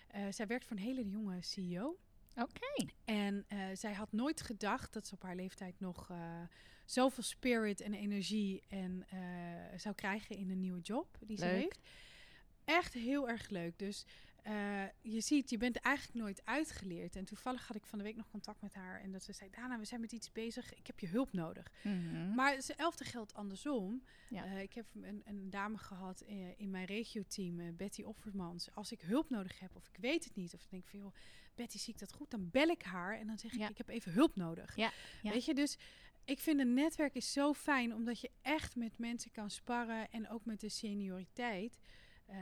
Eh, 0.07 0.23
zij 0.29 0.47
werkt 0.47 0.65
voor 0.65 0.77
een 0.77 0.83
hele 0.83 1.09
jonge 1.09 1.41
CEO. 1.41 1.97
Oké. 2.35 2.91
En 3.05 3.45
zij 3.73 3.93
had 3.93 4.11
nooit 4.11 4.41
gedacht 4.41 4.93
dat 4.93 5.07
ze 5.07 5.13
op 5.13 5.23
haar 5.23 5.35
leeftijd 5.35 5.79
nog 5.79 6.11
zoveel 6.85 7.23
spirit 7.23 7.81
en 7.81 7.93
energie 7.93 8.63
en, 8.67 9.05
zou 9.75 9.95
krijgen 9.95 10.35
in 10.35 10.49
een 10.49 10.59
nieuwe 10.59 10.79
job 10.81 11.17
die 11.25 11.37
ze 11.37 11.45
heeft. 11.45 11.79
Echt 12.65 12.93
heel 12.93 13.29
erg 13.29 13.49
leuk. 13.49 13.79
Dus 13.79 14.05
eh, 14.43 14.83
je 15.01 15.21
ziet, 15.21 15.49
je 15.49 15.57
bent 15.57 15.75
eigenlijk 15.77 16.17
nooit 16.17 16.45
uitgeleerd. 16.45 17.15
En 17.15 17.25
toevallig 17.25 17.67
had 17.67 17.75
ik 17.75 17.85
van 17.85 17.97
de 17.97 18.03
week 18.03 18.15
nog 18.15 18.29
contact 18.29 18.61
met 18.61 18.73
haar. 18.73 19.01
En 19.01 19.11
dat 19.11 19.23
ze 19.23 19.33
zei, 19.33 19.49
Dana, 19.49 19.79
we 19.79 19.85
zijn 19.85 20.01
met 20.01 20.11
iets 20.11 20.31
bezig. 20.31 20.73
Ik 20.73 20.87
heb 20.87 20.99
je 20.99 21.07
hulp 21.07 21.33
nodig. 21.33 21.71
Mhm. 21.83 22.33
Maar 22.35 22.53
hetzelfde 22.53 23.03
geldt 23.05 23.33
andersom. 23.33 24.03
Ja. 24.29 24.45
Eh, 24.45 24.61
ik 24.61 24.73
heb 24.73 24.85
een, 25.01 25.21
een 25.25 25.49
dame 25.49 25.77
gehad 25.77 26.21
eh, 26.21 26.59
in 26.59 26.69
mijn 26.69 26.85
regio-team, 26.85 27.75
Betty 27.75 28.01
Offermans. 28.01 28.75
Als 28.75 28.91
ik 28.91 29.01
hulp 29.01 29.29
nodig 29.29 29.59
heb 29.59 29.75
of 29.75 29.87
ik 29.87 29.97
weet 29.99 30.23
het 30.23 30.35
niet, 30.35 30.53
of 30.53 30.63
ik 30.63 30.69
denk 30.69 30.87
van 30.87 30.99
joh, 30.99 31.13
Betty 31.55 31.77
zie 31.77 31.93
ik 31.93 31.99
dat 31.99 32.13
goed, 32.13 32.31
dan 32.31 32.49
bel 32.49 32.67
ik 32.67 32.81
haar 32.81 33.19
en 33.19 33.27
dan 33.27 33.37
zeg 33.37 33.51
ik, 33.53 33.59
Ja. 33.59 33.69
ik 33.69 33.77
heb 33.77 33.87
even 33.89 34.11
hulp 34.11 34.35
nodig. 34.35 34.75
Ja. 34.75 34.91
Weet 35.23 35.45
je, 35.45 35.53
dus 35.53 35.77
ik 36.25 36.39
vind 36.39 36.59
een 36.59 36.73
netwerk 36.73 37.15
is 37.15 37.31
zo 37.31 37.53
fijn, 37.53 37.93
omdat 37.93 38.19
je 38.19 38.31
echt 38.41 38.75
met 38.75 38.97
mensen 38.97 39.31
kan 39.31 39.49
sparren 39.49 40.11
en 40.11 40.29
ook 40.29 40.45
met 40.45 40.59
de 40.59 40.69
senioriteit. 40.69 41.77
Eh, 42.29 42.37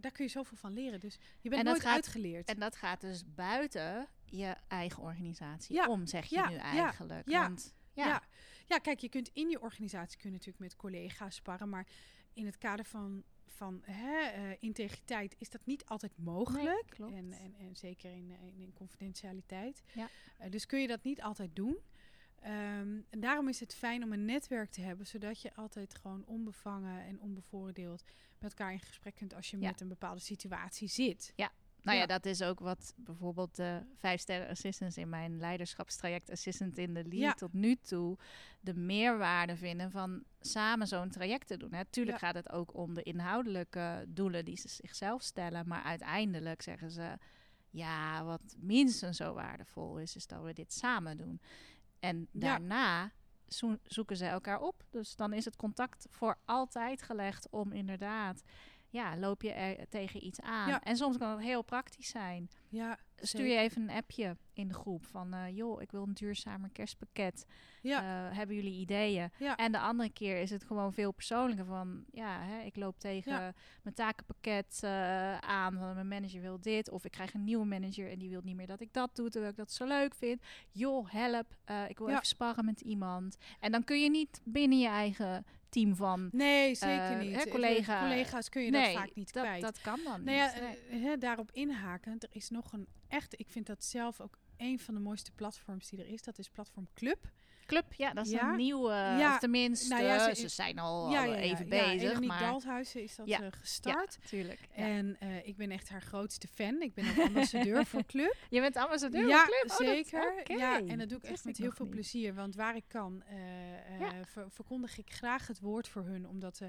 daar 0.00 0.10
kun 0.12 0.24
je 0.24 0.30
zoveel 0.30 0.56
van 0.56 0.72
leren. 0.72 1.00
Dus 1.00 1.18
je 1.40 1.48
bent 1.48 1.64
nooit 1.64 1.80
gaat- 1.80 1.94
uitgeleerd. 1.94 2.48
En 2.48 2.58
dat 2.58 2.76
gaat 2.76 3.00
dus 3.00 3.34
buiten 3.34 4.08
je 4.24 4.54
eigen 4.68 5.02
organisatie 5.02 5.74
Ja, 5.74 5.86
om, 5.88 6.06
zeg 6.06 6.26
je 6.26 6.36
ja, 6.36 6.48
nu 6.48 6.56
eigenlijk. 6.56 7.28
ja, 7.28 7.40
Want, 7.42 7.74
ja, 7.92 8.06
Ja. 8.06 8.22
ja, 8.66 8.78
kijk, 8.78 8.98
je 8.98 9.08
kunt 9.08 9.30
in 9.32 9.48
je 9.50 9.60
organisatie 9.60 10.18
kun 10.18 10.28
je 10.30 10.36
natuurlijk 10.36 10.64
met 10.64 10.76
collega's 10.76 11.34
sparren, 11.34 11.68
maar 11.68 11.86
in 12.32 12.46
het 12.46 12.58
kader 12.58 12.84
van, 12.84 13.24
van 13.46 13.82
hè, 13.84 14.18
eh, 14.20 14.56
integriteit 14.58 15.34
is 15.38 15.50
dat 15.50 15.66
niet 15.66 15.84
altijd 15.86 16.12
mogelijk. 16.18 16.84
klopt. 16.88 17.12
En, 17.12 17.32
en, 17.32 17.54
en 17.58 17.76
zeker 17.76 18.10
in, 18.10 18.30
in, 18.30 18.54
in 18.58 18.72
confidentialiteit. 18.72 19.82
Ja. 19.94 20.08
Eh, 20.38 20.50
dus 20.50 20.66
kun 20.66 20.80
je 20.80 20.86
dat 20.86 21.02
niet 21.02 21.22
altijd 21.22 21.56
doen. 21.56 21.78
Ehm, 22.40 22.98
en 23.10 23.20
daarom 23.20 23.48
is 23.48 23.60
het 23.60 23.74
fijn 23.74 24.02
om 24.02 24.12
een 24.12 24.24
netwerk 24.24 24.70
te 24.70 24.80
hebben, 24.80 25.06
zodat 25.06 25.42
je 25.42 25.54
altijd 25.54 25.94
gewoon 25.94 26.24
onbevangen 26.26 27.04
en 27.04 27.20
onbevooroordeeld 27.20 28.02
met 28.42 28.50
elkaar 28.58 28.72
in 28.72 28.80
gesprek 28.80 29.14
kunt 29.14 29.34
als 29.34 29.50
je 29.50 29.58
Ja. 29.58 29.68
met 29.68 29.80
een 29.80 29.88
bepaalde 29.88 30.20
situatie 30.20 30.88
zit. 30.88 31.32
Nou 31.82 31.96
ja, 31.96 32.02
Ja. 32.02 32.06
dat 32.08 32.26
is 32.26 32.42
ook 32.42 32.60
wat 32.60 32.94
bijvoorbeeld 32.96 33.56
de 33.56 33.82
vijf 33.96 34.20
sterren 34.20 34.48
assistants 34.48 34.96
in 34.96 35.08
mijn 35.08 35.38
leiderschapstraject 35.38 36.30
Assistant 36.30 36.78
in 36.78 36.94
de 36.94 37.02
Lead 37.04 37.12
Ja. 37.20 37.32
tot 37.32 37.52
nu 37.52 37.76
toe 37.76 38.18
de 38.60 38.74
meerwaarde 38.74 39.56
vinden 39.56 39.90
van 39.90 40.22
samen 40.40 40.86
zo'n 40.86 41.10
traject 41.10 41.46
te 41.46 41.56
doen. 41.56 41.70
Natuurlijk 41.70 42.20
Ja. 42.20 42.26
gaat 42.26 42.34
het 42.36 42.50
ook 42.52 42.74
om 42.74 42.94
de 42.94 43.02
inhoudelijke 43.02 44.04
doelen 44.08 44.44
die 44.44 44.56
ze 44.56 44.68
zichzelf 44.68 45.22
stellen, 45.22 45.68
maar 45.68 45.82
uiteindelijk 45.82 46.62
zeggen 46.62 46.90
ze 46.90 47.18
ja, 47.70 48.24
wat 48.24 48.56
minstens 48.58 49.16
zo 49.16 49.34
waardevol 49.34 49.98
is, 49.98 50.16
is 50.16 50.26
dat 50.26 50.42
we 50.42 50.52
dit 50.52 50.72
samen 50.72 51.16
doen. 51.16 51.40
En 52.00 52.18
Ja. 52.18 52.40
daarna 52.40 53.10
zoeken 53.82 54.16
ze 54.16 54.26
elkaar 54.26 54.60
op. 54.60 54.84
Dus 54.90 55.16
dan 55.16 55.32
is 55.32 55.44
het 55.44 55.56
contact 55.56 56.06
voor 56.10 56.36
altijd 56.44 57.02
gelegd 57.02 57.48
om 57.50 57.72
inderdaad, 57.72 58.42
ja, 58.90 59.16
loop 59.16 59.42
je 59.42 59.52
er 59.52 59.88
tegen 59.88 60.26
iets 60.26 60.40
aan. 60.40 60.68
Ja. 60.68 60.82
En 60.82 60.96
soms 60.96 61.16
kan 61.18 61.30
het 61.30 61.40
heel 61.40 61.62
praktisch 61.62 62.08
zijn. 62.08 62.50
Ja, 62.68 62.98
Stuur 63.22 63.46
je 63.46 63.56
even 63.56 63.82
een 63.82 63.96
appje 63.96 64.36
in 64.52 64.68
de 64.68 64.74
groep 64.74 65.04
van, 65.04 65.34
eh, 65.34 65.56
joh, 65.56 65.82
ik 65.82 65.90
wil 65.90 66.02
een 66.02 66.14
duurzamer 66.14 66.70
kerstpakket. 66.70 67.46
Ja. 67.82 68.28
Eh, 68.28 68.36
hebben 68.36 68.56
jullie 68.56 68.80
ideeën? 68.80 69.30
En 69.56 69.72
de 69.72 69.78
andere 69.78 70.10
keer 70.10 70.40
is 70.40 70.50
het 70.50 70.64
gewoon 70.64 70.92
veel 70.92 71.12
persoonlijker 71.12 71.64
van, 71.64 72.04
ja, 72.10 72.40
hè, 72.40 72.60
ik 72.62 72.76
loop 72.76 72.98
tegen 72.98 73.54
mijn 73.82 73.94
takenpakket 73.94 74.80
eh, 74.82 75.38
aan, 75.38 75.78
van 75.78 75.94
mijn 75.94 76.08
manager 76.08 76.40
wil 76.40 76.60
dit, 76.60 76.90
of 76.90 77.04
ik 77.04 77.10
krijg 77.10 77.34
een 77.34 77.44
nieuwe 77.44 77.64
manager 77.64 78.10
en 78.10 78.18
die 78.18 78.30
wil 78.30 78.40
niet 78.44 78.56
meer 78.56 78.66
dat 78.66 78.80
ik 78.80 78.92
dat 78.92 79.16
doe, 79.16 79.30
terwijl 79.30 79.52
ik 79.52 79.58
dat 79.58 79.72
zo 79.72 79.86
leuk 79.86 80.14
vind. 80.14 80.42
Joh, 80.70 81.10
help, 81.10 81.56
ik 81.88 81.98
wil 81.98 82.08
even 82.08 82.26
sparren 82.26 82.64
met 82.64 82.80
iemand. 82.80 83.36
En 83.60 83.72
dan 83.72 83.84
kun 83.84 84.02
je 84.02 84.10
niet 84.10 84.40
binnen 84.44 84.78
je 84.78 84.88
eigen 84.88 85.44
team 85.70 85.96
van, 85.96 86.28
Nee, 86.32 86.74
zeker 86.74 87.10
Eh, 87.10 87.18
niet. 87.18 87.34
hè, 87.34 87.40
Eh, 87.42 87.50
collega- 87.50 88.00
collega's 88.00 88.48
kun 88.48 88.62
je 88.62 88.70
nee, 88.70 88.92
dat 88.94 89.02
vaak 89.02 89.14
niet 89.14 89.32
dat, 89.32 89.42
kwijt. 89.42 89.62
dat 89.62 89.80
kan 89.80 90.00
dan 90.04 90.24
Nou 90.24 90.36
ja, 90.36 90.52
niet. 90.52 90.60
Nee. 90.90 91.00
eh, 91.00 91.06
hè, 91.06 91.16
daarop 91.18 91.50
inhakend, 91.52 92.22
er 92.22 92.28
is 92.32 92.48
nog 92.50 92.72
een 92.72 92.86
echt, 93.08 93.40
ik 93.40 93.48
vind 93.50 93.66
dat 93.66 93.84
zelf 93.84 94.20
ook 94.20 94.38
een 94.56 94.78
van 94.78 94.94
de 94.94 95.00
mooiste 95.00 95.32
platforms 95.32 95.88
die 95.88 95.98
er 95.98 96.06
is. 96.08 96.22
Dat 96.22 96.38
is 96.38 96.48
Platform 96.48 96.88
Club. 96.94 97.30
Club, 97.66 97.92
ja, 97.92 98.12
dat 98.12 98.26
is 98.26 98.32
Ja. 98.32 98.50
een 98.50 98.56
nieuwe, 98.56 98.90
Ja, 98.92 99.38
tenminste, 99.38 99.88
nou 99.94 100.02
ja, 100.06 100.34
ze- 100.34 100.40
ze, 100.40 100.48
zijn 100.48 100.78
al, 100.78 101.10
ja, 101.10 101.18
al 101.24 101.24
ja, 101.30 101.36
ja, 101.36 101.40
even 101.42 101.64
ja, 101.64 101.70
bezig, 101.86 102.10
Eleniek 102.10 102.28
maar... 102.28 102.40
Dalthuizen 102.40 103.02
is 103.02 103.16
dat 103.16 103.26
Ja, 103.28 103.36
eh, 103.38 103.42
Ja, 103.44 103.50
gestart. 103.50 104.18
tuurlijk. 104.28 104.60
Ja. 104.76 104.82
En 104.84 105.16
eh, 105.20 105.46
ik 105.46 105.56
ben 105.56 105.70
echt 105.70 105.88
haar 105.88 106.02
grootste 106.02 106.48
fan. 106.48 106.80
Ik 106.82 106.94
ben 106.94 107.04
ook 107.10 107.18
ambassadeur 107.26 107.86
voor 107.86 108.04
Club. 108.06 108.36
Je 108.50 108.60
bent 108.60 108.76
ambassadeur 108.76 109.28
ja, 109.28 109.36
van 109.38 109.46
Club? 109.46 109.70
Oh, 109.70 109.76
zeker. 109.76 110.42
Ja, 110.58 110.80
en 110.86 110.98
dat 110.98 111.08
doe 111.08 111.18
ik 111.18 111.24
echt 111.24 111.44
met 111.44 111.56
heel 111.58 111.70
veel 111.72 111.84
niet. 111.86 111.94
plezier. 111.94 112.34
Want 112.34 112.54
waar 112.54 112.76
ik 112.76 112.84
kan, 112.88 113.22
eh, 113.26 114.00
Ja. 114.00 114.12
ver- 114.24 114.50
verkondig 114.50 114.98
ik 114.98 115.12
graag 115.12 115.46
het 115.46 115.60
woord 115.60 115.88
voor 115.88 116.04
hun. 116.04 116.28
Omdat 116.28 116.60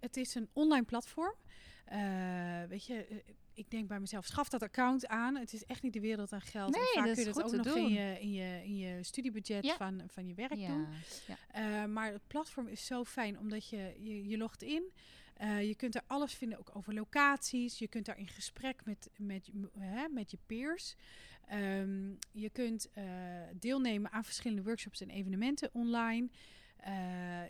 het 0.00 0.16
is 0.16 0.34
een 0.34 0.48
online 0.52 0.84
platform. 0.84 1.34
Weet 2.68 2.86
je, 2.86 3.22
ik 3.60 3.70
denk 3.70 3.88
bij 3.88 4.00
mezelf, 4.00 4.26
schaf 4.26 4.48
dat 4.48 4.62
account 4.62 5.06
aan. 5.06 5.36
Het 5.36 5.52
is 5.52 5.64
echt 5.64 5.82
niet 5.82 5.92
de 5.92 6.00
wereld 6.00 6.32
aan 6.32 6.40
geld. 6.40 6.74
en 6.74 6.80
Nee, 6.80 6.88
vaak 6.92 7.04
dat 7.06 7.14
kun 7.14 7.24
je 7.24 7.32
dat 7.32 7.42
ook 7.44 7.52
nog 7.64 7.66
in 7.66 7.72
doen. 7.82 7.92
je, 7.92 8.20
in, 8.20 8.32
je, 8.32 8.60
in 8.64 8.76
je 8.76 9.02
studiebudget 9.02 9.64
Ja. 9.64 9.76
van, 9.76 10.02
van 10.06 10.26
je 10.26 10.34
werk 10.34 10.54
Ja, 10.54 10.68
doen. 10.68 10.86
ja. 11.26 11.36
Eh, 11.82 11.84
maar 11.88 12.12
het 12.12 12.26
platform 12.26 12.66
is 12.66 12.86
zo 12.86 13.04
fijn 13.04 13.38
omdat 13.38 13.68
je, 13.68 13.94
je, 13.98 14.28
je 14.28 14.36
logt 14.36 14.62
in. 14.62 14.92
Eh, 15.34 15.66
je 15.66 15.74
kunt 15.74 15.94
er 15.94 16.02
alles 16.06 16.34
vinden, 16.34 16.58
ook 16.58 16.70
over 16.76 16.94
locaties. 16.94 17.78
Je 17.78 17.88
kunt 17.88 18.06
daar 18.06 18.18
in 18.18 18.28
gesprek 18.28 18.84
met, 18.84 19.10
met, 19.16 19.46
je- 19.46 19.68
hè, 19.78 20.08
met 20.08 20.30
je 20.30 20.38
peers. 20.46 20.94
Ehm, 21.46 22.10
je 22.32 22.50
kunt 22.50 22.88
eh, 22.92 23.04
deelnemen 23.54 24.10
aan 24.12 24.24
verschillende 24.24 24.62
workshops 24.62 25.00
en 25.00 25.10
evenementen 25.10 25.70
online. 25.72 26.28
Eh, 26.82 26.92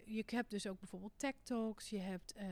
je 0.05 0.24
hebt 0.26 0.51
dus 0.51 0.66
ook 0.66 0.78
bijvoorbeeld 0.78 1.12
tech 1.16 1.35
talks, 1.43 1.91
je 1.91 1.99
hebt 1.99 2.33
eh 2.33 2.47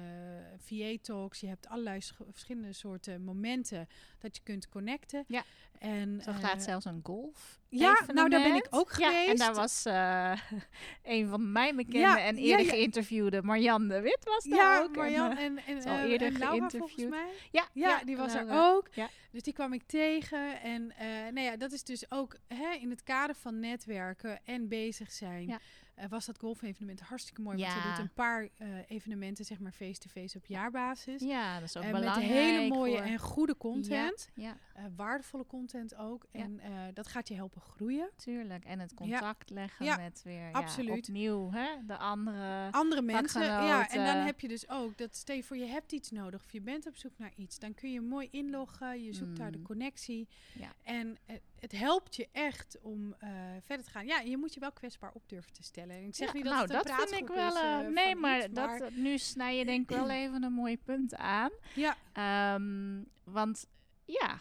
VA 0.59 0.97
talks, 1.03 1.41
je 1.41 1.47
hebt 1.47 1.69
allerlei 1.69 2.01
sch- 2.01 2.21
verschillende 2.31 2.73
soorten 2.73 3.23
momenten 3.25 3.89
dat 4.19 4.37
je 4.37 4.43
kunt 4.43 4.69
connecten. 4.69 5.25
Ja. 5.29 5.43
En, 5.79 6.21
Zo 6.25 6.31
eh, 6.31 6.39
gaat 6.39 6.63
zelfs 6.63 6.85
een 6.85 7.01
golf. 7.03 7.61
ja, 7.69 8.01
nou 8.15 8.29
daar 8.29 8.43
ben 8.43 8.55
ik 8.55 8.67
ook 8.71 8.93
Ja, 8.97 9.09
geweest. 9.11 9.29
en 9.31 9.37
daar 9.37 9.55
was 9.55 9.85
eh, 9.85 10.33
een 11.19 11.29
van 11.29 11.53
mijn 11.53 11.77
bekende 11.77 11.99
Ja, 11.99 12.21
en 12.21 12.37
eerder 12.37 12.67
ja. 12.67 12.73
geïnterviewde, 12.73 13.43
Marianne 13.43 13.89
de 13.95 14.01
Wit 14.01 14.19
was 14.25 14.45
daar 14.45 14.59
Ja, 14.59 14.79
ook. 14.81 14.89
En, 14.93 14.97
Marjan 14.97 15.37
eh, 15.37 15.45
en, 15.45 15.59
en, 15.67 15.77
is 15.77 15.85
al 15.85 15.97
eh, 15.97 16.11
eerder 16.11 16.27
en 16.29 16.39
Laura 16.39 16.69
volgens 16.69 16.73
geïnterviewd. 16.95 17.11
mij. 17.11 17.33
ja, 17.51 17.69
Ja, 17.73 18.05
die 18.05 18.17
was 18.17 18.35
er 18.35 18.47
ook. 18.51 18.89
Ja. 18.95 19.09
Dus 19.31 19.43
die 19.43 19.53
kwam 19.53 19.73
ik 19.73 19.83
tegen. 19.87 20.61
En 20.61 20.93
eh 20.97 21.07
nou 21.09 21.41
ja, 21.41 21.57
dat 21.57 21.73
is 21.73 21.85
dus 21.85 22.11
ook 22.11 22.37
hè, 22.47 22.71
in 22.81 22.91
het 22.91 23.03
kader 23.03 23.35
van 23.37 23.61
netwerken 23.61 24.41
en 24.45 24.69
bezig 24.69 25.13
zijn. 25.13 25.59
Eh, 25.99 26.09
was 26.09 26.27
dat 26.27 26.39
golfevenement 26.39 27.01
hartstikke 27.01 27.41
mooi. 27.41 27.57
Want 27.57 27.73
Ja. 27.73 27.83
ze 27.83 27.89
doet 27.89 27.99
een 27.99 28.13
paar 28.13 28.49
eh, 28.57 28.69
evenementen, 28.89 29.45
zeg 29.45 29.61
maar 29.61 29.73
face-to-face 29.73 30.37
op 30.39 30.47
jaarbasis. 30.47 31.23
Ja, 31.23 31.55
dat 31.61 31.69
is 31.69 31.77
ook 31.77 31.83
met 31.83 31.93
belangrijk. 31.93 32.29
hele 32.29 32.69
mooie 32.69 32.97
voor- 32.97 33.07
en 33.07 33.19
goede 33.19 33.57
content. 33.57 34.31
Ja, 34.35 34.57
waardevolle 34.97 35.47
content 35.47 35.95
ook. 35.97 36.27
En 36.33 36.61
dat 36.95 37.07
gaat 37.07 37.29
je 37.29 37.35
helpen 37.35 37.61
groeien. 37.61 38.11
tuurlijk. 38.17 38.65
En 38.65 38.79
het 38.79 38.95
contact 38.95 39.51
leggen 39.51 39.87
met 39.97 40.21
weer 40.25 40.53
absoluut. 40.53 41.09
Opnieuw 41.09 41.51
hè, 41.53 41.69
de 41.87 41.97
andere... 41.97 42.69
Andere 42.71 43.03
mensen. 43.03 43.43
Ja, 43.43 43.89
en 43.91 44.05
dan 44.05 44.17
heb 44.27 44.41
je 44.41 44.49
dus 44.49 44.69
ook 44.69 44.99
dat 44.99 45.17
stel 45.17 45.37
je 45.37 45.43
voor 45.45 45.57
je 45.57 45.67
hebt 45.67 45.93
iets 45.93 46.11
nodig 46.11 46.45
of 46.45 46.53
je 46.53 46.61
bent 46.61 46.87
op 46.87 46.97
zoek 46.97 47.13
naar 47.19 47.33
iets, 47.37 47.59
dan 47.59 47.75
kun 47.75 47.93
je 47.93 48.01
mooi 48.01 48.29
inloggen. 48.31 49.05
Je 49.05 49.13
zoekt 49.13 49.37
daar 49.37 49.51
de 49.53 49.59
Mm. 49.59 49.65
connectie. 49.65 50.29
Ja. 50.59 50.73
En 50.83 51.17
het, 51.61 51.73
helpt 51.73 52.17
je 52.17 52.29
echt 52.33 52.79
om 52.83 53.15
verder 53.61 53.85
te 53.85 53.91
gaan. 53.91 54.07
Ja, 54.07 54.21
je 54.21 54.37
moet 54.37 54.55
je 54.55 54.61
wel 54.61 54.73
kwetsbaar 54.73 55.13
op 55.13 55.23
durven 55.29 55.53
te 55.53 55.63
stellen. 55.63 55.88
Ik 55.91 56.15
zeg 56.15 56.27
Ja, 56.29 56.35
niet 56.35 56.45
dat 56.45 56.53
nou, 56.55 56.67
dat 56.67 57.09
vind 57.09 57.23
ik 57.23 57.29
wel. 57.29 57.49
is, 57.49 57.55
eh, 57.63 57.79
nee, 57.79 58.15
maar, 58.17 58.39
iets, 58.45 58.55
dat, 58.55 58.81
eh, 58.81 58.89
nu 58.91 59.19
snij 59.19 59.57
je 59.57 59.65
denk 59.65 59.91
ik 59.91 59.97
wel 59.97 60.11
even 60.23 60.43
een 60.43 60.53
mooi 60.53 60.79
punt 60.79 61.15
aan. 61.15 61.51
Ja, 61.75 61.97
Ehm, 62.13 63.03
want 63.25 63.67
ja, 64.05 64.41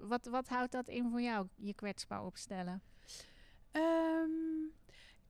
wat, 0.00 0.26
wat 0.26 0.48
houdt 0.48 0.72
dat 0.72 0.88
in 0.88 1.10
voor 1.10 1.20
jou, 1.20 1.46
je 1.54 1.74
kwetsbaar 1.74 2.24
opstellen? 2.24 2.82
Ehm, 3.72 4.64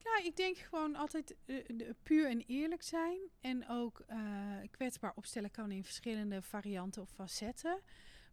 Nou, 0.03 0.23
ik 0.25 0.35
denk 0.35 0.57
gewoon 0.57 0.95
altijd 0.95 1.35
uh, 1.45 1.89
puur 2.03 2.29
en 2.29 2.43
eerlijk 2.47 2.81
zijn. 2.83 3.19
En 3.41 3.69
ook 3.69 4.01
uh, 4.09 4.17
kwetsbaar 4.71 5.11
opstellen 5.15 5.51
kan 5.51 5.71
in 5.71 5.83
verschillende 5.83 6.41
varianten 6.41 7.01
of 7.01 7.09
facetten. 7.09 7.81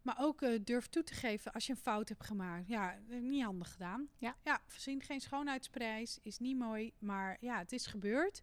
Maar 0.05 0.16
ook 0.18 0.42
uh, 0.42 0.59
durf 0.64 0.86
toe 0.86 1.02
te 1.02 1.14
geven 1.14 1.52
als 1.52 1.66
je 1.66 1.72
een 1.72 1.78
fout 1.78 2.09
hebt 2.09 2.24
gemaakt. 2.24 2.68
Ja, 2.68 2.98
niet 3.09 3.42
handig 3.42 3.72
gedaan. 3.72 4.09
Ja. 4.18 4.36
Ja, 4.42 4.61
voorzien 4.66 5.02
geen 5.02 5.20
schoonheidsprijs. 5.20 6.18
Is 6.22 6.38
niet 6.38 6.59
mooi. 6.59 6.92
Maar 6.98 7.36
ja, 7.40 7.59
het 7.59 7.72
is 7.72 7.86
gebeurd. 7.86 8.42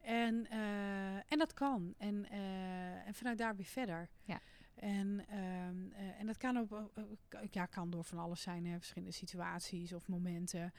En, 0.00 0.50
en 1.28 1.38
dat 1.38 1.54
kan. 1.54 1.94
En, 1.98 2.30
en 3.04 3.14
vanuit 3.14 3.38
daar 3.38 3.56
weer 3.56 3.66
verder. 3.66 4.08
Ja. 4.24 4.40
En, 4.74 5.24
uh, 5.30 6.20
en 6.20 6.26
dat 6.26 6.36
kan, 6.36 6.58
ook, 6.58 6.90
ja, 7.50 7.66
kan 7.66 7.90
door 7.90 8.04
van 8.04 8.18
alles 8.18 8.42
zijn, 8.42 8.66
hè, 8.66 8.76
verschillende 8.76 9.14
situaties 9.14 9.92
of 9.92 10.08
momenten. 10.08 10.72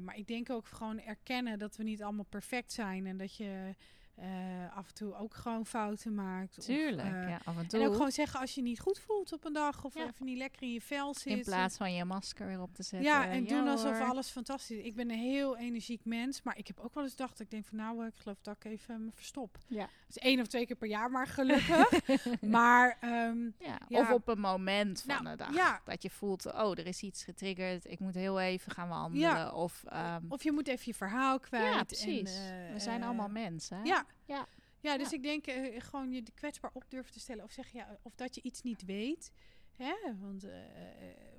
Maar 0.00 0.16
ik 0.16 0.26
denk 0.26 0.50
ook 0.50 0.66
gewoon 0.66 1.00
erkennen 1.00 1.58
dat 1.58 1.76
we 1.76 1.82
niet 1.82 2.02
allemaal 2.02 2.24
perfect 2.24 2.72
zijn 2.72 3.06
en 3.06 3.16
dat 3.16 3.36
je 3.36 3.74
uh, 4.18 4.76
af 4.76 4.88
en 4.88 4.94
toe 4.94 5.14
ook 5.14 5.34
gewoon 5.34 5.66
fouten 5.66 6.14
maakt. 6.14 6.64
Tuurlijk, 6.64 7.08
of, 7.08 7.14
uh, 7.14 7.28
ja, 7.28 7.40
af 7.44 7.56
en 7.56 7.66
toe. 7.66 7.80
En 7.80 7.86
ook 7.86 7.92
gewoon 7.92 8.12
zeggen 8.12 8.40
als 8.40 8.54
je 8.54 8.62
niet 8.62 8.80
goed 8.80 8.98
voelt 8.98 9.32
op 9.32 9.44
een 9.44 9.52
dag 9.52 9.84
of 9.84 9.94
ja. 9.94 10.06
even 10.06 10.26
niet 10.26 10.38
lekker 10.38 10.62
in 10.62 10.72
je 10.72 10.80
vel 10.80 11.14
zit. 11.14 11.36
In 11.36 11.42
plaats 11.42 11.76
van 11.76 11.94
je 11.94 12.04
masker 12.04 12.46
weer 12.46 12.60
op 12.60 12.74
te 12.74 12.82
zetten. 12.82 13.10
Ja, 13.10 13.28
en 13.28 13.42
ja, 13.44 13.48
doen 13.48 13.68
alsof 13.68 13.98
hoor. 13.98 14.08
alles 14.08 14.30
fantastisch 14.30 14.76
is. 14.76 14.84
Ik 14.84 14.94
ben 14.94 15.10
een 15.10 15.18
heel 15.18 15.56
energiek 15.56 16.04
mens, 16.04 16.42
maar 16.42 16.58
ik 16.58 16.66
heb 16.66 16.78
ook 16.80 16.94
wel 16.94 17.02
eens 17.02 17.12
gedacht, 17.12 17.40
ik 17.40 17.50
denk 17.50 17.64
van 17.64 17.76
nou, 17.78 18.06
ik 18.06 18.16
geloof 18.16 18.40
dat 18.42 18.56
ik 18.56 18.64
even 18.64 19.04
me 19.04 19.10
verstop. 19.12 19.58
Ja. 19.66 19.88
Dus 20.06 20.18
één 20.18 20.40
of 20.40 20.46
twee 20.46 20.66
keer 20.66 20.76
per 20.76 20.88
jaar 20.88 21.10
maar 21.10 21.26
gelukkig. 21.26 22.06
maar 22.40 22.98
um, 23.04 23.54
ja, 23.58 23.78
Of 23.88 24.10
op 24.10 24.28
een 24.28 24.40
moment 24.40 25.02
van 25.06 25.24
nou, 25.24 25.36
de 25.36 25.44
dag. 25.52 25.82
Dat 25.84 26.02
je 26.02 26.10
voelt, 26.10 26.52
oh, 26.52 26.78
er 26.78 26.86
is 26.86 27.02
iets 27.02 27.24
getriggerd. 27.24 27.84
Ik 27.84 28.00
moet 28.00 28.14
heel 28.14 28.40
even 28.40 28.72
gaan 28.72 28.88
wandelen. 28.88 29.54
Of, 29.54 29.84
um, 29.92 30.26
of 30.28 30.42
je 30.42 30.52
moet 30.52 30.68
even 30.68 30.82
je 30.84 30.94
verhaal 30.94 31.40
kwijt. 31.40 31.74
Ja, 31.74 31.84
precies. 31.84 32.36
En, 32.36 32.66
uh, 32.66 32.72
We 32.72 32.80
zijn 32.80 33.02
allemaal 33.02 33.28
mensen. 33.28 33.76
Hè? 33.76 33.82
Ja. 33.82 34.01
Ja. 34.24 34.48
Ja, 34.80 34.98
dus 34.98 35.10
ja. 35.10 35.16
ik 35.16 35.22
denk 35.22 35.46
uh, 35.46 35.80
gewoon 35.80 36.12
je 36.12 36.22
kwetsbaar 36.34 36.70
op 36.74 36.84
durven 36.88 37.12
te 37.12 37.20
stellen. 37.20 37.44
Of 37.44 37.50
zeg 37.50 37.68
ja, 37.72 37.98
of 38.02 38.14
dat 38.14 38.34
je 38.34 38.42
iets 38.42 38.62
niet 38.62 38.84
weet. 38.84 39.32
Hè? 39.76 39.94
Want 40.20 40.44
uh, 40.44 40.50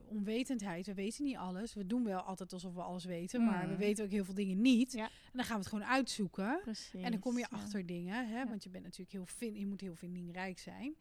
onwetendheid, 0.08 0.86
we 0.86 0.94
weten 0.94 1.24
niet 1.24 1.38
alles. 1.38 1.74
We 1.74 1.88
doen 1.88 2.04
wel 2.04 2.22
altijd 2.22 2.54
alsof 2.54 2.74
we 2.74 2.82
alles 2.82 3.06
weten. 3.06 3.42
Mm. 3.42 3.46
Maar 3.46 3.68
we 3.68 3.76
weten 3.76 4.06
ook 4.06 4.12
heel 4.12 4.26
veel 4.26 4.34
dingen 4.34 4.62
niet. 4.62 4.92
Ja. 4.92 5.06
En 5.06 5.10
dan 5.34 5.44
gaan 5.44 5.56
we 5.56 5.62
het 5.62 5.72
gewoon 5.72 5.86
uitzoeken. 5.86 6.60
Precies, 6.62 7.02
en 7.02 7.12
dan 7.12 7.20
kom 7.20 7.34
je 7.34 7.48
ja. 7.50 7.58
achter 7.58 7.86
dingen. 7.86 8.28
Hè? 8.28 8.46
Want 8.46 8.64
je 8.64 8.70
bent 8.70 8.84
natuurlijk 8.84 9.12
heel 9.12 9.26
vind, 9.26 9.58
je 9.58 9.68
moet 9.68 9.82
heel 9.82 9.96
vindingrijk 9.96 10.60
zijn. 10.60 10.96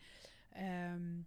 Um, 0.95 1.27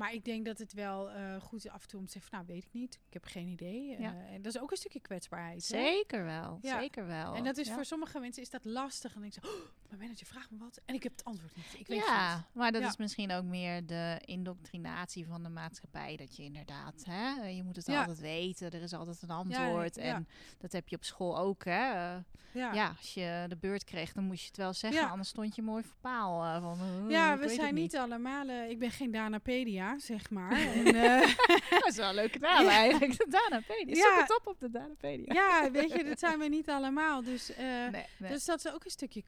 maar 0.00 0.12
ik 0.12 0.24
denk 0.24 0.44
dat 0.44 0.58
het 0.58 0.72
wel 0.72 1.10
uh, 1.10 1.40
goed 1.40 1.64
is 1.64 1.70
af 1.70 1.82
en 1.82 1.88
toe 1.88 2.00
om 2.00 2.06
te 2.06 2.12
zeggen, 2.12 2.30
van, 2.30 2.40
nou 2.40 2.52
weet 2.52 2.64
ik 2.64 2.72
niet, 2.72 2.94
ik 3.06 3.12
heb 3.12 3.24
geen 3.24 3.48
idee. 3.48 4.00
Ja. 4.00 4.14
Uh, 4.14 4.32
en 4.32 4.42
dat 4.42 4.54
is 4.54 4.60
ook 4.60 4.70
een 4.70 4.76
stukje 4.76 5.00
kwetsbaarheid. 5.00 5.62
Zeker 5.62 6.18
hè? 6.18 6.24
wel, 6.24 6.58
ja. 6.62 6.80
zeker 6.80 7.06
wel. 7.06 7.34
En 7.34 7.44
dat 7.44 7.56
is 7.56 7.66
ja. 7.66 7.74
voor 7.74 7.84
sommige 7.84 8.20
mensen 8.20 8.42
is 8.42 8.50
dat 8.50 8.64
lastig. 8.64 9.14
En 9.14 9.22
je, 9.24 9.40
oh, 9.42 9.50
mijn 9.90 10.02
manager 10.02 10.26
vraagt 10.26 10.50
me 10.50 10.58
wat 10.58 10.80
en 10.84 10.94
ik 10.94 11.02
heb 11.02 11.12
het 11.12 11.24
antwoord 11.24 11.56
niet. 11.56 11.74
Ik 11.78 11.86
weet 11.86 11.98
ja, 12.06 12.34
het 12.36 12.44
maar 12.54 12.72
dat 12.72 12.82
ja. 12.82 12.88
is 12.88 12.96
misschien 12.96 13.32
ook 13.32 13.44
meer 13.44 13.86
de 13.86 14.20
indoctrinatie 14.24 15.26
van 15.26 15.42
de 15.42 15.48
maatschappij. 15.48 16.16
Dat 16.16 16.36
je 16.36 16.42
inderdaad, 16.42 17.04
hè, 17.04 17.46
je 17.48 17.62
moet 17.62 17.76
het 17.76 17.86
Ja. 17.86 17.98
altijd 18.00 18.20
weten, 18.20 18.70
er 18.70 18.82
is 18.82 18.92
altijd 18.92 19.22
een 19.22 19.30
antwoord. 19.30 19.94
ja. 19.94 20.02
En 20.02 20.28
dat 20.58 20.72
heb 20.72 20.88
je 20.88 20.96
op 20.96 21.04
school 21.04 21.38
ook, 21.38 21.64
hè. 21.64 22.18
Ja. 22.52 22.72
ja. 22.72 22.94
als 22.98 23.14
je 23.14 23.44
de 23.48 23.56
beurt 23.56 23.84
kreeg, 23.84 24.12
dan 24.12 24.24
moest 24.24 24.40
je 24.40 24.46
het 24.46 24.56
wel 24.56 24.72
zeggen. 24.72 25.10
Anders 25.10 25.28
stond 25.28 25.54
je 25.54 25.62
mooi 25.62 25.82
voor 25.82 25.96
paal. 26.00 26.44
Uh, 26.44 26.62
van, 26.62 26.78
uh, 27.04 27.10
Ja, 27.10 27.38
we 27.38 27.48
zijn 27.48 27.74
niet 27.74 27.96
allemaal. 27.96 28.48
eh, 28.48 28.70
ik 28.70 28.78
ben 28.78 28.90
geen 28.90 29.10
Danapedia, 29.10 29.98
zeg 29.98 30.30
maar. 30.30 30.52
en, 30.74 30.86
eh, 30.86 31.34
dat 31.70 31.86
is 31.86 31.96
wel 31.96 32.08
een 32.08 32.14
leuke 32.14 32.38
naam 32.38 32.66
eigenlijk. 32.66 33.16
De 33.18 33.26
Danapedia. 33.28 33.94
Ja. 33.94 34.02
Zoek 34.10 34.20
het 34.20 34.38
op 34.38 34.46
op 34.46 34.60
de 34.60 34.70
Danapedia. 34.70 35.32
ja, 35.34 35.70
weet 35.70 35.92
je, 35.92 36.04
dat 36.04 36.18
zijn 36.18 36.38
we 36.38 36.48
niet 36.48 36.68
allemaal. 36.70 37.22
Dus, 37.22 37.54
eh, 37.54 37.64
Nee, 37.66 38.04
nee. 38.18 38.30
dus 38.30 38.44
dat 38.44 38.64
is 38.64 38.72
ook 38.72 38.84
een 38.84 38.90
stukje 38.90 39.22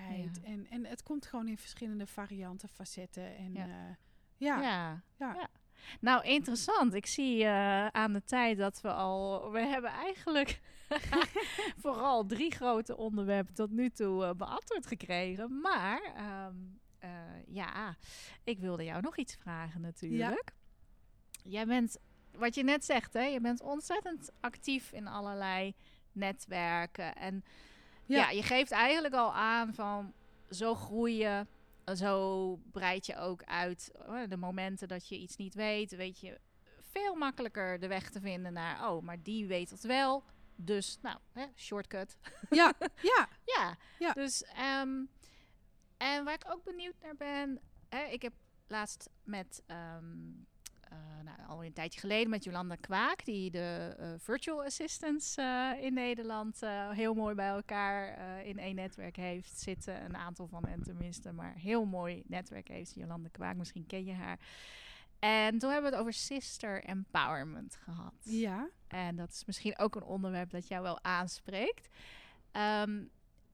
kwetsbaarheid. 0.00 0.40
Ja. 0.42 0.48
En, 0.50 0.66
en 0.70 0.86
het 0.86 1.02
komt 1.02 1.26
gewoon 1.26 1.48
in 1.48 1.58
verschillende 1.58 2.06
varianten, 2.06 2.68
facetten. 2.68 3.36
En 3.36 3.52
Ja. 3.52 3.66
ja. 4.36 4.60
ja. 4.60 5.02
ja. 5.18 5.34
Ja. 5.34 5.48
Nou, 6.00 6.24
interessant. 6.24 6.94
Ik 6.94 7.06
zie 7.06 7.42
uh, 7.42 7.86
aan 7.86 8.12
de 8.12 8.24
tijd 8.24 8.58
dat 8.58 8.80
we 8.80 8.92
al... 8.92 9.50
We 9.50 9.60
hebben 9.60 9.90
eigenlijk 9.90 10.60
vooral 11.82 12.26
drie 12.26 12.50
grote 12.50 12.96
onderwerpen 12.96 13.54
tot 13.54 13.70
nu 13.70 13.90
toe 13.90 14.24
uh, 14.24 14.30
beantwoord 14.30 14.86
gekregen. 14.86 15.60
Maar 15.60 16.00
um, 16.48 16.80
uh, 17.04 17.10
ja, 17.46 17.96
ik 18.44 18.58
wilde 18.58 18.84
jou 18.84 19.02
nog 19.02 19.16
iets 19.16 19.36
vragen 19.36 19.80
natuurlijk. 19.80 20.52
Jij 21.42 21.66
bent, 21.66 21.98
wat 22.32 22.54
je 22.54 22.64
net 22.64 22.84
zegt, 22.84 23.12
hè, 23.12 23.24
je 23.24 23.40
bent 23.40 23.62
ontzettend 23.62 24.30
actief 24.40 24.92
in 24.92 25.06
allerlei 25.06 25.74
netwerken. 26.12 27.14
En 27.14 27.44
ja, 28.10 28.16
ja 28.16 28.30
je 28.30 28.42
geeft 28.42 28.70
eigenlijk 28.70 29.14
al 29.14 29.34
aan 29.34 29.74
van 29.74 30.12
zo 30.50 30.74
groeien 30.74 31.48
zo 31.96 32.56
breid 32.72 33.06
je 33.06 33.16
ook 33.16 33.44
uit 33.44 33.90
de 34.28 34.36
momenten 34.36 34.88
dat 34.88 35.08
je 35.08 35.18
iets 35.18 35.36
niet 35.36 35.54
weet. 35.54 35.96
Weet 35.96 36.20
je 36.20 36.40
veel 36.90 37.14
makkelijker 37.14 37.80
de 37.80 37.86
weg 37.86 38.10
te 38.10 38.20
vinden 38.20 38.52
naar, 38.52 38.90
oh, 38.90 39.02
maar 39.02 39.22
die 39.22 39.46
weet 39.46 39.70
het 39.70 39.82
wel. 39.82 40.24
Dus, 40.56 40.98
nou, 41.02 41.18
hè, 41.32 41.46
shortcut. 41.56 42.16
Ja, 42.50 42.72
ja. 43.14 43.28
ja. 43.44 43.76
ja. 43.98 44.12
Dus, 44.12 44.44
um, 44.82 45.08
en 45.96 46.24
waar 46.24 46.34
ik 46.34 46.44
ook 46.48 46.64
benieuwd 46.64 46.94
naar 47.02 47.16
ben, 47.16 47.60
hè, 47.88 48.02
ik 48.04 48.22
heb 48.22 48.32
laatst 48.66 49.10
met, 49.24 49.62
um, 49.66 49.76
uh, 50.36 50.49
nou, 51.22 51.38
al 51.48 51.64
een 51.64 51.72
tijdje 51.72 52.00
geleden 52.00 52.30
met 52.30 52.44
Jolanda 52.44 52.74
Kwaak, 52.74 53.24
die 53.24 53.50
de 53.50 53.96
uh, 54.00 54.12
virtual 54.18 54.64
assistants 54.64 55.38
uh, 55.38 55.72
in 55.80 55.94
Nederland 55.94 56.60
heel 56.90 57.14
mooi 57.14 57.34
bij 57.34 57.48
elkaar 57.48 58.18
in 58.44 58.58
één 58.58 58.74
netwerk 58.74 59.16
heeft 59.16 59.58
zitten. 59.58 60.04
Een 60.04 60.16
aantal 60.16 60.46
van 60.46 60.66
hen 60.66 60.82
tenminste, 60.82 61.32
maar 61.32 61.54
heel 61.54 61.84
mooi 61.84 62.22
netwerk 62.26 62.68
heeft 62.68 62.94
Jolanda 62.94 63.28
Kwaak. 63.28 63.56
Misschien 63.56 63.86
ken 63.86 64.04
je 64.04 64.14
haar. 64.14 64.38
En 65.18 65.58
toen 65.58 65.70
hebben 65.70 65.90
we 65.90 65.96
het 65.96 66.06
over 66.06 66.12
sister 66.20 66.84
empowerment 66.84 67.76
gehad. 67.76 68.14
Ja. 68.20 68.68
En 68.88 69.16
dat 69.16 69.30
is 69.30 69.44
misschien 69.44 69.78
ook 69.78 69.94
een 69.94 70.02
onderwerp 70.02 70.50
dat 70.50 70.68
jou 70.68 70.82
wel 70.82 71.02
aanspreekt. 71.02 71.88
Um, 72.52 73.10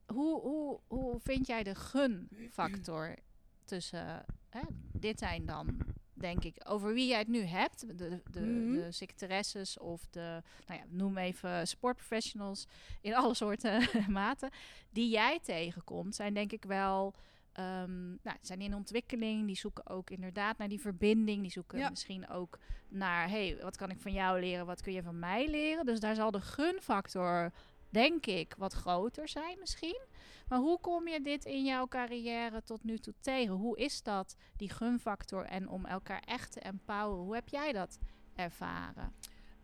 hoe, 0.06 0.40
hoe, 0.40 0.80
hoe 0.86 1.20
vind 1.20 1.46
jij 1.46 1.62
de 1.62 1.74
gunfactor 1.74 3.16
tussen... 3.64 4.24
Hè, 4.50 4.60
dit 4.92 5.18
zijn 5.18 5.46
dan 5.46 5.76
denk 6.18 6.44
ik, 6.44 6.56
over 6.68 6.94
wie 6.94 7.06
jij 7.08 7.18
het 7.18 7.28
nu 7.28 7.40
hebt. 7.40 7.98
De, 7.98 8.22
de, 8.30 8.40
Mhm. 8.40 8.48
mm 8.50 8.66
-hmm. 8.66 8.74
de 8.74 8.92
secretaresses 8.92 9.78
of 9.78 10.06
de, 10.10 10.42
nou 10.66 10.80
ja, 10.80 10.86
noem 10.88 11.16
even 11.18 11.66
sportprofessionals 11.68 12.66
in 13.00 13.14
alle 13.14 13.34
soorten 13.34 13.88
maten. 14.08 14.50
Die 14.90 15.10
jij 15.10 15.38
tegenkomt, 15.42 16.14
zijn 16.14 16.34
denk 16.34 16.52
ik 16.52 16.64
wel, 16.64 17.14
um, 17.58 18.18
nou, 18.22 18.36
zijn 18.40 18.60
in 18.60 18.74
ontwikkeling. 18.74 19.46
Die 19.46 19.56
zoeken 19.56 19.86
ook 19.86 20.10
inderdaad 20.10 20.58
naar 20.58 20.68
die 20.68 20.80
verbinding. 20.80 21.40
Die 21.42 21.50
zoeken 21.50 21.78
Ja. 21.78 21.90
misschien 21.90 22.28
ook 22.28 22.58
naar, 22.88 23.28
hey, 23.28 23.58
wat 23.62 23.76
kan 23.76 23.90
ik 23.90 24.00
van 24.00 24.12
jou 24.12 24.40
leren? 24.40 24.66
Wat 24.66 24.82
kun 24.82 24.92
je 24.92 25.02
van 25.02 25.18
mij 25.18 25.48
leren? 25.50 25.86
Dus 25.86 26.00
daar 26.00 26.14
zal 26.14 26.30
de 26.30 26.40
gunfactor, 26.40 27.52
denk 27.90 28.26
ik, 28.26 28.54
wat 28.58 28.72
groter 28.72 29.28
zijn 29.28 29.58
misschien. 29.58 30.00
Maar 30.48 30.58
hoe 30.58 30.80
kom 30.80 31.08
je 31.08 31.20
dit 31.20 31.44
in 31.44 31.64
jouw 31.64 31.86
carrière 31.86 32.62
tot 32.62 32.84
nu 32.84 32.98
toe 32.98 33.14
tegen? 33.20 33.54
Hoe 33.54 33.78
is 33.78 34.02
dat, 34.02 34.36
die 34.56 34.70
gunfactor 34.70 35.44
en 35.44 35.68
om 35.68 35.86
elkaar 35.86 36.22
echt 36.26 36.52
te 36.52 36.60
empoweren? 36.60 37.24
Hoe 37.24 37.34
heb 37.34 37.48
jij 37.48 37.72
dat 37.72 37.98
ervaren? 38.34 39.14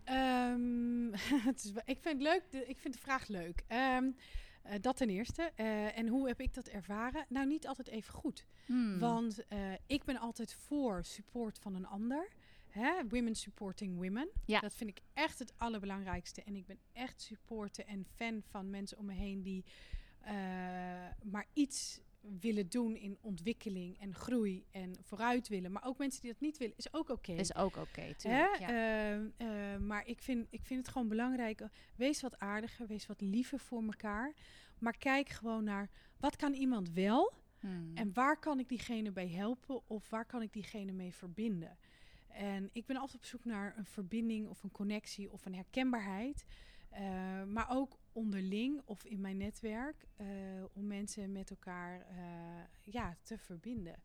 Um, 0.05 1.11
het 1.49 1.63
is, 1.63 1.71
ik 1.85 1.97
vind 2.01 2.21
leuk. 2.21 2.51
De, 2.51 2.65
ik 2.65 2.79
vind 2.79 2.93
de 2.93 2.99
vraag 2.99 3.27
leuk. 3.27 3.63
Um, 3.69 4.15
uh, 4.65 4.71
dat 4.81 4.97
ten 4.97 5.09
eerste. 5.09 5.51
Uh, 5.57 5.97
en 5.97 6.07
hoe 6.07 6.27
heb 6.27 6.41
ik 6.41 6.53
dat 6.53 6.67
ervaren? 6.67 7.25
Nou, 7.29 7.47
niet 7.47 7.67
altijd 7.67 7.87
even 7.87 8.13
goed. 8.13 8.45
Hmm. 8.65 8.99
Want 8.99 9.39
uh, 9.49 9.57
ik 9.87 10.03
ben 10.03 10.17
altijd 10.17 10.53
voor 10.53 11.03
support 11.03 11.59
van 11.59 11.75
een 11.75 11.87
ander. 11.87 12.27
Hè? 12.73 13.07
Women 13.07 13.35
supporting 13.35 13.95
women. 13.97 14.29
Ja. 14.45 14.59
Dat 14.59 14.73
vind 14.73 14.89
ik 14.89 15.01
echt 15.13 15.39
het 15.39 15.53
allerbelangrijkste. 15.57 16.43
En 16.43 16.55
ik 16.55 16.65
ben 16.65 16.79
echt 16.93 17.21
supporter 17.21 17.85
en 17.85 18.05
fan 18.15 18.41
van 18.47 18.69
mensen 18.69 18.97
om 18.97 19.05
me 19.05 19.13
heen 19.13 19.41
die 19.41 19.65
uh, 20.25 20.31
maar 21.23 21.45
iets 21.53 22.01
willen 22.39 22.69
doen 22.69 22.95
in 22.95 23.17
ontwikkeling 23.21 23.99
en 23.99 24.13
groei 24.13 24.65
en 24.71 24.95
vooruit 25.01 25.47
willen. 25.47 25.71
Maar 25.71 25.85
ook 25.85 25.97
mensen 25.97 26.21
die 26.21 26.31
dat 26.31 26.41
niet 26.41 26.57
willen, 26.57 26.77
is 26.77 26.93
ook 26.93 27.09
oké. 27.09 27.11
Okay. 27.11 27.35
Is 27.35 27.55
ook 27.55 27.75
oké, 27.77 27.79
okay, 27.79 28.15
ja. 28.19 29.15
uh, 29.17 29.21
uh, 29.37 29.77
maar 29.77 30.07
ik 30.07 30.21
vind, 30.21 30.47
ik 30.49 30.63
vind 30.63 30.79
het 30.79 30.89
gewoon 30.89 31.07
belangrijk. 31.07 31.67
Wees 31.95 32.21
wat 32.21 32.39
aardiger, 32.39 32.87
wees 32.87 33.05
wat 33.05 33.21
liever 33.21 33.59
voor 33.59 33.83
elkaar. 33.83 34.33
Maar 34.77 34.97
kijk 34.97 35.29
gewoon 35.29 35.63
naar, 35.63 35.89
wat 36.19 36.35
kan 36.35 36.53
iemand 36.53 36.91
wel? 36.91 37.33
Hmm. 37.59 37.91
En 37.95 38.13
waar 38.13 38.39
kan 38.39 38.59
ik 38.59 38.69
diegene 38.69 39.11
bij 39.11 39.29
helpen? 39.29 39.89
Of 39.89 40.09
waar 40.09 40.25
kan 40.25 40.41
ik 40.41 40.53
diegene 40.53 40.91
mee 40.91 41.13
verbinden? 41.13 41.77
En 42.33 42.69
ik 42.71 42.85
ben 42.85 42.97
altijd 42.97 43.17
op 43.17 43.25
zoek 43.25 43.45
naar 43.45 43.77
een 43.77 43.85
verbinding 43.85 44.47
of 44.47 44.63
een 44.63 44.71
connectie 44.71 45.31
of 45.31 45.45
een 45.45 45.55
herkenbaarheid. 45.55 46.45
Uh, 46.93 47.43
maar 47.43 47.67
ook 47.69 47.97
onderling 48.11 48.81
of 48.85 49.05
in 49.05 49.21
mijn 49.21 49.37
netwerk 49.37 50.07
uh, 50.17 50.27
om 50.73 50.87
mensen 50.87 51.31
met 51.31 51.49
elkaar 51.49 52.05
uh, 52.11 52.23
ja, 52.83 53.17
te 53.23 53.37
verbinden. 53.37 53.95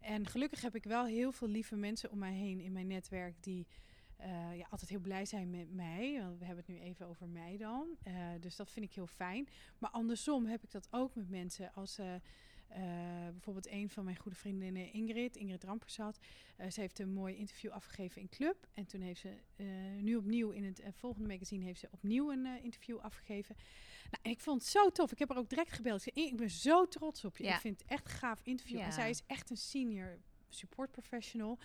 En 0.00 0.26
gelukkig 0.26 0.62
heb 0.62 0.74
ik 0.74 0.84
wel 0.84 1.04
heel 1.04 1.32
veel 1.32 1.48
lieve 1.48 1.76
mensen 1.76 2.10
om 2.10 2.18
mij 2.18 2.32
heen 2.32 2.60
in 2.60 2.72
mijn 2.72 2.86
netwerk 2.86 3.34
die 3.40 3.66
eh, 4.16 4.56
ja, 4.56 4.66
altijd 4.70 4.90
heel 4.90 5.00
blij 5.00 5.24
zijn 5.24 5.50
met 5.50 5.72
mij. 5.72 6.18
Want 6.20 6.38
we 6.38 6.44
hebben 6.44 6.64
het 6.66 6.74
nu 6.74 6.80
even 6.80 7.06
over 7.06 7.28
mij 7.28 7.56
dan. 7.56 7.86
Dus 8.40 8.56
dat 8.56 8.70
vind 8.70 8.86
ik 8.86 8.94
heel 8.94 9.06
fijn. 9.06 9.48
Maar 9.78 9.90
andersom 9.90 10.46
heb 10.46 10.62
ik 10.62 10.70
dat 10.70 10.88
ook 10.90 11.14
met 11.14 11.28
mensen 11.28 11.72
als... 11.74 11.98
Uh, 12.70 12.76
bijvoorbeeld 13.30 13.68
een 13.70 13.90
van 13.90 14.04
mijn 14.04 14.16
goede 14.16 14.36
vriendinnen, 14.36 14.92
Ingrid, 14.92 15.36
Ingrid 15.36 15.64
Rampersat. 15.64 16.18
ze 16.68 16.80
heeft 16.80 16.98
een 16.98 17.12
mooi 17.12 17.36
interview 17.36 17.70
afgegeven 17.70 18.20
in 18.20 18.28
Club. 18.28 18.66
En 18.74 18.86
toen 18.86 19.00
heeft 19.00 19.20
ze 19.20 19.36
nu 20.00 20.16
opnieuw 20.16 20.50
in 20.50 20.64
het 20.64 20.82
volgende 20.94 21.28
magazine 21.28 21.64
heeft 21.64 21.80
ze 21.80 21.88
opnieuw 21.90 22.32
een 22.32 22.62
interview 22.62 22.98
afgegeven. 22.98 23.56
Nou, 24.10 24.22
en 24.22 24.30
ik 24.30 24.40
vond 24.40 24.62
het 24.62 24.70
zo 24.70 24.90
tof. 24.90 25.12
Ik 25.12 25.18
heb 25.18 25.28
haar 25.28 25.38
ook 25.38 25.48
direct 25.48 25.72
gebeld. 25.72 26.06
Ik, 26.06 26.12
zei, 26.14 26.26
ik 26.26 26.36
ben 26.36 26.50
zo 26.50 26.88
trots 26.88 27.24
op 27.24 27.36
je. 27.36 27.44
Ja. 27.44 27.54
Ik 27.54 27.60
vind 27.60 27.80
het 27.80 27.90
echt 27.90 28.04
een 28.04 28.10
gaaf 28.10 28.40
interview. 28.42 28.78
Ja. 28.78 28.84
En 28.84 28.92
zij 28.92 29.10
is 29.10 29.22
echt 29.26 29.50
een 29.50 29.56
senior 29.56 30.18
support 30.48 30.90
professional. 30.90 31.58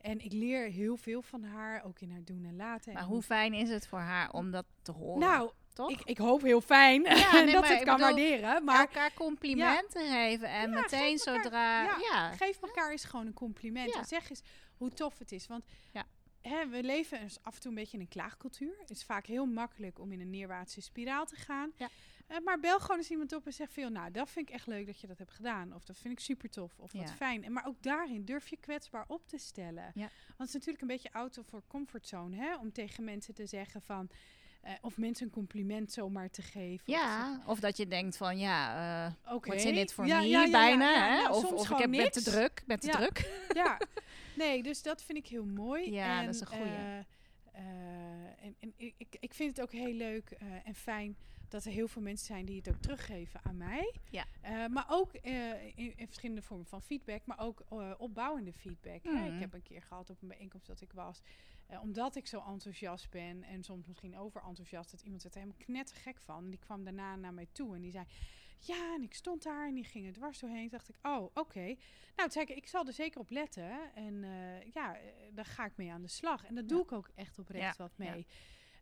En 0.00 0.24
ik 0.24 0.32
leer 0.32 0.70
heel 0.70 0.96
veel 0.96 1.22
van 1.22 1.42
haar, 1.42 1.84
ook 1.84 2.00
in 2.00 2.10
haar 2.10 2.24
doen 2.24 2.44
en 2.44 2.56
laten. 2.56 2.92
Maar 2.92 3.02
hoe 3.02 3.22
fijn 3.22 3.54
is 3.54 3.68
het 3.68 3.86
voor 3.86 3.98
haar 3.98 4.32
om 4.32 4.50
dat 4.50 4.66
te 4.82 4.92
horen? 4.92 5.20
Nou, 5.20 5.52
toch? 5.78 5.90
Ik, 5.90 6.00
ik 6.04 6.18
hoop 6.18 6.42
heel 6.42 6.60
fijn 6.60 7.02
ja, 7.02 7.32
nee, 7.42 7.52
dat 7.52 7.66
ze 7.66 7.72
het 7.72 7.84
kan 7.84 7.98
waarderen. 7.98 8.64
Maar 8.64 8.80
elkaar 8.80 9.12
complimenten 9.14 10.10
geven 10.10 10.48
en 10.48 10.70
meteen 10.70 11.18
zodra... 11.18 11.82
ja, 11.82 12.32
geef 12.36 12.62
elkaar 12.62 12.90
eens 12.90 13.04
gewoon 13.04 13.26
een 13.26 13.34
compliment. 13.34 13.94
En 13.94 14.04
zeg 14.04 14.30
eens 14.30 14.42
hoe 14.76 14.90
tof 14.90 15.18
het 15.18 15.32
is. 15.32 15.46
Want 15.46 15.64
hè, 16.40 16.68
we 16.68 16.82
leven 16.82 17.20
dus 17.20 17.38
af 17.42 17.54
en 17.54 17.60
toe 17.60 17.70
een 17.70 17.76
beetje 17.76 17.96
in 17.96 18.02
een 18.02 18.08
klaagcultuur. 18.08 18.74
Het 18.78 18.90
is 18.90 19.04
vaak 19.04 19.26
heel 19.26 19.46
makkelijk 19.46 19.98
om 19.98 20.12
in 20.12 20.20
een 20.20 20.30
neerwaartse 20.30 20.80
spiraal 20.80 21.26
te 21.26 21.36
gaan. 21.36 21.72
Ja. 21.76 21.88
Uh, 22.28 22.38
maar 22.44 22.60
bel 22.60 22.80
gewoon 22.80 22.96
eens 22.96 23.10
iemand 23.10 23.32
op 23.32 23.46
en 23.46 23.52
zeg 23.52 23.72
veel, 23.72 23.90
nou, 23.90 24.10
dat 24.10 24.30
vind 24.30 24.48
ik 24.48 24.54
echt 24.54 24.66
leuk 24.66 24.86
dat 24.86 25.00
je 25.00 25.06
dat 25.06 25.18
hebt 25.18 25.30
gedaan. 25.30 25.74
Of 25.74 25.84
dat 25.84 25.98
vind 25.98 26.12
ik 26.12 26.20
super 26.20 26.50
tof. 26.50 26.78
Of 26.78 26.92
wat 26.92 27.12
fijn. 27.12 27.44
En, 27.44 27.52
maar 27.52 27.66
ook 27.66 27.82
daarin 27.82 28.24
durf 28.24 28.48
je 28.48 28.56
kwetsbaar 28.56 29.04
op 29.08 29.26
te 29.26 29.38
stellen. 29.38 29.92
Want 29.94 30.10
het 30.36 30.48
is 30.48 30.52
natuurlijk 30.52 30.80
een 30.80 30.88
beetje 30.88 31.10
auto 31.12 31.42
voor 31.42 31.62
comfortzone, 31.66 32.36
hè? 32.36 32.56
Om 32.56 32.72
tegen 32.72 33.04
mensen 33.04 33.34
te 33.34 33.46
zeggen 33.46 33.82
van... 33.82 34.10
Uh, 34.64 34.70
of 34.80 34.96
mensen 34.96 35.26
een 35.26 35.32
compliment 35.32 35.92
zomaar 35.92 36.30
te 36.30 36.42
geven. 36.42 36.82
Ja, 36.86 37.40
of, 37.44 37.46
of 37.46 37.60
dat 37.60 37.76
je 37.76 37.86
denkt 37.86 38.16
van 38.16 38.38
ja, 38.38 39.06
uh, 39.06 39.34
okay. 39.34 39.50
what's 39.56 39.70
in 39.70 39.78
it 39.78 39.92
for 39.92 40.06
ja, 40.06 40.20
me 40.20 40.28
ja, 40.28 40.44
ja, 40.44 40.50
bijna. 40.50 41.08
Hè? 41.08 41.22
Nou, 41.22 41.34
of, 41.34 41.52
of 41.52 41.70
ik 41.70 41.78
heb 41.78 41.90
met 41.90 42.12
te 42.12 42.22
druk, 42.22 42.62
met 42.66 42.80
te 42.80 42.88
druk. 42.88 43.30
Ja, 43.54 43.80
nee, 44.34 44.62
dus 44.62 44.82
dat 44.82 45.02
vind 45.02 45.18
ik 45.18 45.26
heel 45.26 45.44
mooi. 45.44 45.92
Ja, 45.92 46.18
en, 46.18 46.26
dat 46.26 46.34
is 46.34 46.40
een 46.40 46.46
goeie. 46.46 47.04
en, 48.40 48.56
en 48.60 48.72
ik, 48.76 49.16
ik 49.20 49.34
vind 49.34 49.56
het 49.56 49.60
ook 49.60 49.72
heel 49.72 49.92
leuk 49.92 50.30
en 50.64 50.74
fijn 50.74 51.16
dat 51.48 51.64
er 51.64 51.72
heel 51.72 51.88
veel 51.88 52.02
mensen 52.02 52.26
zijn 52.26 52.44
die 52.44 52.56
het 52.56 52.68
ook 52.68 52.80
teruggeven 52.80 53.40
aan 53.42 53.56
mij. 53.56 53.94
Ja. 54.10 54.24
Uh, 54.44 54.66
maar 54.66 54.86
ook 54.88 55.10
uh, 55.22 55.64
in, 55.64 55.96
in, 55.96 56.06
verschillende 56.06 56.42
vormen 56.42 56.66
van 56.66 56.82
feedback, 56.82 57.26
maar 57.26 57.38
ook 57.40 57.62
uh, 57.72 57.92
opbouwende 57.98 58.52
feedback. 58.52 59.04
Mm. 59.04 59.34
Ik 59.34 59.40
heb 59.40 59.52
een 59.52 59.62
keer 59.62 59.82
gehad 59.82 60.10
op 60.10 60.22
een 60.22 60.28
bijeenkomst 60.28 60.66
dat 60.66 60.80
ik 60.80 60.92
was, 60.92 61.22
omdat 61.82 62.16
ik 62.16 62.26
zo 62.26 62.42
enthousiast 62.46 63.10
ben 63.10 63.42
en 63.42 63.62
soms 63.62 63.86
misschien 63.86 64.18
overenthousiast, 64.18 64.90
dat 64.90 65.00
iemand 65.00 65.22
het 65.22 65.34
er 65.34 65.40
helemaal 65.40 65.64
knettergek 65.64 66.20
van. 66.20 66.44
En 66.44 66.50
die 66.50 66.58
kwam 66.58 66.84
daarna 66.84 67.16
naar 67.16 67.34
mij 67.34 67.48
toe 67.52 67.74
en 67.74 67.80
die 67.80 67.90
zei, 67.90 68.04
ja, 68.58 68.94
en 68.94 69.02
ik 69.02 69.14
stond 69.14 69.42
daar 69.42 69.68
en 69.68 69.74
die 69.74 69.84
ging 69.84 70.06
er 70.06 70.12
dwars 70.12 70.38
doorheen. 70.38 70.68
Toen 70.68 70.78
dacht 70.78 70.88
ik, 70.88 70.96
oh, 71.02 71.22
oké. 71.22 71.40
Okay. 71.40 71.78
Nou, 72.16 72.30
zei 72.30 72.44
ik, 72.44 72.56
ik 72.56 72.66
zal 72.66 72.86
er 72.86 72.92
zeker 72.92 73.20
op 73.20 73.30
letten. 73.30 73.94
En 73.94 74.24
ja, 74.72 74.96
daar 75.32 75.44
ga 75.44 75.64
ik 75.64 75.76
mee 75.76 75.92
aan 75.92 76.02
de 76.02 76.08
slag. 76.08 76.44
En 76.44 76.54
dat 76.54 76.68
doe 76.68 76.82
ik 76.82 76.92
ook 76.92 77.10
echt 77.14 77.38
oprecht 77.38 77.76
ja. 77.76 77.82
wat 77.82 77.92
mee. 77.96 78.16
Ja. 78.16 78.24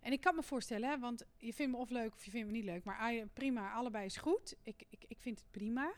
En 0.06 0.12
ik 0.12 0.20
kan 0.20 0.34
me 0.34 0.42
voorstellen, 0.42 0.88
hè, 0.88 0.98
want 0.98 1.24
je 1.36 1.52
vindt 1.52 1.72
me 1.72 1.78
of 1.78 1.90
leuk 1.90 2.14
of 2.14 2.24
je 2.24 2.30
vindt 2.30 2.46
me 2.46 2.52
niet 2.52 2.64
leuk. 2.64 2.84
Maar 2.84 3.26
prima, 3.32 3.72
allebei 3.72 4.04
is 4.04 4.16
goed. 4.16 4.56
Ik, 4.62 4.84
ik, 4.88 5.04
ik 5.08 5.20
vind 5.20 5.38
het 5.38 5.50
prima. 5.50 5.94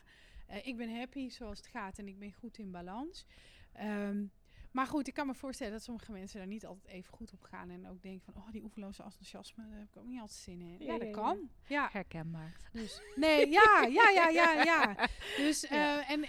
Uh, 0.49 0.67
ik 0.67 0.77
ben 0.77 0.95
happy 0.95 1.29
zoals 1.29 1.57
het 1.57 1.67
gaat 1.67 1.97
en 1.97 2.07
ik 2.07 2.19
ben 2.19 2.33
goed 2.33 2.57
in 2.57 2.71
balans. 2.71 3.25
Um, 3.81 4.31
maar 4.71 4.87
goed, 4.87 5.07
ik 5.07 5.13
kan 5.13 5.27
me 5.27 5.33
voorstellen 5.33 5.73
dat 5.73 5.83
sommige 5.83 6.11
mensen 6.11 6.37
daar 6.37 6.47
niet 6.47 6.65
altijd 6.65 6.87
even 6.93 7.13
goed 7.13 7.33
op 7.33 7.43
gaan. 7.43 7.69
En 7.69 7.87
ook 7.87 8.01
denken 8.01 8.33
van, 8.33 8.43
oh, 8.43 8.51
die 8.51 8.63
oeverloze 8.63 9.03
enthousiasme, 9.03 9.69
daar 9.69 9.79
heb 9.79 9.87
ik 9.87 9.97
ook 9.97 10.07
niet 10.07 10.19
altijd 10.19 10.39
zin 10.39 10.61
in. 10.61 10.75
Ja, 10.79 10.93
ja 10.93 10.99
dat 10.99 11.11
kan. 11.11 11.49
Ja. 11.67 11.89
Herkenbaar. 11.91 12.55
Dus, 12.71 13.01
nee, 13.15 13.49
ja, 13.49 13.85
ja, 13.89 14.09
ja, 14.09 14.29
ja, 14.29 14.63
ja. 14.63 15.07
Dus, 15.37 15.71
uh, 15.71 16.09
en 16.09 16.25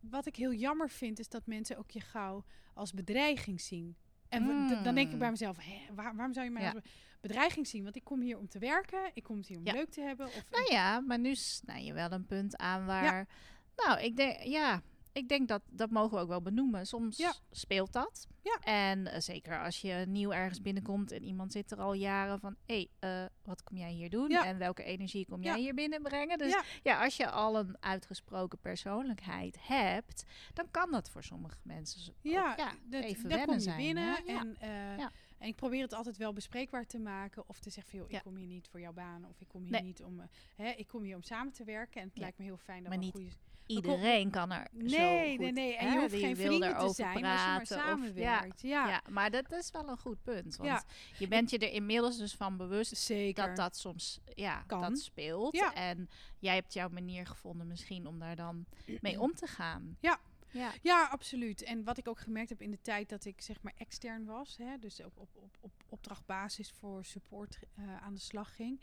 wat 0.00 0.26
ik 0.26 0.36
heel 0.36 0.52
jammer 0.52 0.90
vind, 0.90 1.18
is 1.18 1.28
dat 1.28 1.46
mensen 1.46 1.76
ook 1.76 1.90
je 1.90 2.00
gauw 2.00 2.44
als 2.74 2.92
bedreiging 2.92 3.60
zien. 3.60 3.96
En 4.32 4.42
mm. 4.42 4.82
dan 4.82 4.94
denk 4.94 5.12
ik 5.12 5.18
bij 5.18 5.30
mezelf, 5.30 5.56
hè, 5.60 5.94
waar, 5.94 6.16
waarom 6.16 6.32
zou 6.32 6.46
je 6.46 6.52
mij 6.52 6.72
als 6.72 6.82
bedreiging 7.20 7.66
zien? 7.66 7.82
Want 7.82 7.96
ik 7.96 8.04
kom 8.04 8.20
hier 8.20 8.38
om 8.38 8.48
te 8.48 8.58
werken, 8.58 9.10
ik 9.14 9.22
kom 9.22 9.42
hier 9.46 9.58
om 9.58 9.64
leuk 9.64 9.90
te 9.90 10.00
hebben. 10.00 10.26
Of 10.26 10.44
nou 10.50 10.72
ja, 10.72 11.00
maar 11.00 11.18
nu 11.18 11.34
snij 11.34 11.84
je 11.84 11.92
wel 11.92 12.12
een 12.12 12.26
punt 12.26 12.56
aan 12.56 12.86
waar... 12.86 13.28
Nou, 13.76 14.00
ik 14.00 14.16
denk, 14.16 14.42
ja, 14.42 14.82
ik 15.12 15.28
denk 15.28 15.48
dat 15.48 15.62
dat 15.70 15.90
mogen 15.90 16.16
we 16.16 16.22
ook 16.22 16.28
wel 16.28 16.42
benoemen. 16.42 16.86
Soms 16.86 17.22
speelt 17.50 17.92
dat. 17.92 18.26
Ja. 18.42 18.58
En 18.60 19.06
uh, 19.06 19.14
zeker 19.18 19.62
als 19.62 19.80
je 19.80 20.04
nieuw 20.08 20.32
ergens 20.32 20.60
binnenkomt 20.60 21.12
en 21.12 21.24
iemand 21.24 21.52
zit 21.52 21.70
er 21.70 21.78
al 21.78 21.92
jaren 21.92 22.40
van... 22.40 22.56
hé, 22.66 22.88
hey, 23.00 23.22
uh, 23.24 23.28
wat 23.44 23.62
kom 23.62 23.76
jij 23.76 23.90
hier 23.90 24.10
doen? 24.10 24.30
En 24.30 24.58
welke 24.58 24.82
energie 24.82 25.26
kom 25.26 25.42
jij 25.42 25.58
hier 25.58 25.74
binnenbrengen? 25.74 26.38
Dus 26.38 26.56
ja. 26.82 27.04
als 27.04 27.16
je 27.16 27.30
al 27.30 27.58
een 27.58 27.76
uitgesproken 27.80 28.58
persoonlijkheid 28.58 29.56
hebt... 29.60 30.24
dan 30.54 30.70
kan 30.70 30.90
dat 30.90 31.10
voor 31.10 31.24
sommige 31.24 31.58
mensen 31.62 32.14
ja, 32.20 32.50
ook, 32.50 32.56
dat, 32.84 33.02
even 33.02 33.28
wennen 33.28 33.46
kom 33.46 33.54
je 33.54 33.60
zijn. 33.60 33.76
binnen 33.76 34.26
en... 34.26 34.56
Uh, 34.62 35.06
en 35.42 35.48
ik 35.48 35.56
probeer 35.56 35.82
het 35.82 35.92
altijd 35.92 36.16
wel 36.16 36.32
bespreekbaar 36.32 36.86
te 36.86 36.98
maken. 36.98 37.48
Of 37.48 37.60
te 37.60 37.70
zeggen, 37.70 37.98
joh, 37.98 38.10
ik 38.10 38.20
kom 38.22 38.36
hier 38.36 38.46
niet 38.46 38.68
voor 38.68 38.80
jouw 38.80 38.92
baan. 38.92 39.26
Of 39.28 39.40
ik 39.40 39.48
kom 39.48 39.64
hier 39.64 39.82
niet 39.82 40.02
om... 40.02 40.22
hè, 40.56 40.70
ik 40.70 40.86
kom 40.86 41.02
hier 41.02 41.16
om 41.16 41.22
samen 41.22 41.52
te 41.52 41.64
werken. 41.64 42.00
En 42.00 42.08
het 42.08 42.18
lijkt 42.18 42.38
me 42.38 42.44
heel 42.44 42.56
fijn 42.56 42.82
dat 42.82 42.92
we 42.94 42.98
een 42.98 43.10
goede 43.10 43.30
iedereen 43.66 44.30
kan 44.30 44.50
er 44.50 44.68
nee, 44.72 44.88
zo 44.88 45.30
goed, 45.30 45.38
nee, 45.38 45.52
nee. 45.52 45.76
En 45.76 45.92
je 45.92 45.98
hoeft 45.98 46.14
geen 46.14 46.36
vrienden 46.36 46.78
te 46.78 46.94
zijn 46.94 47.20
praten, 47.20 47.60
als 47.60 47.68
je 47.68 47.74
maar 47.74 47.84
samenwerkt. 47.84 48.54
Of, 48.54 48.62
ja, 48.62 48.88
ja. 48.88 49.02
maar 49.10 49.30
dat 49.30 49.52
is 49.52 49.70
wel 49.70 49.88
een 49.88 49.98
goed 49.98 50.22
punt. 50.22 50.56
Want 50.56 50.68
ja. 50.68 50.84
je 51.18 51.28
bent 51.28 51.50
je 51.50 51.58
er 51.58 51.72
inmiddels 51.72 52.18
dus 52.18 52.34
van 52.34 52.56
bewust 52.56 52.96
Zeker. 52.96 53.46
dat 53.46 53.56
dat 53.56 53.76
soms 53.76 54.20
ja, 54.34 54.62
kan. 54.66 54.80
dat 54.80 54.98
speelt. 54.98 55.56
Ja. 55.56 55.74
En 55.74 56.08
jij 56.38 56.54
hebt 56.54 56.72
jouw 56.72 56.88
manier 56.88 57.26
gevonden 57.26 57.66
misschien 57.66 58.06
om 58.06 58.18
daar 58.18 58.36
dan 58.36 58.66
mee 59.00 59.20
om 59.26 59.34
te 59.34 59.46
gaan. 59.46 59.96
Ja, 60.00 60.20
ja. 60.52 60.72
ja, 60.82 61.08
absoluut. 61.10 61.62
En 61.62 61.84
wat 61.84 61.98
ik 61.98 62.08
ook 62.08 62.18
gemerkt 62.18 62.48
heb 62.48 62.62
in 62.62 62.70
de 62.70 62.80
tijd 62.80 63.08
dat 63.08 63.24
ik 63.24 63.40
zeg 63.40 63.62
maar 63.62 63.74
extern 63.76 64.24
was, 64.24 64.56
hè, 64.56 64.78
dus 64.78 65.02
op, 65.02 65.18
op, 65.18 65.28
op, 65.34 65.56
op 65.60 65.72
opdrachtbasis 65.88 66.70
voor 66.70 67.04
support 67.04 67.58
uh, 67.78 68.02
aan 68.02 68.14
de 68.14 68.20
slag 68.20 68.54
ging. 68.54 68.80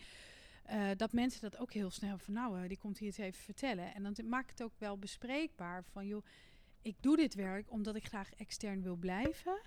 Uh, 0.70 0.90
dat 0.98 1.14
mensen 1.14 1.42
dat 1.42 1.58
ook 1.58 1.74
heel 1.74 1.92
snel 1.92 2.18
van 2.18 2.34
nou, 2.34 2.62
uh, 2.62 2.68
die 2.68 2.78
komt 2.78 2.98
hier 2.98 3.08
eens 3.08 3.18
even 3.18 3.44
vertellen. 3.44 3.94
En 3.94 4.04
dan 4.04 4.16
maakt 4.28 4.50
het 4.50 4.64
ook 4.64 4.74
wel 4.78 4.98
bespreekbaar 4.98 5.84
van 5.84 6.08
joh, 6.08 6.26
ik 6.82 6.96
doe 7.00 7.16
dit 7.16 7.34
werk 7.34 7.72
omdat 7.72 7.96
ik 7.96 8.06
graag 8.06 8.34
extern 8.34 8.82
wil 8.82 8.96
blijven. 8.96 9.62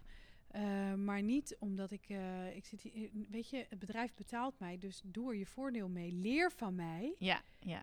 Uh, 0.56 0.94
maar 0.94 1.22
niet 1.22 1.56
omdat 1.58 1.90
ik, 1.90 2.08
ik 2.54 2.64
zit 2.64 2.80
hier, 2.80 3.10
weet 3.30 3.50
je, 3.50 3.66
het 3.68 3.78
bedrijf 3.78 4.14
betaalt 4.14 4.58
mij, 4.58 4.78
dus 4.78 5.00
doe 5.04 5.30
er 5.30 5.38
je 5.38 5.46
voordeel 5.46 5.88
mee. 5.88 6.12
Leer 6.12 6.52
van 6.52 6.74
mij. 6.74 7.14
Ja, 7.18 7.42
ja. 7.58 7.82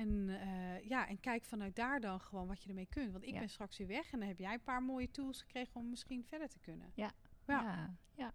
En, 0.00 0.38
ja, 0.82 1.08
en 1.08 1.20
kijk 1.20 1.44
vanuit 1.44 1.76
daar 1.76 2.00
dan 2.00 2.20
gewoon 2.20 2.46
wat 2.46 2.62
je 2.62 2.68
ermee 2.68 2.88
kunt. 2.90 3.12
Want 3.12 3.24
ik 3.24 3.38
ben 3.38 3.48
straks 3.48 3.78
weer 3.78 3.86
weg 3.86 4.12
en 4.12 4.18
dan 4.18 4.28
heb 4.28 4.38
jij 4.38 4.52
een 4.52 4.62
paar 4.62 4.82
mooie 4.82 5.10
tools 5.10 5.40
gekregen 5.40 5.74
om 5.74 5.90
misschien 5.90 6.24
verder 6.28 6.48
te 6.48 6.58
kunnen. 6.58 6.92
Ja, 6.94 7.10
ja. 7.46 7.62
ja. 7.62 7.96
ja. 8.16 8.32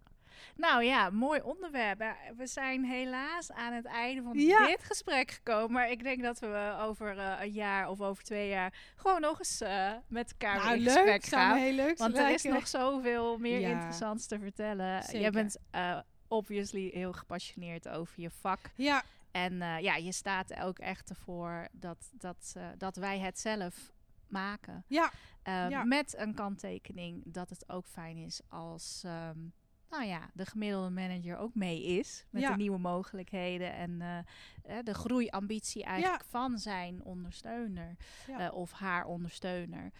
Nou 0.56 0.84
ja, 0.84 1.10
mooi 1.10 1.40
onderwerp. 1.40 2.14
We 2.36 2.46
zijn 2.46 2.84
helaas 2.84 3.52
aan 3.52 3.72
het 3.72 3.84
einde 3.84 4.22
van 4.22 4.32
dit 4.32 4.84
gesprek 4.84 5.30
gekomen. 5.30 5.72
Maar 5.72 5.90
ik 5.90 6.02
denk 6.02 6.22
dat 6.22 6.38
we 6.38 6.76
over 6.80 7.16
uh, 7.16 7.36
een 7.40 7.52
jaar 7.52 7.88
of 7.88 8.00
over 8.00 8.24
twee 8.24 8.48
jaar 8.48 8.74
gewoon 8.96 9.20
nog 9.20 9.38
eens 9.38 9.62
uh, 9.62 9.92
met 10.08 10.30
elkaar 10.30 10.56
nou, 10.56 10.76
in 10.76 10.82
leuk, 10.82 10.94
gesprek 10.94 11.24
gaan. 11.24 11.56
Heel 11.56 11.72
leuk 11.72 11.98
Want 11.98 12.18
er 12.18 12.30
is 12.30 12.42
nog 12.42 12.68
zoveel 12.68 13.38
meer 13.38 13.60
interessants 13.60 14.26
te 14.26 14.38
vertellen. 14.38 15.02
Zeker. 15.02 15.20
Jij 15.20 15.30
bent 15.30 15.58
uh, 15.74 15.98
obviously 16.28 16.90
heel 16.92 17.12
gepassioneerd 17.12 17.88
over 17.88 18.20
je 18.20 18.30
vak. 18.30 18.60
Ja. 18.74 19.02
En 19.36 19.82
ja, 19.82 19.96
je 19.96 20.12
staat 20.12 20.50
er 20.50 20.62
ook 20.62 20.78
echt 20.78 21.10
ervoor 21.10 21.68
dat, 21.72 22.10
dat, 22.12 22.56
dat 22.78 22.96
wij 22.96 23.18
het 23.18 23.38
zelf 23.38 23.92
maken. 24.28 24.84
Ja. 24.88 25.12
ja. 25.44 25.84
Met 25.84 26.16
een 26.16 26.34
kanttekening 26.34 27.22
dat 27.26 27.50
het 27.50 27.68
ook 27.68 27.86
fijn 27.86 28.16
is 28.16 28.40
als... 28.48 29.02
Um, 29.06 29.52
nou 29.90 30.04
ja, 30.04 30.30
de 30.34 30.46
gemiddelde 30.46 30.90
manager 30.90 31.36
ook 31.38 31.54
mee 31.54 31.82
is 31.84 32.26
met 32.30 32.42
de 32.42 32.56
nieuwe 32.56 32.78
mogelijkheden 32.78 33.72
en 33.72 34.24
de 34.84 34.94
groeiambitie 34.94 35.84
eigenlijk 35.84 36.24
van 36.24 36.58
zijn 36.58 37.02
ondersteuner 37.02 37.96
of 38.52 38.72
haar 38.72 39.04
ondersteuner. 39.04 39.92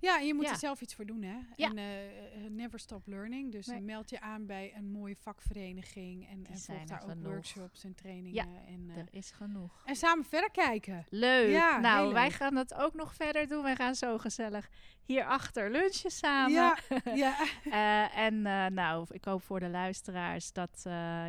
Ja, 0.00 0.18
en 0.18 0.26
je 0.26 0.34
moet 0.34 0.48
er 0.48 0.56
zelf 0.56 0.80
iets 0.80 0.94
voor 0.94 1.06
doen, 1.06 1.22
hè? 1.22 1.38
Ja. 1.56 1.68
En 1.68 1.76
uh, 1.76 2.50
never 2.50 2.78
stop 2.78 3.06
learning. 3.06 3.52
Dus 3.52 3.66
nee. 3.66 3.80
meld 3.80 4.10
je 4.10 4.20
aan 4.20 4.46
bij 4.46 4.72
een 4.76 4.90
mooie 4.90 5.16
vakvereniging 5.16 6.28
en, 6.28 6.46
en 6.46 6.58
volg 6.58 6.84
daar 6.84 7.02
ook 7.02 7.22
workshops 7.22 7.84
en 7.84 7.94
trainingen. 7.94 8.34
Ja, 8.34 8.46
en, 8.66 8.88
uh, 8.88 8.96
er 8.96 9.08
is 9.10 9.30
genoeg. 9.30 9.82
En 9.84 9.96
samen 9.96 10.24
verder 10.24 10.50
kijken. 10.50 11.06
Leuk. 11.08 11.50
Ja, 11.50 11.78
nou, 11.78 12.12
wij 12.12 12.30
gaan 12.30 12.54
dat 12.54 12.74
ook 12.74 12.94
nog 12.94 13.14
verder 13.14 13.48
doen. 13.48 13.62
Wij 13.62 13.76
gaan 13.76 13.94
zo 13.94 14.18
gezellig 14.18 14.68
hierachter 15.04 15.70
lunchen 15.70 16.10
samen. 16.10 16.52
Ja, 16.52 16.78
ja. 17.14 17.36
uh, 17.64 18.18
en 18.18 18.42
nou, 18.74 19.06
ik 19.10 19.24
hoop 19.24 19.42
voor 19.42 19.60
de 19.60 19.68
luisteraars 19.68 20.52
dat, 20.52 20.80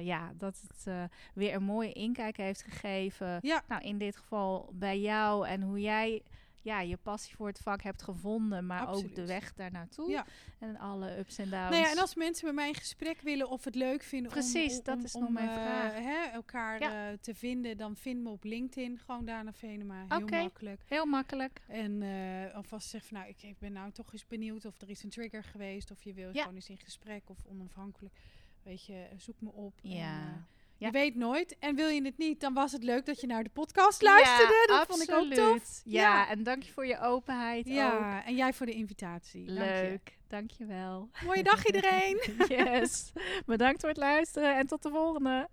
ja, 0.02 0.32
dat 0.36 0.62
het 0.68 1.10
weer 1.34 1.54
een 1.54 1.64
mooie 1.64 1.94
inkijk 1.94 2.38
heeft 2.38 2.64
gegeven. 2.64 3.38
Ja. 3.42 3.64
Nou, 3.68 3.82
in 3.82 3.98
dit 3.98 4.18
geval 4.18 4.70
bij 4.74 5.00
jou 5.00 5.48
en 5.48 5.62
hoe 5.62 5.82
jij 5.82 6.24
ja, 6.70 6.82
je 6.82 6.98
passie 6.98 7.36
voor 7.36 7.48
het 7.48 7.60
vak 7.60 7.82
hebt 7.82 8.02
gevonden, 8.02 8.66
maar 8.66 8.90
ook 8.90 9.16
de 9.16 9.26
weg 9.26 9.54
daar 9.54 9.72
naartoe. 9.72 10.10
Ja. 10.10 10.26
En 10.60 10.78
alle 10.78 11.18
ups 11.18 11.38
en 11.38 11.50
downs. 11.50 11.70
Nou 11.70 11.82
ja, 11.84 11.92
en 11.92 11.98
als 11.98 12.16
mensen 12.16 12.46
met 12.46 12.56
mij 12.56 12.68
in 12.68 12.76
gesprek 12.76 13.22
willen 13.22 13.50
of 13.50 13.64
het 13.64 13.76
leuk 13.76 14.04
vinden 14.04 14.32
Precies, 14.32 14.72
om, 14.72 14.78
om, 14.78 14.84
dat 14.84 15.04
is 15.04 15.14
om, 15.16 15.22
nog 15.22 15.32
mijn 15.32 15.48
eh, 15.50 15.54
vraag. 15.54 15.94
hè, 15.94 16.24
elkaar 16.32 16.80
Ja. 16.82 17.12
eh, 17.12 17.18
te 17.18 17.36
vinden, 17.36 17.78
dan 17.78 17.96
vind 17.96 18.24
me 18.24 18.30
op 18.30 18.44
LinkedIn 18.44 19.00
gewoon 19.00 19.26
Dana 19.26 19.54
Venema. 19.54 20.06
Heel 20.08 20.28
makkelijk. 20.28 20.82
Heel 20.86 21.06
makkelijk. 21.06 21.62
En 21.68 22.02
eh 22.02 22.56
alvast 22.56 22.90
zeg 22.90 23.06
van 23.06 23.18
nou, 23.18 23.30
ik, 23.30 23.44
ik 23.44 23.60
ben 23.60 23.72
nou 23.72 23.92
toch 23.92 24.14
eens 24.14 24.28
benieuwd 24.28 24.66
of 24.66 24.82
er 24.82 24.90
is 24.90 25.04
een 25.04 25.10
trigger 25.10 25.44
geweest 25.44 25.92
of 25.92 26.04
je 26.04 26.14
wil 26.14 26.30
Ja. 26.34 26.40
gewoon 26.42 26.56
eens 26.56 26.70
in 26.70 26.78
gesprek 26.78 27.30
of 27.30 27.38
onafhankelijk. 27.46 28.16
Weet 28.64 28.86
je, 28.86 29.08
zoek 29.18 29.42
me 29.42 29.52
op. 29.52 29.74
Ja. 29.82 30.46
Ja. 30.80 30.86
Je 30.88 30.92
weet 30.92 31.16
nooit. 31.16 31.56
En 31.60 31.76
wil 31.76 31.88
je 31.88 32.02
het 32.06 32.18
niet, 32.18 32.40
dan 32.42 32.54
was 32.54 32.72
het 32.72 32.84
leuk 32.84 33.06
dat 33.06 33.22
je 33.22 33.28
naar 33.28 33.44
de 33.44 33.50
podcast 33.50 34.02
luisterde. 34.02 34.66
Ja, 34.68 34.78
dat 34.78 34.88
vond 34.88 35.02
ik 35.02 35.12
ook 35.12 35.34
tof. 35.34 35.40
absoluut. 35.40 35.82
Ja, 35.86 36.02
Ja. 36.02 36.30
en 36.30 36.44
dank 36.44 36.64
je 36.64 36.72
voor 36.72 36.86
je 36.86 37.00
openheid 37.00 37.68
ook. 37.68 37.74
Ja, 37.74 38.26
en 38.26 38.36
jij 38.36 38.54
voor 38.54 38.66
de 38.66 38.72
invitatie. 38.74 39.46
Dank 39.46 39.58
je. 39.60 39.64
Leuk, 39.66 40.18
dankjewel. 40.28 41.10
Mooie 41.26 41.44
dag 41.44 41.66
iedereen. 41.66 42.20
yes, 42.58 43.12
bedankt 43.46 43.80
voor 43.80 43.90
het 43.90 43.98
luisteren 43.98 44.58
en 44.58 44.68
tot 44.68 44.84
de 44.84 44.90
volgende. 44.90 45.48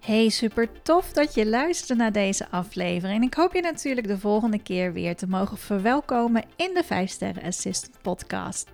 Hey, 0.00 0.28
super 0.28 0.82
tof 0.82 1.12
dat 1.12 1.34
je 1.34 1.46
luisterde 1.46 2.02
naar 2.02 2.12
deze 2.12 2.48
aflevering. 2.48 3.24
Ik 3.24 3.34
hoop 3.34 3.54
je 3.54 3.60
natuurlijk 3.60 4.06
de 4.06 4.18
volgende 4.18 4.62
keer 4.62 4.92
weer 4.92 5.16
te 5.16 5.26
mogen 5.26 5.58
verwelkomen 5.58 6.44
in 6.56 6.74
de 6.74 6.84
5 6.84 7.10
Sterren 7.10 7.42
Assistant 7.42 8.02
podcast. 8.02 8.68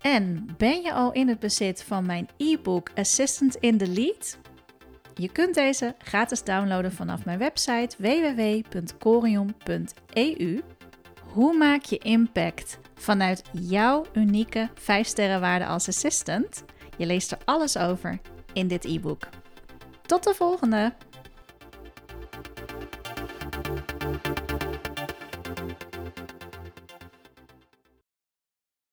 En 0.00 0.48
ben 0.56 0.82
je 0.82 0.92
al 0.92 1.12
in 1.12 1.28
het 1.28 1.38
bezit 1.38 1.82
van 1.82 2.06
mijn 2.06 2.28
e-book 2.36 2.90
Assistant 2.94 3.56
in 3.56 3.78
the 3.78 3.86
Lead? 3.86 4.38
Je 5.14 5.28
kunt 5.28 5.54
deze 5.54 5.94
gratis 5.98 6.44
downloaden 6.44 6.92
vanaf 6.92 7.24
mijn 7.24 7.38
website 7.38 7.96
www.corion.eu. 7.98 8.92
Hoe 11.32 11.56
maak 11.56 11.82
je 11.82 11.98
impact 11.98 12.78
vanuit 12.94 13.42
jouw 13.52 14.04
unieke 14.12 14.68
5 14.74 15.06
sterrenwaarde 15.06 15.66
als 15.66 15.88
assistant? 15.88 16.64
Je 16.96 17.06
leest 17.06 17.32
er 17.32 17.38
alles 17.44 17.76
over 17.76 18.20
in 18.52 18.68
dit 18.68 18.84
e-book. 18.84 19.28
Tot 20.02 20.24
de 20.24 20.34
volgende! 20.34 20.92